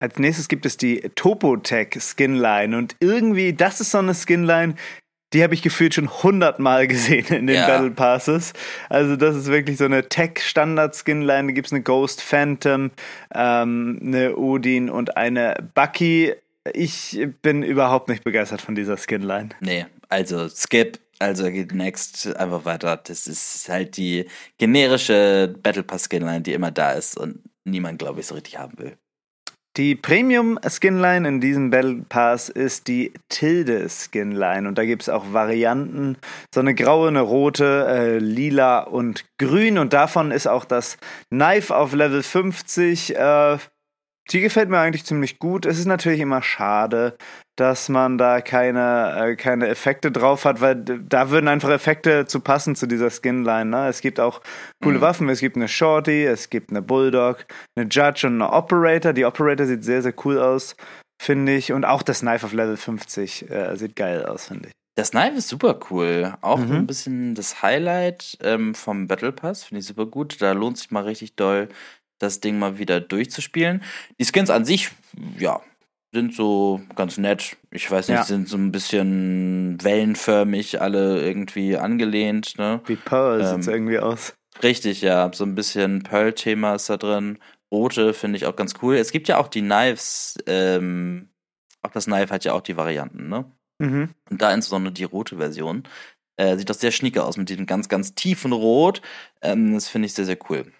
Als 0.00 0.18
nächstes 0.18 0.48
gibt 0.48 0.64
es 0.64 0.76
die 0.76 1.00
Topotech 1.14 2.00
Skinline 2.00 2.76
und 2.76 2.96
irgendwie, 3.00 3.52
das 3.52 3.80
ist 3.80 3.90
so 3.90 3.98
eine 3.98 4.14
Skinline, 4.14 4.74
die 5.32 5.42
habe 5.42 5.54
ich 5.54 5.62
gefühlt 5.62 5.94
schon 5.94 6.08
hundertmal 6.22 6.86
gesehen 6.88 7.26
in 7.28 7.46
den 7.46 7.56
ja. 7.56 7.66
Battle 7.66 7.90
Passes. 7.90 8.52
Also 8.88 9.16
das 9.16 9.36
ist 9.36 9.46
wirklich 9.46 9.76
so 9.76 9.84
eine 9.84 10.08
Tech-Standard-Skinline. 10.08 11.48
Da 11.48 11.52
gibt 11.52 11.66
es 11.66 11.72
eine 11.72 11.82
Ghost 11.82 12.22
Phantom, 12.22 12.90
ähm, 13.34 14.00
eine 14.02 14.36
Odin 14.36 14.88
und 14.88 15.16
eine 15.16 15.56
Bucky. 15.74 16.34
Ich 16.72 17.26
bin 17.42 17.62
überhaupt 17.62 18.08
nicht 18.08 18.24
begeistert 18.24 18.60
von 18.60 18.74
dieser 18.74 18.96
Skinline. 18.96 19.50
Nee, 19.60 19.86
also 20.08 20.48
Skip, 20.48 20.98
also 21.18 21.50
geht 21.50 21.72
next 21.72 22.34
einfach 22.36 22.64
weiter. 22.64 22.96
Das 22.96 23.26
ist 23.26 23.68
halt 23.68 23.96
die 23.96 24.26
generische 24.58 25.54
Battle 25.62 25.82
Pass 25.82 26.04
Skinline, 26.04 26.42
die 26.42 26.52
immer 26.52 26.70
da 26.70 26.92
ist 26.92 27.18
und 27.18 27.40
niemand, 27.64 27.98
glaube 27.98 28.20
ich, 28.20 28.26
so 28.26 28.34
richtig 28.34 28.58
haben 28.58 28.78
will. 28.78 28.96
Die 29.78 29.94
Premium 29.94 30.58
Skinline 30.68 31.28
in 31.28 31.40
diesem 31.40 31.70
Battle 31.70 32.04
Pass 32.08 32.48
ist 32.48 32.88
die 32.88 33.12
Tilde 33.28 33.88
Skinline 33.88 34.66
und 34.66 34.76
da 34.76 34.84
gibt 34.84 35.02
es 35.02 35.08
auch 35.08 35.32
Varianten, 35.32 36.16
so 36.52 36.58
eine 36.58 36.74
graue, 36.74 37.06
eine 37.06 37.20
rote, 37.20 37.86
äh, 37.88 38.18
lila 38.18 38.80
und 38.80 39.24
grün. 39.38 39.78
Und 39.78 39.92
davon 39.92 40.32
ist 40.32 40.48
auch 40.48 40.64
das 40.64 40.98
Knife 41.30 41.76
auf 41.76 41.94
Level 41.94 42.24
50 42.24 43.14
äh, 43.14 43.58
die 44.30 44.40
gefällt 44.40 44.68
mir 44.68 44.78
eigentlich 44.78 45.04
ziemlich 45.04 45.38
gut. 45.38 45.64
Es 45.64 45.78
ist 45.78 45.86
natürlich 45.86 46.20
immer 46.20 46.42
schade, 46.42 47.16
dass 47.58 47.88
man 47.88 48.18
da 48.18 48.40
keine, 48.40 49.30
äh, 49.32 49.36
keine 49.36 49.66
Effekte 49.66 50.12
drauf 50.12 50.44
hat, 50.44 50.60
weil 50.60 50.76
da 50.76 51.30
würden 51.30 51.48
einfach 51.48 51.70
Effekte 51.70 52.26
zu 52.26 52.38
passen 52.38 52.76
zu 52.76 52.86
dieser 52.86 53.10
Skinline. 53.10 53.64
Ne? 53.64 53.88
Es 53.88 54.00
gibt 54.00 54.20
auch 54.20 54.40
coole 54.80 54.98
mhm. 54.98 55.02
Waffen. 55.02 55.28
Es 55.28 55.40
gibt 55.40 55.56
eine 55.56 55.66
Shorty, 55.66 56.24
es 56.24 56.50
gibt 56.50 56.70
eine 56.70 56.82
Bulldog, 56.82 57.46
eine 57.74 57.88
Judge 57.88 58.28
und 58.28 58.34
eine 58.34 58.52
Operator. 58.52 59.12
Die 59.12 59.24
Operator 59.24 59.66
sieht 59.66 59.82
sehr, 59.82 60.02
sehr 60.02 60.14
cool 60.24 60.38
aus, 60.38 60.76
finde 61.20 61.56
ich. 61.56 61.72
Und 61.72 61.84
auch 61.84 62.02
das 62.02 62.20
Knife 62.20 62.46
auf 62.46 62.52
Level 62.52 62.76
50 62.76 63.50
äh, 63.50 63.74
sieht 63.76 63.96
geil 63.96 64.24
aus, 64.24 64.46
finde 64.46 64.68
ich. 64.68 64.72
Das 64.94 65.10
Knife 65.10 65.36
ist 65.36 65.48
super 65.48 65.80
cool. 65.90 66.34
Auch 66.40 66.58
mhm. 66.58 66.72
ein 66.72 66.86
bisschen 66.86 67.34
das 67.34 67.60
Highlight 67.62 68.38
ähm, 68.40 68.76
vom 68.76 69.08
Battle 69.08 69.32
Pass. 69.32 69.64
Finde 69.64 69.80
ich 69.80 69.86
super 69.86 70.06
gut. 70.06 70.40
Da 70.40 70.52
lohnt 70.52 70.78
sich 70.78 70.92
mal 70.92 71.02
richtig 71.02 71.34
doll 71.34 71.68
das 72.20 72.40
Ding 72.40 72.58
mal 72.58 72.78
wieder 72.78 73.00
durchzuspielen. 73.00 73.82
Die 74.18 74.24
Skins 74.24 74.50
an 74.50 74.64
sich, 74.64 74.90
ja, 75.38 75.60
sind 76.12 76.34
so 76.34 76.80
ganz 76.94 77.18
nett. 77.18 77.56
Ich 77.70 77.90
weiß 77.90 78.08
nicht, 78.08 78.16
ja. 78.16 78.24
sind 78.24 78.48
so 78.48 78.56
ein 78.56 78.72
bisschen 78.72 79.78
wellenförmig 79.82 80.80
alle 80.80 81.20
irgendwie 81.22 81.76
angelehnt. 81.76 82.54
Ne? 82.58 82.80
Wie 82.86 82.96
Pearl 82.96 83.40
ähm, 83.40 83.62
sieht 83.62 83.72
irgendwie 83.72 83.98
aus. 83.98 84.34
Richtig, 84.62 85.02
ja. 85.02 85.30
So 85.32 85.44
ein 85.44 85.54
bisschen 85.54 86.02
Pearl-Thema 86.02 86.74
ist 86.74 86.88
da 86.88 86.96
drin. 86.96 87.38
Rote 87.70 88.14
finde 88.14 88.38
ich 88.38 88.46
auch 88.46 88.56
ganz 88.56 88.74
cool. 88.82 88.96
Es 88.96 89.12
gibt 89.12 89.28
ja 89.28 89.38
auch 89.38 89.48
die 89.48 89.60
Knives. 89.60 90.38
Ähm, 90.46 91.28
auch 91.82 91.90
das 91.90 92.06
Knife 92.06 92.32
hat 92.32 92.44
ja 92.44 92.54
auch 92.54 92.62
die 92.62 92.76
Varianten, 92.76 93.28
ne? 93.28 93.44
Mhm. 93.78 94.10
Und 94.30 94.42
da 94.42 94.52
insbesondere 94.52 94.92
die 94.92 95.04
rote 95.04 95.36
Version. 95.36 95.84
Äh, 96.36 96.56
sieht 96.56 96.70
doch 96.70 96.74
sehr 96.74 96.90
schnieke 96.90 97.24
aus 97.24 97.36
mit 97.36 97.48
diesem 97.48 97.66
ganz, 97.66 97.88
ganz 97.88 98.14
tiefen 98.14 98.52
Rot. 98.52 99.02
Ähm, 99.42 99.74
das 99.74 99.88
finde 99.88 100.06
ich 100.06 100.14
sehr, 100.14 100.24
sehr 100.24 100.38
cool. 100.48 100.72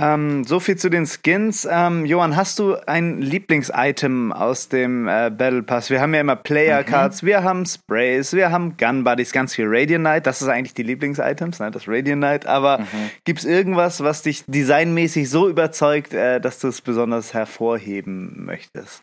Ähm, 0.00 0.44
so 0.44 0.60
viel 0.60 0.76
zu 0.76 0.88
den 0.88 1.06
Skins. 1.06 1.68
Ähm, 1.70 2.06
Johann, 2.06 2.34
hast 2.34 2.58
du 2.58 2.76
ein 2.86 3.20
Lieblingsitem 3.20 4.32
aus 4.32 4.70
dem 4.70 5.06
äh, 5.06 5.30
Battle 5.30 5.62
Pass? 5.62 5.90
Wir 5.90 6.00
haben 6.00 6.14
ja 6.14 6.22
immer 6.22 6.36
Player 6.36 6.82
Cards, 6.84 7.22
mhm. 7.22 7.26
wir 7.26 7.44
haben 7.44 7.66
Sprays, 7.66 8.32
wir 8.32 8.50
haben 8.50 8.78
Gun 8.78 9.04
Buddies, 9.04 9.32
ganz 9.32 9.54
viel 9.54 9.66
Radiant 9.68 10.04
Knight. 10.04 10.26
Das 10.26 10.40
ist 10.40 10.48
eigentlich 10.48 10.72
die 10.72 10.84
Lieblingsitems, 10.84 11.60
ne? 11.60 11.70
das 11.70 11.86
Radiant 11.86 12.22
Knight. 12.22 12.46
Aber 12.46 12.78
mhm. 12.78 13.10
gibt 13.24 13.40
es 13.40 13.44
irgendwas, 13.44 14.02
was 14.02 14.22
dich 14.22 14.44
designmäßig 14.46 15.28
so 15.28 15.50
überzeugt, 15.50 16.14
äh, 16.14 16.40
dass 16.40 16.60
du 16.60 16.68
es 16.68 16.80
besonders 16.80 17.34
hervorheben 17.34 18.46
möchtest? 18.46 19.02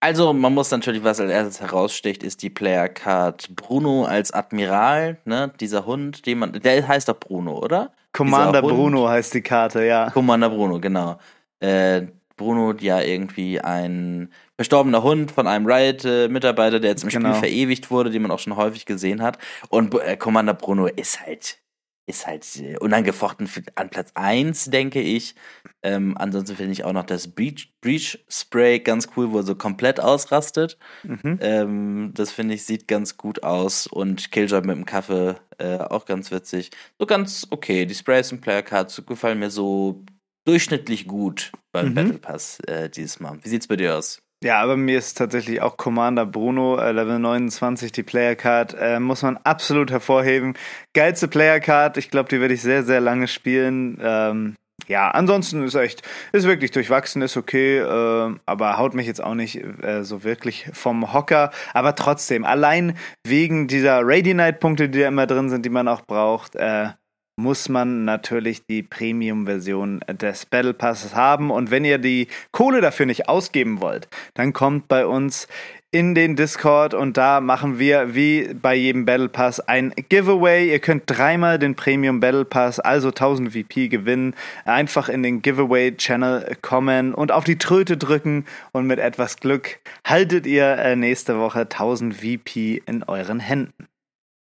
Also, 0.00 0.32
man 0.32 0.54
muss 0.54 0.70
natürlich, 0.70 1.04
was 1.04 1.20
als 1.20 1.30
erstes 1.30 1.60
heraussticht, 1.60 2.22
ist 2.22 2.42
die 2.42 2.50
Player 2.50 2.88
Card 2.88 3.54
Bruno 3.56 4.04
als 4.04 4.32
Admiral, 4.32 5.18
ne? 5.24 5.52
Dieser 5.60 5.84
Hund, 5.86 6.26
den 6.26 6.38
man, 6.38 6.52
der 6.52 6.86
heißt 6.86 7.08
doch 7.08 7.18
Bruno, 7.18 7.58
oder? 7.58 7.92
Commander 8.14 8.62
Bruno 8.62 9.08
heißt 9.08 9.34
die 9.34 9.42
Karte, 9.42 9.84
ja. 9.84 10.08
Commander 10.10 10.48
Bruno, 10.48 10.80
genau. 10.80 11.18
Äh, 11.60 12.02
Bruno, 12.36 12.72
ja 12.80 13.00
irgendwie 13.00 13.60
ein 13.60 14.32
verstorbener 14.56 15.02
Hund 15.02 15.30
von 15.30 15.46
einem 15.46 15.66
Riot-Mitarbeiter, 15.66 16.80
der 16.80 16.90
jetzt 16.90 17.04
im 17.04 17.10
genau. 17.10 17.34
Spiel 17.34 17.40
verewigt 17.40 17.90
wurde, 17.90 18.10
den 18.10 18.22
man 18.22 18.30
auch 18.30 18.38
schon 18.38 18.56
häufig 18.56 18.86
gesehen 18.86 19.22
hat. 19.22 19.38
Und 19.68 19.94
äh, 19.94 20.16
Commander 20.16 20.54
Bruno 20.54 20.86
ist 20.86 21.24
halt 21.24 21.58
ist 22.06 22.26
halt 22.26 22.46
unangefochten 22.80 23.48
an 23.76 23.88
Platz 23.88 24.10
1, 24.14 24.66
denke 24.66 25.00
ich. 25.00 25.34
Ähm, 25.82 26.16
ansonsten 26.18 26.56
finde 26.56 26.72
ich 26.72 26.84
auch 26.84 26.92
noch 26.92 27.04
das 27.06 27.28
Breach, 27.28 27.72
Breach 27.80 28.24
Spray 28.28 28.80
ganz 28.80 29.08
cool, 29.16 29.32
wo 29.32 29.38
er 29.38 29.42
so 29.42 29.54
komplett 29.54 30.00
ausrastet. 30.00 30.78
Mhm. 31.02 31.38
Ähm, 31.40 32.10
das 32.14 32.30
finde 32.30 32.54
ich 32.54 32.64
sieht 32.64 32.88
ganz 32.88 33.16
gut 33.16 33.42
aus. 33.42 33.86
Und 33.86 34.32
Killjoy 34.32 34.60
mit 34.60 34.76
dem 34.76 34.84
Kaffee 34.84 35.36
äh, 35.58 35.78
auch 35.78 36.04
ganz 36.04 36.30
witzig. 36.30 36.70
So 36.98 37.06
ganz 37.06 37.46
okay. 37.50 37.86
Die 37.86 37.94
Sprays 37.94 38.32
und 38.32 38.40
Player 38.40 38.62
Cards 38.62 39.02
gefallen 39.06 39.38
mir 39.38 39.50
so 39.50 40.04
durchschnittlich 40.44 41.06
gut 41.06 41.52
beim 41.72 41.90
mhm. 41.90 41.94
Battle 41.94 42.18
Pass 42.18 42.60
äh, 42.60 42.90
dieses 42.90 43.20
Mal. 43.20 43.38
Wie 43.42 43.48
sieht's 43.48 43.66
bei 43.66 43.76
dir 43.76 43.96
aus? 43.96 44.23
Ja, 44.44 44.60
aber 44.60 44.76
mir 44.76 44.98
ist 44.98 45.16
tatsächlich 45.16 45.62
auch 45.62 45.78
Commander 45.78 46.26
Bruno, 46.26 46.76
äh, 46.76 46.92
Level 46.92 47.18
29, 47.18 47.92
die 47.92 48.02
Player 48.02 48.36
Card, 48.36 48.76
äh, 48.78 49.00
muss 49.00 49.22
man 49.22 49.38
absolut 49.38 49.90
hervorheben. 49.90 50.52
Geilste 50.92 51.28
Player 51.28 51.60
Card, 51.60 51.96
ich 51.96 52.10
glaube, 52.10 52.28
die 52.28 52.42
werde 52.42 52.52
ich 52.52 52.60
sehr, 52.60 52.82
sehr 52.82 53.00
lange 53.00 53.26
spielen. 53.26 53.98
Ähm, 54.02 54.54
ja, 54.86 55.08
ansonsten 55.08 55.64
ist 55.64 55.74
echt, 55.76 56.02
ist 56.32 56.46
wirklich 56.46 56.72
durchwachsen, 56.72 57.22
ist 57.22 57.38
okay, 57.38 57.78
äh, 57.78 58.34
aber 58.44 58.76
haut 58.76 58.92
mich 58.92 59.06
jetzt 59.06 59.24
auch 59.24 59.32
nicht 59.32 59.64
äh, 59.82 60.04
so 60.04 60.24
wirklich 60.24 60.68
vom 60.74 61.14
Hocker. 61.14 61.50
Aber 61.72 61.94
trotzdem, 61.94 62.44
allein 62.44 62.98
wegen 63.26 63.66
dieser 63.66 64.00
Radiant 64.02 64.60
Punkte, 64.60 64.90
die 64.90 65.00
da 65.00 65.08
immer 65.08 65.26
drin 65.26 65.48
sind, 65.48 65.64
die 65.64 65.70
man 65.70 65.88
auch 65.88 66.02
braucht, 66.02 66.54
äh, 66.54 66.88
muss 67.36 67.68
man 67.68 68.04
natürlich 68.04 68.66
die 68.66 68.82
Premium-Version 68.82 70.00
des 70.08 70.46
Battle 70.46 70.74
Passes 70.74 71.14
haben. 71.14 71.50
Und 71.50 71.70
wenn 71.70 71.84
ihr 71.84 71.98
die 71.98 72.28
Kohle 72.52 72.80
dafür 72.80 73.06
nicht 73.06 73.28
ausgeben 73.28 73.80
wollt, 73.80 74.08
dann 74.34 74.52
kommt 74.52 74.88
bei 74.88 75.06
uns 75.06 75.48
in 75.94 76.16
den 76.16 76.34
Discord 76.34 76.92
und 76.92 77.16
da 77.16 77.40
machen 77.40 77.78
wir 77.78 78.16
wie 78.16 78.52
bei 78.52 78.74
jedem 78.74 79.04
Battle 79.04 79.28
Pass 79.28 79.60
ein 79.60 79.92
Giveaway. 80.08 80.68
Ihr 80.68 80.80
könnt 80.80 81.04
dreimal 81.06 81.60
den 81.60 81.76
Premium 81.76 82.18
Battle 82.18 82.44
Pass, 82.44 82.80
also 82.80 83.08
1000 83.08 83.52
VP 83.52 83.88
gewinnen. 83.88 84.34
Einfach 84.64 85.08
in 85.08 85.22
den 85.22 85.40
Giveaway 85.40 85.96
Channel 85.96 86.56
kommen 86.62 87.14
und 87.14 87.30
auf 87.30 87.44
die 87.44 87.58
Tröte 87.58 87.96
drücken 87.96 88.44
und 88.72 88.88
mit 88.88 88.98
etwas 88.98 89.36
Glück 89.36 89.78
haltet 90.04 90.46
ihr 90.48 90.66
äh, 90.78 90.96
nächste 90.96 91.38
Woche 91.38 91.60
1000 91.60 92.14
VP 92.16 92.82
in 92.86 93.04
euren 93.04 93.38
Händen. 93.38 93.86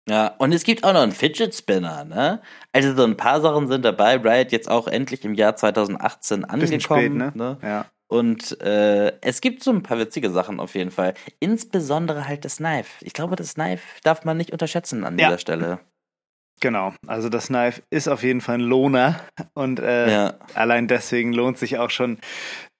Ja, 0.09 0.33
und 0.39 0.53
es 0.53 0.63
gibt 0.63 0.83
auch 0.83 0.93
noch 0.93 1.01
einen 1.01 1.11
Fidget 1.11 1.53
Spinner, 1.53 2.03
ne? 2.03 2.41
Also 2.73 2.95
so 2.95 3.03
ein 3.03 3.15
paar 3.15 3.41
Sachen 3.41 3.67
sind 3.67 3.85
dabei. 3.85 4.17
Riot 4.17 4.51
jetzt 4.51 4.69
auch 4.69 4.87
endlich 4.87 5.23
im 5.23 5.35
Jahr 5.35 5.55
2018 5.55 6.45
angekommen. 6.45 6.79
Spät, 6.81 7.13
ne? 7.13 7.31
ne? 7.35 7.57
Ja. 7.61 7.85
Und 8.07 8.59
äh, 8.61 9.13
es 9.21 9.39
gibt 9.39 9.63
so 9.63 9.69
ein 9.71 9.83
paar 9.83 9.99
witzige 9.99 10.31
Sachen 10.31 10.59
auf 10.59 10.73
jeden 10.73 10.89
Fall. 10.89 11.13
Insbesondere 11.39 12.27
halt 12.27 12.43
das 12.43 12.57
Knife. 12.57 13.05
Ich 13.05 13.13
glaube, 13.13 13.35
das 13.35 13.53
Knife 13.53 13.83
darf 14.03 14.25
man 14.25 14.35
nicht 14.35 14.51
unterschätzen 14.51 15.03
an 15.03 15.15
dieser 15.15 15.37
Stelle. 15.37 15.79
Genau, 16.61 16.93
also 17.07 17.29
das 17.29 17.47
Knife 17.47 17.81
ist 17.89 18.09
auf 18.09 18.23
jeden 18.23 18.41
Fall 18.41 18.55
ein 18.55 18.61
Lohner 18.61 19.19
und 19.53 19.79
äh, 19.79 20.11
ja. 20.11 20.33
allein 20.55 20.87
deswegen 20.87 21.31
lohnt 21.31 21.57
sich 21.57 21.77
auch 21.77 21.89
schon 21.89 22.17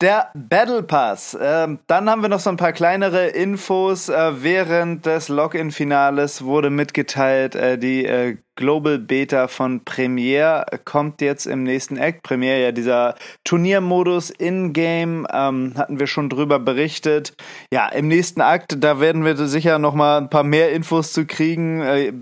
der 0.01 0.29
Battle 0.33 0.83
Pass. 0.83 1.33
Äh, 1.33 1.67
dann 1.87 2.09
haben 2.09 2.21
wir 2.21 2.29
noch 2.29 2.39
so 2.39 2.49
ein 2.49 2.57
paar 2.57 2.71
kleinere 2.71 3.27
Infos. 3.27 4.09
Äh, 4.09 4.43
während 4.43 5.05
des 5.05 5.27
Login-Finales 5.27 6.43
wurde 6.43 6.69
mitgeteilt, 6.69 7.55
äh, 7.55 7.77
die 7.77 8.05
äh, 8.05 8.37
Global 8.55 8.97
Beta 8.97 9.47
von 9.47 9.83
Premiere 9.83 10.65
kommt 10.85 11.21
jetzt 11.21 11.45
im 11.45 11.63
nächsten 11.63 11.97
Act. 11.97 12.23
Premiere, 12.23 12.61
ja, 12.61 12.71
dieser 12.71 13.15
Turniermodus 13.43 14.29
in-game, 14.29 15.27
ähm, 15.31 15.73
hatten 15.77 15.99
wir 15.99 16.07
schon 16.07 16.29
drüber 16.29 16.59
berichtet. 16.59 17.33
Ja, 17.73 17.87
im 17.89 18.07
nächsten 18.07 18.41
Akt, 18.41 18.77
da 18.79 18.99
werden 18.99 19.25
wir 19.25 19.35
sicher 19.35 19.79
noch 19.79 19.93
mal 19.93 20.17
ein 20.17 20.29
paar 20.29 20.43
mehr 20.43 20.71
Infos 20.71 21.13
zu 21.13 21.25
kriegen 21.25 21.81
äh, 21.81 22.13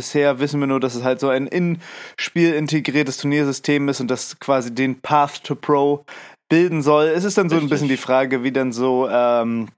Bisher 0.00 0.40
wissen 0.40 0.60
wir 0.60 0.66
nur, 0.66 0.80
dass 0.80 0.94
es 0.94 1.04
halt 1.04 1.20
so 1.20 1.28
ein 1.28 1.46
in 1.46 1.76
Spiel 2.16 2.54
integriertes 2.54 3.18
Turniersystem 3.18 3.86
ist 3.90 4.00
und 4.00 4.10
das 4.10 4.40
quasi 4.40 4.74
den 4.74 5.02
Path 5.02 5.44
to 5.44 5.54
Pro 5.54 6.06
bilden 6.48 6.80
soll. 6.80 7.08
Es 7.08 7.24
ist 7.24 7.36
dann 7.36 7.50
so 7.50 7.56
Richtig. 7.56 7.66
ein 7.66 7.70
bisschen 7.70 7.88
die 7.88 7.98
Frage, 7.98 8.42
wie 8.42 8.50
dann 8.50 8.72
so 8.72 9.10
ähm, 9.10 9.68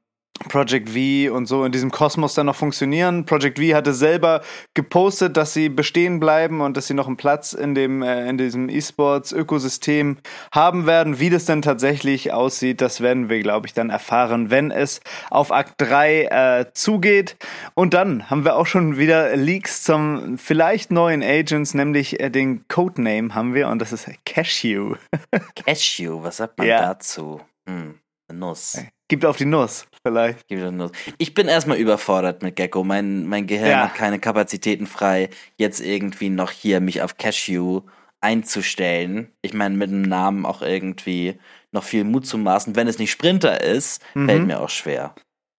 Project 0.48 0.90
V 0.90 1.34
und 1.34 1.46
so 1.46 1.64
in 1.64 1.72
diesem 1.72 1.90
Kosmos 1.90 2.34
dann 2.34 2.46
noch 2.46 2.56
funktionieren. 2.56 3.24
Project 3.24 3.58
V 3.58 3.74
hatte 3.74 3.92
selber 3.92 4.42
gepostet, 4.74 5.36
dass 5.36 5.52
sie 5.52 5.68
bestehen 5.68 6.20
bleiben 6.20 6.60
und 6.60 6.76
dass 6.76 6.86
sie 6.86 6.94
noch 6.94 7.06
einen 7.06 7.16
Platz 7.16 7.52
in 7.52 7.74
dem 7.74 8.02
äh, 8.02 8.28
in 8.28 8.38
diesem 8.38 8.68
E-Sports-Ökosystem 8.68 10.18
haben 10.52 10.86
werden. 10.86 11.18
Wie 11.18 11.30
das 11.30 11.44
denn 11.44 11.62
tatsächlich 11.62 12.32
aussieht, 12.32 12.80
das 12.80 13.00
werden 13.00 13.28
wir, 13.28 13.40
glaube 13.40 13.66
ich, 13.66 13.74
dann 13.74 13.90
erfahren, 13.90 14.50
wenn 14.50 14.70
es 14.70 15.00
auf 15.30 15.52
Akt 15.52 15.74
3 15.78 16.24
äh, 16.24 16.72
zugeht. 16.72 17.36
Und 17.74 17.94
dann 17.94 18.30
haben 18.30 18.44
wir 18.44 18.56
auch 18.56 18.66
schon 18.66 18.96
wieder 18.98 19.36
Leaks 19.36 19.82
zum 19.82 20.38
vielleicht 20.38 20.90
neuen 20.90 21.22
Agents, 21.22 21.74
nämlich 21.74 22.20
äh, 22.20 22.30
den 22.30 22.66
Codename 22.68 23.34
haben 23.34 23.54
wir 23.54 23.68
und 23.68 23.80
das 23.80 23.92
ist 23.92 24.08
Cashew. 24.24 24.96
Cashew, 25.54 26.22
was 26.22 26.38
sagt 26.38 26.58
man 26.58 26.66
ja. 26.66 26.80
dazu? 26.80 27.40
Hm, 27.66 27.98
Nuss. 28.32 28.78
Gibt 29.12 29.26
auf 29.26 29.36
die 29.36 29.44
Nuss, 29.44 29.84
vielleicht. 30.02 30.48
Gibt 30.48 30.62
auf 30.62 30.70
die 30.70 30.74
Nuss. 30.74 30.90
Ich 31.18 31.34
bin 31.34 31.46
erstmal 31.46 31.76
überfordert 31.76 32.42
mit 32.42 32.56
Gecko. 32.56 32.82
Mein, 32.82 33.26
mein 33.26 33.46
Gehirn 33.46 33.68
ja. 33.68 33.84
hat 33.84 33.94
keine 33.94 34.18
Kapazitäten 34.18 34.86
frei, 34.86 35.28
jetzt 35.58 35.80
irgendwie 35.80 36.30
noch 36.30 36.50
hier 36.50 36.80
mich 36.80 37.02
auf 37.02 37.18
Cashew 37.18 37.82
einzustellen. 38.22 39.30
Ich 39.42 39.52
meine, 39.52 39.76
mit 39.76 39.90
dem 39.90 40.00
Namen 40.00 40.46
auch 40.46 40.62
irgendwie 40.62 41.38
noch 41.72 41.84
viel 41.84 42.04
Mut 42.04 42.24
zu 42.24 42.38
maßen. 42.38 42.74
Wenn 42.74 42.88
es 42.88 42.98
nicht 42.98 43.10
Sprinter 43.10 43.60
ist, 43.60 44.02
mhm. 44.14 44.30
fällt 44.30 44.46
mir 44.46 44.60
auch 44.60 44.70
schwer. 44.70 45.14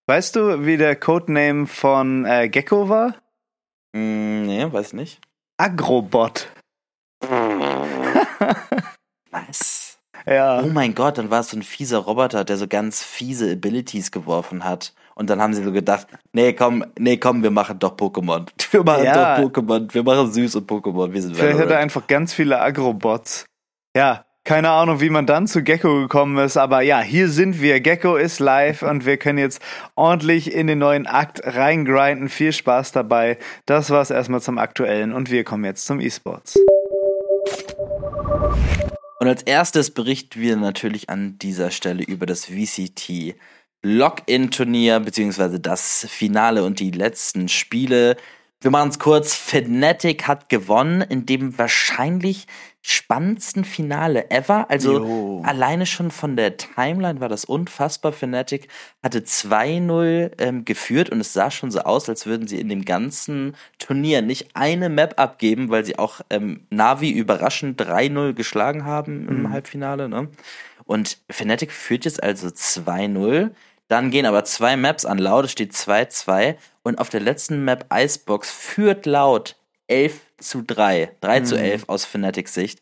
Weißt 0.08 0.36
du, 0.36 0.66
wie 0.66 0.78
der 0.78 0.96
Codename 0.96 1.68
von 1.68 2.26
äh, 2.26 2.50
Gecko 2.50 2.90
war? 2.90 3.10
Mm, 3.96 4.48
nee, 4.48 4.66
weiß 4.68 4.94
nicht. 4.94 5.22
Agrobot. 5.58 6.52
Was? 9.30 9.83
Ja. 10.26 10.62
Oh 10.62 10.68
mein 10.68 10.96
Gott, 10.96 11.18
dann 11.18 11.30
war 11.30 11.42
es 11.42 11.50
so 11.50 11.58
ein 11.58 11.64
fieser 11.64 12.00
Roboter, 12.00 12.44
der 12.46 12.58
so 12.58 12.68
ganz 12.68 13.04
fiese 13.04 13.52
Abilities 13.52 14.12
geworfen 14.12 14.64
hat. 14.64 14.94
Und 15.16 15.30
dann 15.30 15.42
haben 15.42 15.54
sie 15.54 15.64
so 15.64 15.72
gedacht, 15.72 16.08
nee, 16.32 16.54
komm, 16.54 16.86
nee, 16.98 17.18
komm, 17.18 17.44
wir 17.44 17.52
machen 17.52 17.78
doch 17.80 17.96
Pokémon. 17.96 18.48
Wir 18.72 18.84
machen 18.84 19.04
ja. 19.04 19.40
doch 19.40 19.44
Pokémon. 19.44 19.94
Wir 19.94 20.04
machen 20.04 20.32
süß 20.32 20.56
und 20.56 20.70
Pokémon. 20.70 21.14
Wir 21.14 21.22
sind 21.22 21.38
Vielleicht 21.38 21.60
hat 21.60 21.70
er 21.70 21.78
einfach 21.78 22.08
ganz 22.08 22.34
viele 22.34 22.60
Agrobots. 22.60 23.46
Ja, 23.96 24.26
keine 24.46 24.72
Ahnung, 24.72 25.00
wie 25.00 25.10
man 25.10 25.26
dann 25.26 25.48
zu 25.48 25.64
Gecko 25.64 26.02
gekommen 26.02 26.38
ist, 26.44 26.58
aber 26.58 26.82
ja, 26.82 27.00
hier 27.00 27.30
sind 27.30 27.62
wir. 27.62 27.80
Gecko 27.80 28.18
ist 28.18 28.40
live 28.40 28.82
und 28.82 29.06
wir 29.06 29.18
können 29.18 29.38
jetzt 29.38 29.62
ordentlich 29.96 30.52
in 30.52 30.68
den 30.68 30.80
neuen 30.80 31.08
Akt 31.08 31.42
reingrinden. 31.46 32.28
Viel 32.28 32.52
Spaß 32.52 32.92
dabei. 32.92 33.38
Das 33.66 33.90
war's 33.90 34.10
erstmal 34.10 34.42
zum 34.42 34.58
Aktuellen 34.58 35.14
und 35.14 35.32
wir 35.32 35.44
kommen 35.44 35.64
jetzt 35.64 35.86
zum 35.86 36.02
E-Sports. 36.02 36.60
Und 39.24 39.30
als 39.30 39.44
erstes 39.44 39.90
berichten 39.90 40.42
wir 40.42 40.58
natürlich 40.58 41.10
an 41.10 41.40
dieser 41.40 41.72
Stelle 41.72 42.04
über 42.04 42.26
das 42.26 42.48
VCT 42.48 43.36
Login-Turnier, 43.82 45.00
beziehungsweise 45.00 45.62
das 45.62 46.06
Finale 46.10 46.66
und 46.66 46.82
die 46.82 46.92
letzten 46.92 47.48
Spiele. 47.48 48.18
Wir 48.64 48.72
machen 48.72 48.92
es 48.92 48.98
kurz. 48.98 49.36
Fnatic 49.36 50.26
hat 50.26 50.48
gewonnen 50.48 51.02
in 51.02 51.26
dem 51.26 51.58
wahrscheinlich 51.58 52.48
spannendsten 52.82 53.66
Finale 53.66 54.32
ever. 54.32 54.70
Also 54.70 55.00
jo. 55.00 55.42
alleine 55.46 55.86
schon 55.86 56.12
von 56.12 56.38
der 56.38 56.56
Timeline 56.56 57.20
war 57.20 57.28
das 57.28 57.44
unfassbar. 57.44 58.14
Fnatic 58.14 58.70
hatte 59.04 59.20
2-0 59.20 60.32
ähm, 60.38 60.64
geführt 60.64 61.10
und 61.10 61.20
es 61.20 61.34
sah 61.34 61.52
schon 61.52 61.72
so 61.72 61.82
aus, 61.82 62.08
als 62.08 62.26
würden 62.26 62.48
sie 62.48 62.58
in 62.58 62.70
dem 62.70 62.86
ganzen 62.86 63.58
Turnier 63.80 64.22
nicht 64.22 64.56
eine 64.56 64.88
Map 64.88 65.20
abgeben, 65.20 65.70
weil 65.70 65.84
sie 65.84 66.00
auch 66.00 66.22
ähm, 66.30 66.66
Navi 66.70 67.10
überraschend 67.10 67.82
3-0 67.82 68.32
geschlagen 68.32 68.86
haben 68.86 69.28
im 69.28 69.42
mhm. 69.42 69.50
Halbfinale. 69.50 70.08
Ne? 70.08 70.30
Und 70.86 71.18
Fnatic 71.30 71.74
führt 71.74 72.06
jetzt 72.06 72.24
also 72.24 72.48
2-0. 72.48 73.52
Dann 73.90 74.10
gehen 74.10 74.26
aber 74.26 74.46
zwei 74.46 74.78
Maps 74.78 75.04
an 75.04 75.18
Laut, 75.18 75.46
es 75.46 75.52
steht 75.52 75.74
2-2 75.74 76.56
und 76.84 77.00
auf 77.00 77.10
der 77.10 77.22
letzten 77.22 77.64
Map 77.66 77.86
Icebox 77.92 78.52
führt 78.52 79.06
Laut 79.06 79.56
11 79.88 80.22
zu 80.38 80.62
3, 80.62 81.16
3 81.22 81.40
mhm. 81.40 81.46
zu 81.46 81.58
11 81.58 81.84
aus 81.88 82.06
Fanatics 82.06 82.54
Sicht. 82.54 82.82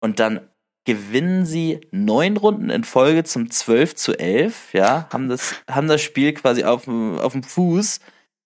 Und 0.00 0.18
dann 0.18 0.48
gewinnen 0.84 1.46
sie 1.46 1.80
neun 1.90 2.36
Runden 2.36 2.70
in 2.70 2.84
Folge 2.84 3.24
zum 3.24 3.50
12 3.50 3.94
zu 3.94 4.18
11, 4.18 4.74
ja, 4.74 5.08
haben 5.12 5.28
das, 5.28 5.54
haben 5.68 5.88
das 5.88 6.02
Spiel 6.02 6.34
quasi 6.34 6.64
auf, 6.64 6.86
auf 6.86 7.32
dem 7.32 7.42
Fuß, 7.42 8.00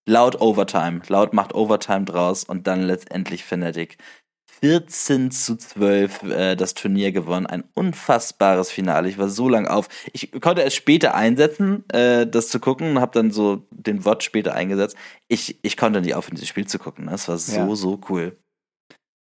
laut 0.06 0.40
Overtime. 0.40 1.02
Laut 1.08 1.32
macht 1.32 1.54
Overtime 1.54 2.04
draus 2.04 2.44
und 2.44 2.66
dann 2.66 2.82
letztendlich 2.82 3.44
Fnatic 3.44 3.98
14 4.60 5.30
zu 5.30 5.56
12 5.56 6.22
äh, 6.24 6.56
das 6.56 6.74
Turnier 6.74 7.12
gewonnen. 7.12 7.46
Ein 7.46 7.64
unfassbares 7.74 8.70
Finale. 8.70 9.08
Ich 9.08 9.18
war 9.18 9.28
so 9.28 9.48
lang 9.48 9.66
auf. 9.66 9.88
Ich 10.12 10.32
konnte 10.40 10.62
es 10.62 10.74
später 10.74 11.14
einsetzen, 11.14 11.88
äh, 11.90 12.26
das 12.26 12.48
zu 12.48 12.60
gucken, 12.60 12.90
und 12.90 13.00
habe 13.00 13.12
dann 13.12 13.30
so 13.30 13.66
den 13.70 14.04
Wort 14.04 14.24
später 14.24 14.54
eingesetzt. 14.54 14.96
Ich, 15.28 15.58
ich 15.62 15.76
konnte 15.76 16.00
nicht 16.00 16.14
aufhören, 16.14 16.36
dieses 16.36 16.48
Spiel 16.48 16.66
zu 16.66 16.78
gucken. 16.78 17.06
Das 17.06 17.28
war 17.28 17.38
so, 17.38 17.56
ja. 17.56 17.74
so 17.74 18.00
cool. 18.08 18.36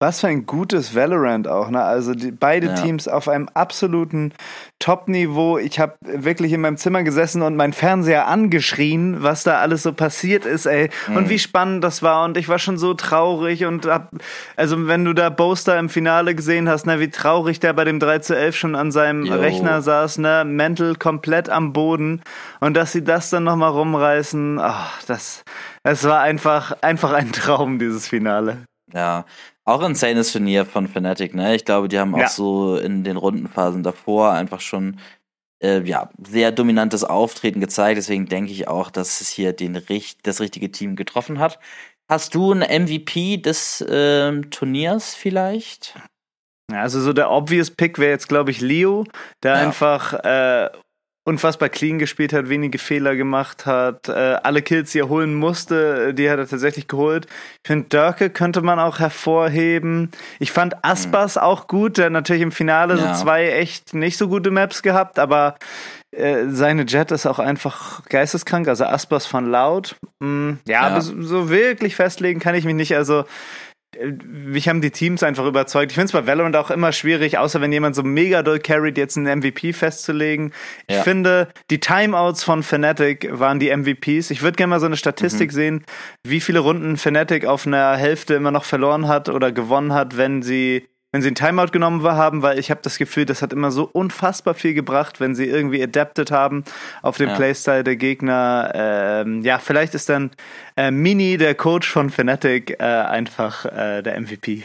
Was 0.05 0.21
für 0.21 0.29
ein 0.29 0.45
gutes 0.45 0.95
Valorant 0.95 1.49
auch, 1.49 1.71
ne? 1.71 1.83
Also 1.83 2.13
die, 2.13 2.31
beide 2.31 2.67
ja. 2.67 2.75
Teams 2.75 3.09
auf 3.09 3.27
einem 3.27 3.49
absoluten 3.55 4.35
Top-Niveau. 4.79 5.57
Ich 5.57 5.81
habe 5.81 5.95
wirklich 6.03 6.53
in 6.53 6.61
meinem 6.61 6.77
Zimmer 6.77 7.03
gesessen 7.05 7.41
und 7.41 7.57
mein 7.57 7.73
Fernseher 7.73 8.29
angeschrien, 8.29 9.23
was 9.23 9.45
da 9.45 9.61
alles 9.61 9.83
so 9.83 9.95
passiert 9.95 10.45
ist, 10.45 10.67
ey. 10.67 10.91
Mhm. 11.09 11.17
Und 11.17 11.31
wie 11.31 11.39
spannend 11.39 11.83
das 11.83 12.03
war. 12.03 12.27
Und 12.27 12.37
ich 12.37 12.51
war 12.51 12.59
schon 12.59 12.77
so 12.77 12.93
traurig 12.93 13.65
und 13.65 13.87
hab, 13.87 14.11
also 14.57 14.87
wenn 14.87 15.07
du 15.07 15.15
da 15.15 15.31
Boaster 15.31 15.79
im 15.79 15.89
Finale 15.89 16.35
gesehen 16.35 16.69
hast, 16.69 16.85
ne, 16.85 17.01
wie 17.01 17.09
traurig 17.09 17.59
der 17.61 17.73
bei 17.73 17.85
dem 17.85 17.99
3 17.99 18.19
zu 18.19 18.37
11 18.37 18.57
schon 18.57 18.75
an 18.75 18.93
seinem 18.93 19.25
Yo. 19.25 19.37
Rechner 19.37 19.81
saß, 19.81 20.19
ne, 20.19 20.45
mental 20.45 20.97
komplett 20.97 21.49
am 21.49 21.73
Boden. 21.73 22.21
Und 22.61 22.75
dass 22.77 22.93
sie 22.93 23.05
das 23.05 23.31
dann 23.31 23.45
nochmal 23.45 23.71
rumreißen, 23.71 24.59
ach, 24.61 25.03
das, 25.07 25.45
es 25.83 26.05
war 26.05 26.21
einfach, 26.21 26.77
einfach 26.83 27.15
ein 27.15 27.33
Traum, 27.33 27.79
dieses 27.79 28.07
Finale. 28.07 28.67
Ja, 28.93 29.25
auch 29.65 29.81
ein 29.81 29.93
insanes 29.93 30.33
Turnier 30.33 30.67
von 30.67 30.89
Fnatic, 30.89 31.35
ne? 31.35 31.55
Ich 31.55 31.65
glaube, 31.65 31.89
die 31.89 31.99
haben 31.99 32.17
ja. 32.17 32.27
auch 32.27 32.31
so 32.31 32.77
in 32.77 33.05
den 33.05 33.17
Rundenphasen 33.17 33.83
davor 33.83 34.33
einfach 34.33 34.61
schon 34.61 35.01
äh, 35.63 35.83
ja, 35.83 36.11
sehr 36.27 36.53
dominantes 36.53 37.05
Auftreten 37.05 37.61
gezeigt. 37.61 37.97
Deswegen 37.97 38.27
denke 38.27 38.53
ich 38.53 38.69
auch, 38.69 38.91
dass 38.91 39.21
es 39.21 39.29
hier 39.29 39.53
den, 39.53 39.81
das 40.23 40.41
richtige 40.41 40.71
Team 40.71 40.97
getroffen 40.97 41.39
hat. 41.39 41.59
Hast 42.11 42.35
du 42.35 42.53
einen 42.53 42.85
MVP 42.85 43.39
des 43.39 43.81
äh, 43.81 44.43
Turniers 44.43 45.15
vielleicht? 45.15 45.99
Ja, 46.71 46.83
also 46.83 47.01
so 47.01 47.13
der 47.13 47.31
obvious 47.31 47.71
Pick 47.71 47.99
wäre 47.99 48.11
jetzt, 48.11 48.29
glaube 48.29 48.51
ich, 48.51 48.61
Leo, 48.61 49.05
der 49.43 49.55
ja. 49.55 49.61
einfach 49.61 50.13
äh, 50.13 50.71
unfassbar 51.25 51.71
clean 51.71 51.99
gespielt 51.99 52.35
hat, 52.35 52.51
wenige 52.51 52.79
Fehler 52.79 53.17
gemacht 53.17 53.65
hat, 53.65 54.09
äh, 54.09 54.13
alle 54.13 54.61
Kills, 54.61 54.93
die 54.93 55.01
er 55.01 55.09
holen 55.09 55.35
musste, 55.35 56.13
die 56.13 56.29
hat 56.29 56.39
er 56.39 56.47
tatsächlich 56.47 56.87
geholt. 56.87 57.27
Ich 57.63 57.69
finde, 57.69 57.89
Dörke 57.89 58.29
könnte 58.29 58.61
man 58.61 58.79
auch 58.79 58.99
hervorheben. 58.99 60.11
Ich 60.39 60.53
fand 60.53 60.85
Aspas 60.85 61.37
mhm. 61.37 61.43
auch 61.43 61.67
gut, 61.67 61.97
der 61.97 62.07
hat 62.07 62.13
natürlich 62.13 62.43
im 62.43 62.53
Finale 62.53 62.97
ja. 62.97 63.15
so 63.15 63.23
zwei 63.23 63.49
echt 63.49 63.95
nicht 63.95 64.19
so 64.19 64.29
gute 64.29 64.51
Maps 64.51 64.83
gehabt, 64.83 65.19
aber 65.19 65.57
äh, 66.13 66.49
seine 66.49 66.85
Jet 66.85 67.11
ist 67.11 67.27
auch 67.27 67.39
einfach 67.39 68.05
geisteskrank, 68.05 68.69
also 68.69 68.85
Aspas 68.85 69.27
von 69.27 69.51
Laut. 69.51 69.97
Mm, 70.21 70.53
ja, 70.67 70.73
ja, 70.73 70.81
aber 70.83 71.01
so, 71.01 71.21
so 71.23 71.49
wirklich 71.49 71.97
festlegen 71.97 72.39
kann 72.39 72.55
ich 72.55 72.67
mich 72.67 72.75
nicht. 72.75 72.95
Also 72.95 73.25
mich 74.23 74.69
haben 74.69 74.81
die 74.81 74.91
Teams 74.91 75.23
einfach 75.23 75.47
überzeugt. 75.47 75.93
Ich 75.93 75.95
finde 75.95 76.07
es 76.07 76.13
bei 76.13 76.27
Valorant 76.27 76.57
auch 76.57 76.71
immer 76.71 76.93
schwierig, 76.93 77.39
außer 77.39 77.61
wenn 77.61 77.73
jemand 77.73 77.97
so 77.97 78.03
mega 78.03 78.43
doll 78.43 78.59
carried, 78.59 78.99
jetzt 78.99 79.17
einen 79.17 79.39
MVP 79.39 79.73
festzulegen. 79.73 80.53
Ja. 80.89 80.99
Ich 80.99 81.03
finde, 81.03 81.49
die 81.71 81.81
Timeouts 81.81 82.45
von 82.45 82.63
Fnatic 82.63 83.29
waren 83.33 83.59
die 83.59 83.75
MVPs. 83.75 84.31
Ich 84.31 84.43
würde 84.43 84.57
gerne 84.57 84.71
mal 84.71 84.81
so 84.81 84.87
eine 84.87 84.97
Statistik 84.97 85.51
mhm. 85.51 85.55
sehen, 85.55 85.85
wie 86.23 86.41
viele 86.41 86.61
Runden 86.61 86.97
Fnatic 86.97 87.47
auf 87.47 87.67
einer 87.67 87.97
Hälfte 87.97 88.35
immer 88.35 88.51
noch 88.51 88.65
verloren 88.65 89.09
hat 89.09 89.29
oder 89.29 89.53
gewonnen 89.53 89.93
hat, 89.93 90.17
wenn 90.17 90.43
sie 90.43 90.87
wenn 91.15 91.23
sie 91.23 91.29
einen 91.29 91.37
Timeout 91.37 91.71
genommen 91.71 92.03
haben, 92.03 92.43
weil 92.43 92.59
ich 92.59 92.73
habe 92.73 92.81
das 92.83 92.99
Gefühl, 92.99 93.25
das 93.25 93.41
hat 93.41 93.53
immer 93.53 93.71
so 93.71 93.89
unfassbar 93.93 94.55
viel 94.55 94.75
gebracht, 94.75 95.21
wenn 95.21 95.37
sie 95.37 95.45
irgendwie 95.45 95.81
adapted 95.81 96.33
haben 96.33 96.65
auf 97.03 97.19
den 97.19 97.29
ja. 97.29 97.37
Playstyle 97.37 97.85
der 97.85 97.95
Gegner. 97.95 98.73
Ähm, 98.75 99.43
ja, 99.43 99.61
vielleicht 99.61 99.95
ist 99.95 100.09
dann 100.09 100.33
äh, 100.77 100.91
Mini, 100.91 101.37
der 101.37 101.55
Coach 101.55 101.89
von 101.89 102.11
Fnatic, 102.11 102.81
äh, 102.81 102.83
einfach 102.83 103.65
äh, 103.65 104.03
der 104.03 104.21
MVP. 104.21 104.65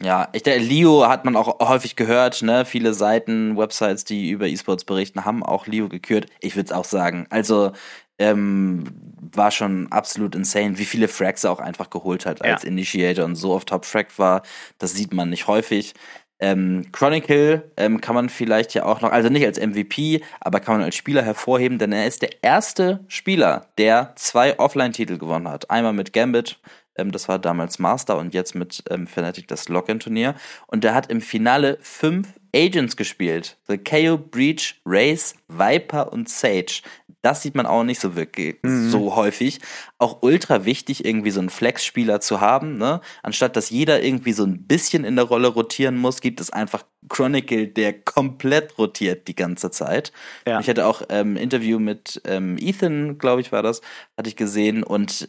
Ja, 0.00 0.28
ich 0.32 0.44
der 0.44 0.60
Leo 0.60 1.08
hat 1.08 1.24
man 1.24 1.34
auch 1.34 1.58
häufig 1.58 1.96
gehört, 1.96 2.40
ne? 2.42 2.64
Viele 2.64 2.94
Seiten, 2.94 3.56
Websites, 3.56 4.04
die 4.04 4.30
über 4.30 4.46
E-Sports 4.46 4.84
berichten, 4.84 5.24
haben 5.24 5.42
auch 5.42 5.66
Leo 5.66 5.88
gekürt. 5.88 6.26
Ich 6.38 6.54
würde 6.54 6.66
es 6.66 6.72
auch 6.72 6.84
sagen. 6.84 7.26
Also 7.30 7.72
ähm, 8.20 8.84
war 9.32 9.50
schon 9.50 9.90
absolut 9.90 10.34
insane, 10.34 10.78
wie 10.78 10.84
viele 10.84 11.08
Frags 11.08 11.44
er 11.44 11.52
auch 11.52 11.60
einfach 11.60 11.90
geholt 11.90 12.26
hat 12.26 12.42
als 12.42 12.62
ja. 12.62 12.68
Initiator 12.68 13.24
und 13.24 13.36
so 13.36 13.54
auf 13.54 13.64
Top 13.64 13.84
Frag 13.84 14.18
war. 14.18 14.42
Das 14.78 14.92
sieht 14.92 15.12
man 15.12 15.30
nicht 15.30 15.46
häufig. 15.46 15.94
Ähm, 16.38 16.86
Chronicle 16.92 17.70
ähm, 17.76 18.00
kann 18.00 18.14
man 18.14 18.28
vielleicht 18.28 18.72
ja 18.74 18.84
auch 18.86 19.02
noch, 19.02 19.12
also 19.12 19.28
nicht 19.28 19.44
als 19.44 19.60
MVP, 19.60 20.22
aber 20.40 20.60
kann 20.60 20.76
man 20.76 20.84
als 20.84 20.96
Spieler 20.96 21.22
hervorheben, 21.22 21.78
denn 21.78 21.92
er 21.92 22.06
ist 22.06 22.22
der 22.22 22.42
erste 22.42 23.04
Spieler, 23.08 23.66
der 23.76 24.14
zwei 24.16 24.58
Offline-Titel 24.58 25.18
gewonnen 25.18 25.48
hat. 25.48 25.70
Einmal 25.70 25.92
mit 25.92 26.14
Gambit, 26.14 26.58
ähm, 26.96 27.12
das 27.12 27.28
war 27.28 27.38
damals 27.38 27.78
Master 27.78 28.16
und 28.16 28.32
jetzt 28.32 28.54
mit 28.54 28.82
ähm, 28.90 29.06
Fnatic 29.06 29.48
das 29.48 29.68
Login-Turnier. 29.68 30.34
Und 30.66 30.82
der 30.82 30.94
hat 30.94 31.10
im 31.10 31.20
Finale 31.20 31.78
fünf 31.82 32.28
Agents 32.54 32.96
gespielt. 32.96 33.58
The 33.68 33.78
KO, 33.78 34.18
Breach, 34.18 34.80
Race, 34.84 35.34
Viper 35.48 36.12
und 36.12 36.28
Sage. 36.28 36.80
Das 37.22 37.42
sieht 37.42 37.54
man 37.54 37.66
auch 37.66 37.84
nicht 37.84 38.00
so 38.00 38.16
wirklich 38.16 38.56
mhm. 38.62 38.90
so 38.90 39.14
häufig. 39.14 39.60
Auch 39.98 40.22
ultra 40.22 40.64
wichtig, 40.64 41.04
irgendwie 41.04 41.30
so 41.30 41.40
einen 41.40 41.50
Flex-Spieler 41.50 42.20
zu 42.20 42.40
haben, 42.40 42.78
ne? 42.78 43.00
Anstatt 43.22 43.56
dass 43.56 43.70
jeder 43.70 44.02
irgendwie 44.02 44.32
so 44.32 44.44
ein 44.44 44.66
bisschen 44.66 45.04
in 45.04 45.16
der 45.16 45.26
Rolle 45.26 45.48
rotieren 45.48 45.98
muss, 45.98 46.20
gibt 46.20 46.40
es 46.40 46.50
einfach 46.50 46.84
Chronicle, 47.08 47.68
der 47.68 47.92
komplett 47.92 48.78
rotiert 48.78 49.28
die 49.28 49.34
ganze 49.36 49.70
Zeit. 49.70 50.12
Ja. 50.46 50.60
Ich 50.60 50.68
hatte 50.68 50.86
auch 50.86 51.02
ähm, 51.08 51.34
ein 51.34 51.36
Interview 51.36 51.78
mit 51.78 52.20
ähm, 52.24 52.56
Ethan, 52.58 53.18
glaube 53.18 53.40
ich, 53.40 53.52
war 53.52 53.62
das, 53.62 53.80
hatte 54.16 54.28
ich 54.28 54.36
gesehen 54.36 54.82
und 54.82 55.28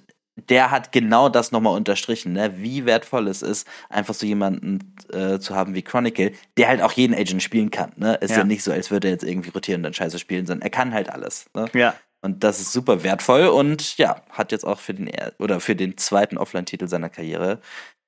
der 0.49 0.71
hat 0.71 0.91
genau 0.91 1.29
das 1.29 1.51
nochmal 1.51 1.75
unterstrichen, 1.75 2.33
ne? 2.33 2.53
wie 2.57 2.85
wertvoll 2.85 3.27
es 3.27 3.41
ist, 3.41 3.67
einfach 3.89 4.13
so 4.13 4.25
jemanden 4.25 4.95
äh, 5.11 5.39
zu 5.39 5.55
haben 5.55 5.73
wie 5.75 5.81
Chronicle, 5.81 6.31
der 6.57 6.67
halt 6.67 6.81
auch 6.81 6.93
jeden 6.93 7.13
Agent 7.13 7.43
spielen 7.43 7.71
kann. 7.71 7.91
Ne? 7.95 8.15
Ist 8.15 8.31
ja. 8.31 8.39
ja 8.39 8.43
nicht 8.43 8.63
so, 8.63 8.71
als 8.71 8.91
würde 8.91 9.07
er 9.07 9.13
jetzt 9.13 9.23
irgendwie 9.23 9.49
rotieren 9.49 9.79
und 9.79 9.83
dann 9.83 9.93
scheiße 9.93 10.19
spielen, 10.19 10.45
sondern 10.45 10.63
er 10.63 10.69
kann 10.69 10.93
halt 10.93 11.09
alles. 11.09 11.45
Ne? 11.53 11.65
Ja. 11.73 11.95
Und 12.21 12.43
das 12.43 12.59
ist 12.59 12.71
super 12.71 13.03
wertvoll 13.03 13.47
und 13.47 13.97
ja, 13.97 14.21
hat 14.29 14.51
jetzt 14.51 14.63
auch 14.63 14.79
für 14.79 14.93
den 14.93 15.09
oder 15.39 15.59
für 15.59 15.75
den 15.75 15.97
zweiten 15.97 16.37
Offline-Titel 16.37 16.87
seiner 16.87 17.09
Karriere 17.09 17.59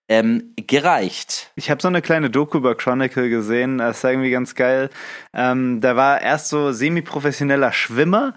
ähm, 0.08 0.54
gereicht. 0.56 1.52
Ich 1.56 1.72
habe 1.72 1.82
so 1.82 1.88
eine 1.88 2.02
kleine 2.02 2.30
Doku 2.30 2.58
über 2.58 2.76
Chronicle 2.76 3.30
gesehen, 3.30 3.80
das 3.80 3.98
ist 3.98 4.04
irgendwie 4.04 4.32
ganz 4.32 4.54
geil. 4.54 4.90
Ähm, 5.34 5.82
da 5.82 5.96
war 5.96 6.22
erst 6.22 6.50
so 6.50 6.72
semi-professioneller 6.72 7.72
Schwimmer 7.72 8.34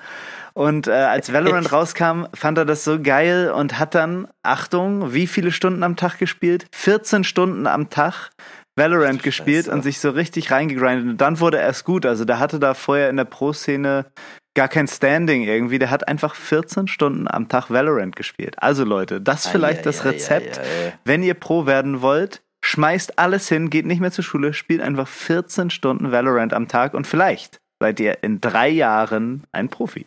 und 0.56 0.88
äh, 0.88 0.92
als 0.92 1.30
Valorant 1.34 1.70
rauskam, 1.70 2.24
fand 2.32 2.56
er 2.56 2.64
das 2.64 2.82
so 2.82 2.98
geil 3.00 3.50
und 3.50 3.78
hat 3.78 3.94
dann, 3.94 4.26
Achtung, 4.42 5.12
wie 5.12 5.26
viele 5.26 5.52
Stunden 5.52 5.82
am 5.82 5.96
Tag 5.96 6.18
gespielt? 6.18 6.66
14 6.74 7.24
Stunden 7.24 7.66
am 7.66 7.90
Tag 7.90 8.30
Valorant 8.74 9.22
gespielt 9.22 9.68
und 9.68 9.82
sich 9.82 10.00
so 10.00 10.10
richtig 10.10 10.50
reingegrindet. 10.50 11.06
Und 11.06 11.20
dann 11.20 11.40
wurde 11.40 11.58
er 11.58 11.68
es 11.68 11.84
gut. 11.84 12.06
Also 12.06 12.24
der 12.24 12.38
hatte 12.38 12.58
da 12.58 12.72
vorher 12.72 13.10
in 13.10 13.18
der 13.18 13.26
Pro-Szene 13.26 14.06
gar 14.54 14.68
kein 14.68 14.88
Standing 14.88 15.42
irgendwie. 15.42 15.78
Der 15.78 15.90
hat 15.90 16.08
einfach 16.08 16.34
14 16.34 16.88
Stunden 16.88 17.28
am 17.28 17.48
Tag 17.48 17.70
Valorant 17.70 18.16
gespielt. 18.16 18.54
Also 18.58 18.84
Leute, 18.84 19.20
das 19.20 19.44
ist 19.44 19.50
vielleicht 19.50 19.80
ah, 19.80 19.80
ja, 19.80 19.84
das 19.84 19.98
ja, 19.98 20.10
Rezept. 20.10 20.56
Ja, 20.56 20.62
Wenn 21.04 21.22
ihr 21.22 21.34
Pro 21.34 21.66
werden 21.66 22.00
wollt, 22.00 22.42
schmeißt 22.64 23.18
alles 23.18 23.48
hin, 23.50 23.68
geht 23.68 23.84
nicht 23.84 24.00
mehr 24.00 24.12
zur 24.12 24.24
Schule, 24.24 24.54
spielt 24.54 24.80
einfach 24.80 25.08
14 25.08 25.68
Stunden 25.68 26.12
Valorant 26.12 26.54
am 26.54 26.66
Tag 26.66 26.94
und 26.94 27.06
vielleicht 27.06 27.60
seid 27.78 28.00
ihr 28.00 28.22
in 28.22 28.40
drei 28.40 28.70
Jahren 28.70 29.44
ein 29.52 29.68
Profi 29.68 30.06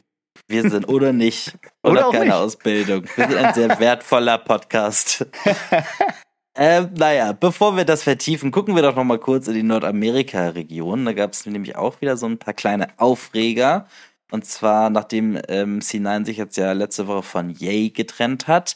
wir 0.50 0.70
sind 0.70 0.88
oder 0.90 1.14
nicht. 1.14 1.54
Oder, 1.84 2.10
oder 2.10 2.12
keine 2.12 2.26
nicht. 2.26 2.34
Ausbildung. 2.34 3.06
Wir 3.16 3.28
sind 3.28 3.38
ein 3.38 3.54
sehr 3.54 3.80
wertvoller 3.80 4.38
Podcast. 4.38 5.26
ähm, 6.56 6.90
naja, 6.98 7.32
bevor 7.32 7.78
wir 7.78 7.86
das 7.86 8.04
vertiefen, 8.04 8.52
gucken 8.52 8.76
wir 8.76 8.82
doch 8.82 8.96
noch 8.96 9.04
mal 9.04 9.20
kurz 9.20 9.48
in 9.48 9.54
die 9.54 9.64
Nordamerika-Region. 9.64 11.06
Da 11.06 11.14
gab 11.14 11.34
es 11.34 11.46
nämlich 11.46 11.76
auch 11.76 12.02
wieder 12.02 12.18
so 12.18 12.26
ein 12.26 12.38
paar 12.38 12.54
kleine 12.54 12.88
Aufreger. 12.98 13.88
Und 14.32 14.46
zwar, 14.46 14.90
nachdem 14.90 15.40
ähm, 15.48 15.80
C9 15.80 16.26
sich 16.26 16.38
jetzt 16.38 16.58
ja 16.58 16.74
letzte 16.74 17.08
Woche 17.08 17.24
von 17.24 17.50
Yay 17.50 17.90
getrennt 17.90 18.48
hat, 18.48 18.76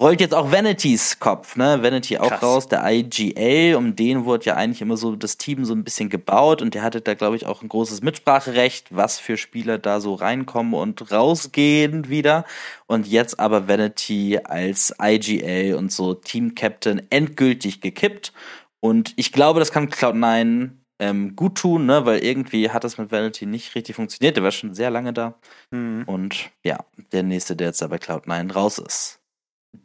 rollt 0.00 0.20
jetzt 0.20 0.34
auch 0.34 0.52
Vanitys 0.52 1.18
Kopf, 1.18 1.56
ne? 1.56 1.82
Vanity 1.82 2.18
auch 2.18 2.28
Krass. 2.28 2.42
raus, 2.42 2.68
der 2.68 2.84
IGL, 2.84 3.76
um 3.76 3.96
den 3.96 4.24
wurde 4.24 4.46
ja 4.46 4.54
eigentlich 4.54 4.82
immer 4.82 4.96
so 4.96 5.16
das 5.16 5.38
Team 5.38 5.64
so 5.64 5.74
ein 5.74 5.84
bisschen 5.84 6.10
gebaut 6.10 6.60
und 6.60 6.74
der 6.74 6.82
hatte 6.82 7.00
da, 7.00 7.14
glaube 7.14 7.36
ich, 7.36 7.46
auch 7.46 7.62
ein 7.62 7.68
großes 7.68 8.02
Mitspracherecht, 8.02 8.94
was 8.94 9.18
für 9.18 9.36
Spieler 9.36 9.78
da 9.78 10.00
so 10.00 10.14
reinkommen 10.14 10.74
und 10.74 11.10
rausgehen 11.10 12.08
wieder. 12.08 12.44
Und 12.86 13.06
jetzt 13.06 13.40
aber 13.40 13.68
Vanity 13.68 14.38
als 14.44 14.94
IGL 15.00 15.74
und 15.74 15.90
so 15.90 16.14
Team 16.14 16.54
Captain 16.54 17.02
endgültig 17.10 17.80
gekippt. 17.80 18.32
Und 18.80 19.14
ich 19.16 19.32
glaube, 19.32 19.60
das 19.60 19.72
kann 19.72 19.88
Cloud9 19.88 20.70
ähm, 20.98 21.36
gut 21.36 21.56
tun, 21.56 21.86
ne? 21.86 22.06
weil 22.06 22.24
irgendwie 22.24 22.70
hat 22.70 22.84
das 22.84 22.98
mit 22.98 23.10
Vanity 23.10 23.46
nicht 23.46 23.74
richtig 23.74 23.96
funktioniert. 23.96 24.36
Der 24.36 24.44
war 24.44 24.50
schon 24.50 24.74
sehr 24.74 24.90
lange 24.90 25.12
da. 25.12 25.34
Mhm. 25.70 26.04
Und 26.06 26.50
ja, 26.62 26.78
der 27.12 27.22
nächste, 27.22 27.56
der 27.56 27.68
jetzt 27.68 27.82
da 27.82 27.88
bei 27.88 27.96
Cloud9 27.96 28.52
raus 28.52 28.78
ist. 28.78 29.20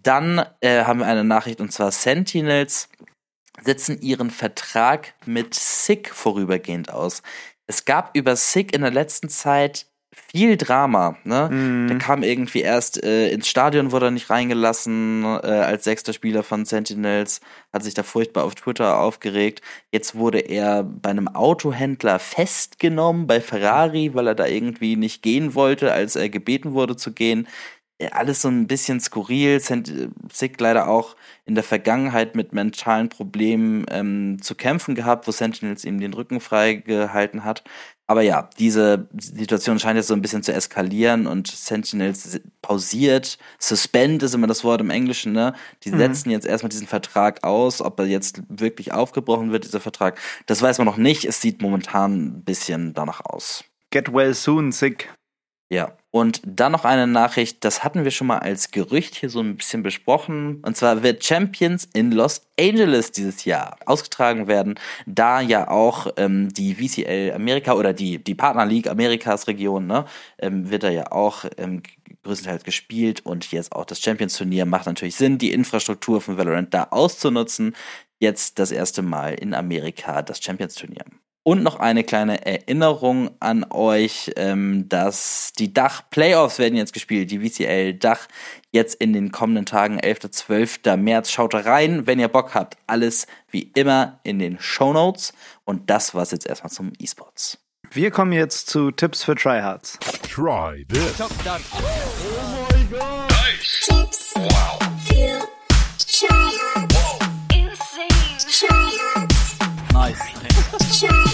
Dann 0.04 0.46
äh, 0.62 0.84
haben 0.84 1.00
wir 1.00 1.08
eine 1.08 1.24
Nachricht 1.24 1.62
und 1.62 1.72
zwar 1.72 1.92
Sentinels 1.92 2.90
setzen 3.64 4.02
ihren 4.02 4.30
Vertrag 4.30 5.14
mit 5.26 5.54
SICK 5.54 6.10
vorübergehend 6.10 6.92
aus. 6.92 7.22
Es 7.68 7.86
gab 7.86 8.16
über 8.16 8.36
SICK 8.36 8.74
in 8.74 8.82
der 8.82 8.92
letzten 8.92 9.30
Zeit 9.30 9.86
viel 10.14 10.58
Drama. 10.58 11.16
Ne? 11.24 11.50
Mm. 11.50 11.88
Der 11.88 11.98
kam 11.98 12.24
irgendwie 12.24 12.62
erst 12.62 13.02
äh, 13.04 13.30
ins 13.30 13.48
Stadion, 13.48 13.92
wurde 13.92 14.08
er 14.08 14.12
nicht 14.12 14.30
reingelassen 14.30 15.24
äh, 15.24 15.48
als 15.48 15.86
sechster 15.86 16.12
Spieler 16.12 16.44
von 16.44 16.66
Sentinels, 16.66 17.40
hat 17.72 17.84
sich 17.84 17.94
da 17.94 18.04
furchtbar 18.04 18.44
auf 18.44 18.56
Twitter 18.56 19.00
aufgeregt. 19.00 19.62
Jetzt 19.92 20.16
wurde 20.16 20.40
er 20.40 20.84
bei 20.84 21.10
einem 21.10 21.30
Autohändler 21.30 22.20
festgenommen, 22.20 23.26
bei 23.26 23.40
Ferrari, 23.40 24.14
weil 24.14 24.28
er 24.28 24.36
da 24.36 24.48
irgendwie 24.48 24.98
nicht 24.98 25.22
gehen 25.22 25.56
wollte, 25.56 25.94
als 25.94 26.18
er 26.18 26.30
gebeten 26.30 26.74
wurde 26.74 26.98
zu 26.98 27.14
gehen 27.14 27.48
alles 28.12 28.42
so 28.42 28.48
ein 28.48 28.68
bisschen 28.68 29.00
skurril. 29.00 29.60
Sick 29.60 30.60
leider 30.60 30.88
auch 30.88 31.16
in 31.46 31.56
der 31.56 31.64
Vergangenheit 31.64 32.36
mit 32.36 32.54
mentalen 32.54 33.10
Problemen 33.10 33.86
ähm, 33.90 34.38
zu 34.42 34.56
kämpfen 34.56 34.96
gehabt, 34.96 35.28
wo 35.28 35.32
Sentinels 35.32 35.86
ihm 35.86 36.00
den 36.00 36.14
Rücken 36.14 36.40
frei 36.40 36.76
gehalten 36.76 37.44
hat. 37.44 37.64
Aber 38.08 38.22
ja, 38.22 38.50
diese 38.60 39.08
Situation 39.18 39.80
scheint 39.80 39.96
jetzt 39.96 40.08
so 40.08 40.14
ein 40.14 40.22
bisschen 40.22 40.44
zu 40.44 40.52
eskalieren 40.52 41.28
und 41.28 41.48
Sentinels 41.48 42.42
pausiert. 42.62 43.38
Suspend 43.58 44.22
ist 44.22 44.34
immer 44.34 44.48
das 44.48 44.66
Wort 44.66 44.82
im 44.82 44.90
Englischen, 44.90 45.32
ne? 45.32 45.54
Die 45.84 45.92
mhm. 45.92 45.98
setzen 45.98 46.30
jetzt 46.30 46.46
erstmal 46.46 46.70
diesen 46.70 46.88
Vertrag 46.88 47.44
aus. 47.46 47.82
Ob 47.82 47.98
er 48.00 48.08
jetzt 48.08 48.42
wirklich 48.50 48.92
aufgebrochen 48.92 49.54
wird, 49.54 49.64
dieser 49.64 49.80
Vertrag, 49.80 50.20
das 50.46 50.62
weiß 50.62 50.78
man 50.80 50.88
noch 50.88 50.98
nicht. 50.98 51.24
Es 51.24 51.40
sieht 51.40 51.62
momentan 51.62 52.40
ein 52.40 52.44
bisschen 52.44 52.94
danach 52.94 53.22
aus. 53.24 53.64
Get 53.92 54.14
well 54.14 54.34
soon, 54.34 54.74
Sick. 54.74 55.14
Ja, 55.70 55.96
und 56.12 56.42
dann 56.46 56.74
noch 56.74 56.84
eine 56.84 57.08
Nachricht, 57.08 57.64
das 57.64 57.86
hatten 57.86 58.04
wir 58.04 58.12
schon 58.12 58.28
mal 58.28 58.40
als 58.40 58.72
Gerücht 58.72 59.16
hier 59.16 59.30
so 59.30 59.40
ein 59.40 59.56
bisschen 59.56 59.82
besprochen. 59.82 60.62
Und 60.62 60.76
zwar 60.76 61.04
wird 61.04 61.24
Champions 61.24 61.88
in 61.94 62.12
Los 62.12 62.42
Angeles 62.60 63.12
dieses 63.12 63.46
Jahr 63.46 63.78
ausgetragen 63.86 64.48
werden, 64.48 64.76
da 65.06 65.40
ja 65.40 65.70
auch 65.70 66.08
ähm, 66.18 66.54
die 66.54 66.76
VCL 66.76 67.32
Amerika 67.34 67.74
oder 67.74 67.94
die, 67.94 68.22
die 68.22 68.36
Partner 68.36 68.66
League 68.66 68.88
Amerikas 68.90 69.48
Region, 69.48 69.88
ne, 69.88 70.06
ähm, 70.40 70.70
wird 70.70 70.84
da 70.84 70.90
ja 70.90 71.12
auch 71.14 71.46
ähm, 71.58 71.82
größtenteils 72.24 72.66
gespielt 72.66 73.26
und 73.26 73.50
jetzt 73.52 73.72
auch 73.72 73.86
das 73.86 74.02
Champions 74.02 74.36
Turnier 74.36 74.66
macht 74.66 74.88
natürlich 74.88 75.16
Sinn, 75.16 75.38
die 75.38 75.54
Infrastruktur 75.54 76.20
von 76.20 76.38
Valorant 76.38 76.74
da 76.74 76.88
auszunutzen. 76.92 77.74
Jetzt 78.20 78.60
das 78.60 78.72
erste 78.72 79.02
Mal 79.02 79.34
in 79.36 79.54
Amerika 79.54 80.22
das 80.22 80.44
Champions 80.44 80.76
Turnier. 80.76 81.06
Und 81.44 81.64
noch 81.64 81.80
eine 81.80 82.04
kleine 82.04 82.46
Erinnerung 82.46 83.32
an 83.40 83.66
euch, 83.72 84.32
ähm, 84.36 84.88
dass 84.90 85.54
die 85.58 85.74
Dach-Playoffs 85.74 86.60
werden 86.60 86.76
jetzt 86.76 86.94
gespielt, 86.94 87.32
die 87.32 87.40
VCL 87.40 87.96
Dach 87.96 88.28
jetzt 88.72 88.94
in 89.02 89.12
den 89.12 89.32
kommenden 89.32 89.66
Tagen, 89.66 89.98
11. 89.98 90.30
12. 90.30 90.80
März. 90.98 91.32
Schaut 91.32 91.56
rein, 91.56 92.06
wenn 92.06 92.20
ihr 92.20 92.28
Bock 92.28 92.54
habt. 92.54 92.78
Alles 92.86 93.26
wie 93.50 93.72
immer 93.74 94.20
in 94.22 94.38
den 94.38 94.60
Show 94.60 94.94
Notes. 94.94 95.34
Und 95.66 95.90
das 95.90 96.14
war's 96.14 96.30
jetzt 96.30 96.46
erstmal 96.46 96.72
zum 96.72 96.94
E-Sports. 97.00 97.58
Wir 97.90 98.12
kommen 98.12 98.34
jetzt 98.34 98.68
zu 98.68 98.92
Tipps 98.92 99.24
für 99.24 99.36
Tryhards. 99.36 99.98
Try 100.22 100.86
this. 100.88 101.18
Tips 103.84 104.34
wow. 104.36 104.80
für 105.06 105.42
Tryhards. 105.98 107.20
Insane. 107.52 108.38
Tryhards. 108.38 109.56
Nice. 109.92 110.20
Tryhards. 111.00 111.31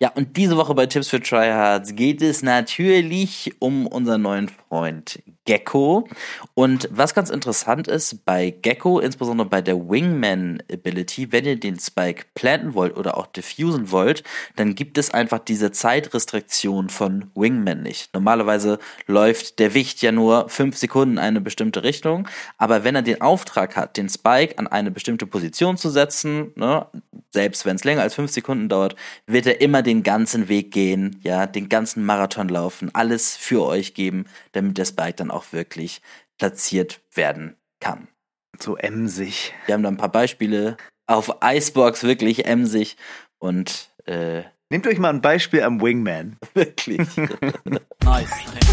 Ja, 0.00 0.10
und 0.10 0.36
diese 0.36 0.56
Woche 0.56 0.74
bei 0.74 0.86
Tipps 0.86 1.08
für 1.08 1.20
Tryhards 1.20 1.96
geht 1.96 2.22
es 2.22 2.42
natürlich 2.42 3.52
um 3.58 3.86
unseren 3.88 4.22
neuen 4.22 4.48
Freund 4.48 5.20
Gecko. 5.48 6.06
Und 6.52 6.90
was 6.92 7.14
ganz 7.14 7.30
interessant 7.30 7.88
ist, 7.88 8.26
bei 8.26 8.50
Gecko, 8.50 9.00
insbesondere 9.00 9.48
bei 9.48 9.62
der 9.62 9.88
Wingman 9.88 10.62
Ability, 10.70 11.32
wenn 11.32 11.46
ihr 11.46 11.58
den 11.58 11.80
Spike 11.80 12.26
planten 12.34 12.74
wollt 12.74 12.98
oder 12.98 13.16
auch 13.16 13.26
diffusen 13.26 13.90
wollt, 13.90 14.24
dann 14.56 14.74
gibt 14.74 14.98
es 14.98 15.10
einfach 15.10 15.38
diese 15.38 15.72
Zeitrestriktion 15.72 16.90
von 16.90 17.30
Wingman 17.34 17.82
nicht. 17.82 18.12
Normalerweise 18.12 18.78
läuft 19.06 19.58
der 19.58 19.72
Wicht 19.72 20.02
ja 20.02 20.12
nur 20.12 20.50
fünf 20.50 20.76
Sekunden 20.76 21.14
in 21.14 21.18
eine 21.18 21.40
bestimmte 21.40 21.82
Richtung, 21.82 22.28
aber 22.58 22.84
wenn 22.84 22.94
er 22.94 23.00
den 23.00 23.22
Auftrag 23.22 23.74
hat, 23.74 23.96
den 23.96 24.10
Spike 24.10 24.58
an 24.58 24.66
eine 24.66 24.90
bestimmte 24.90 25.26
Position 25.26 25.78
zu 25.78 25.88
setzen, 25.88 26.52
ne, 26.56 26.86
selbst 27.30 27.64
wenn 27.64 27.76
es 27.76 27.84
länger 27.84 28.02
als 28.02 28.14
fünf 28.14 28.32
Sekunden 28.32 28.68
dauert, 28.68 28.96
wird 29.26 29.46
er 29.46 29.62
immer 29.62 29.82
den 29.82 30.02
ganzen 30.02 30.48
Weg 30.48 30.72
gehen, 30.72 31.20
ja, 31.22 31.46
den 31.46 31.70
ganzen 31.70 32.04
Marathon 32.04 32.50
laufen, 32.50 32.90
alles 32.92 33.36
für 33.36 33.64
euch 33.64 33.94
geben, 33.94 34.26
damit 34.52 34.76
der 34.76 34.84
Spike 34.84 35.14
dann 35.14 35.30
auch 35.30 35.37
wirklich 35.52 36.00
platziert 36.38 37.00
werden 37.14 37.56
kann. 37.80 38.08
So 38.58 38.76
emsig. 38.76 39.52
Wir 39.66 39.74
haben 39.74 39.82
da 39.82 39.88
ein 39.88 39.96
paar 39.96 40.12
Beispiele 40.12 40.76
auf 41.06 41.36
Icebox, 41.42 42.02
wirklich 42.02 42.46
emsig 42.46 42.96
und 43.38 43.90
äh, 44.06 44.42
Nehmt 44.70 44.86
euch 44.86 44.98
mal 44.98 45.08
ein 45.08 45.22
Beispiel 45.22 45.62
am 45.62 45.80
Wingman. 45.80 46.36
wirklich. 46.52 46.98
Tryhards. 48.00 48.68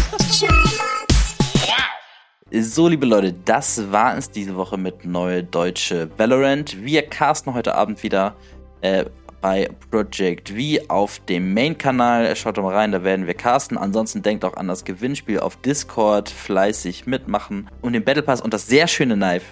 So, 2.52 2.86
liebe 2.86 3.06
Leute, 3.06 3.32
das 3.32 3.90
war 3.90 4.16
es 4.16 4.30
diese 4.30 4.56
Woche 4.56 4.76
mit 4.76 5.06
Neue 5.06 5.42
Deutsche 5.42 6.10
Valorant. 6.18 6.84
Wir 6.84 7.02
casten 7.08 7.54
heute 7.54 7.74
Abend 7.74 8.02
wieder 8.02 8.36
äh, 8.82 9.06
bei 9.40 9.70
Project 9.90 10.50
V 10.50 10.84
auf 10.88 11.18
dem 11.20 11.54
Main-Kanal. 11.54 12.34
Schaut 12.36 12.58
doch 12.58 12.62
mal 12.62 12.74
rein, 12.74 12.92
da 12.92 13.04
werden 13.04 13.26
wir 13.26 13.34
casten. 13.34 13.78
Ansonsten 13.78 14.22
denkt 14.22 14.44
auch 14.44 14.54
an 14.54 14.68
das 14.68 14.84
Gewinnspiel 14.84 15.40
auf 15.40 15.56
Discord, 15.56 16.28
fleißig 16.28 17.06
mitmachen, 17.06 17.68
um 17.82 17.92
den 17.92 18.04
Battle 18.04 18.22
Pass 18.22 18.40
und 18.40 18.52
das 18.54 18.66
sehr 18.66 18.86
schöne 18.86 19.16
Knife 19.16 19.46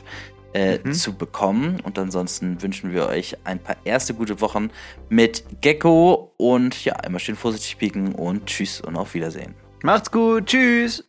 äh, 0.53 0.79
zu 0.91 1.15
bekommen. 1.15 1.81
Und 1.83 1.99
ansonsten 1.99 2.63
wünschen 2.63 2.93
wir 2.93 3.07
euch 3.09 3.37
ein 3.45 3.59
paar 3.59 3.77
erste 3.85 4.15
gute 4.15 4.41
Wochen 4.41 4.71
mit 5.09 5.45
Gecko 5.61 6.33
und 6.37 6.85
ja, 6.85 6.95
immer 7.07 7.19
schön 7.19 7.37
vorsichtig 7.37 7.79
pieken 7.79 8.15
und 8.15 8.47
tschüss 8.47 8.81
und 8.81 8.97
auf 8.97 9.15
Wiedersehen. 9.15 9.55
Macht's 9.83 10.11
gut. 10.11 10.47
Tschüss. 10.47 11.05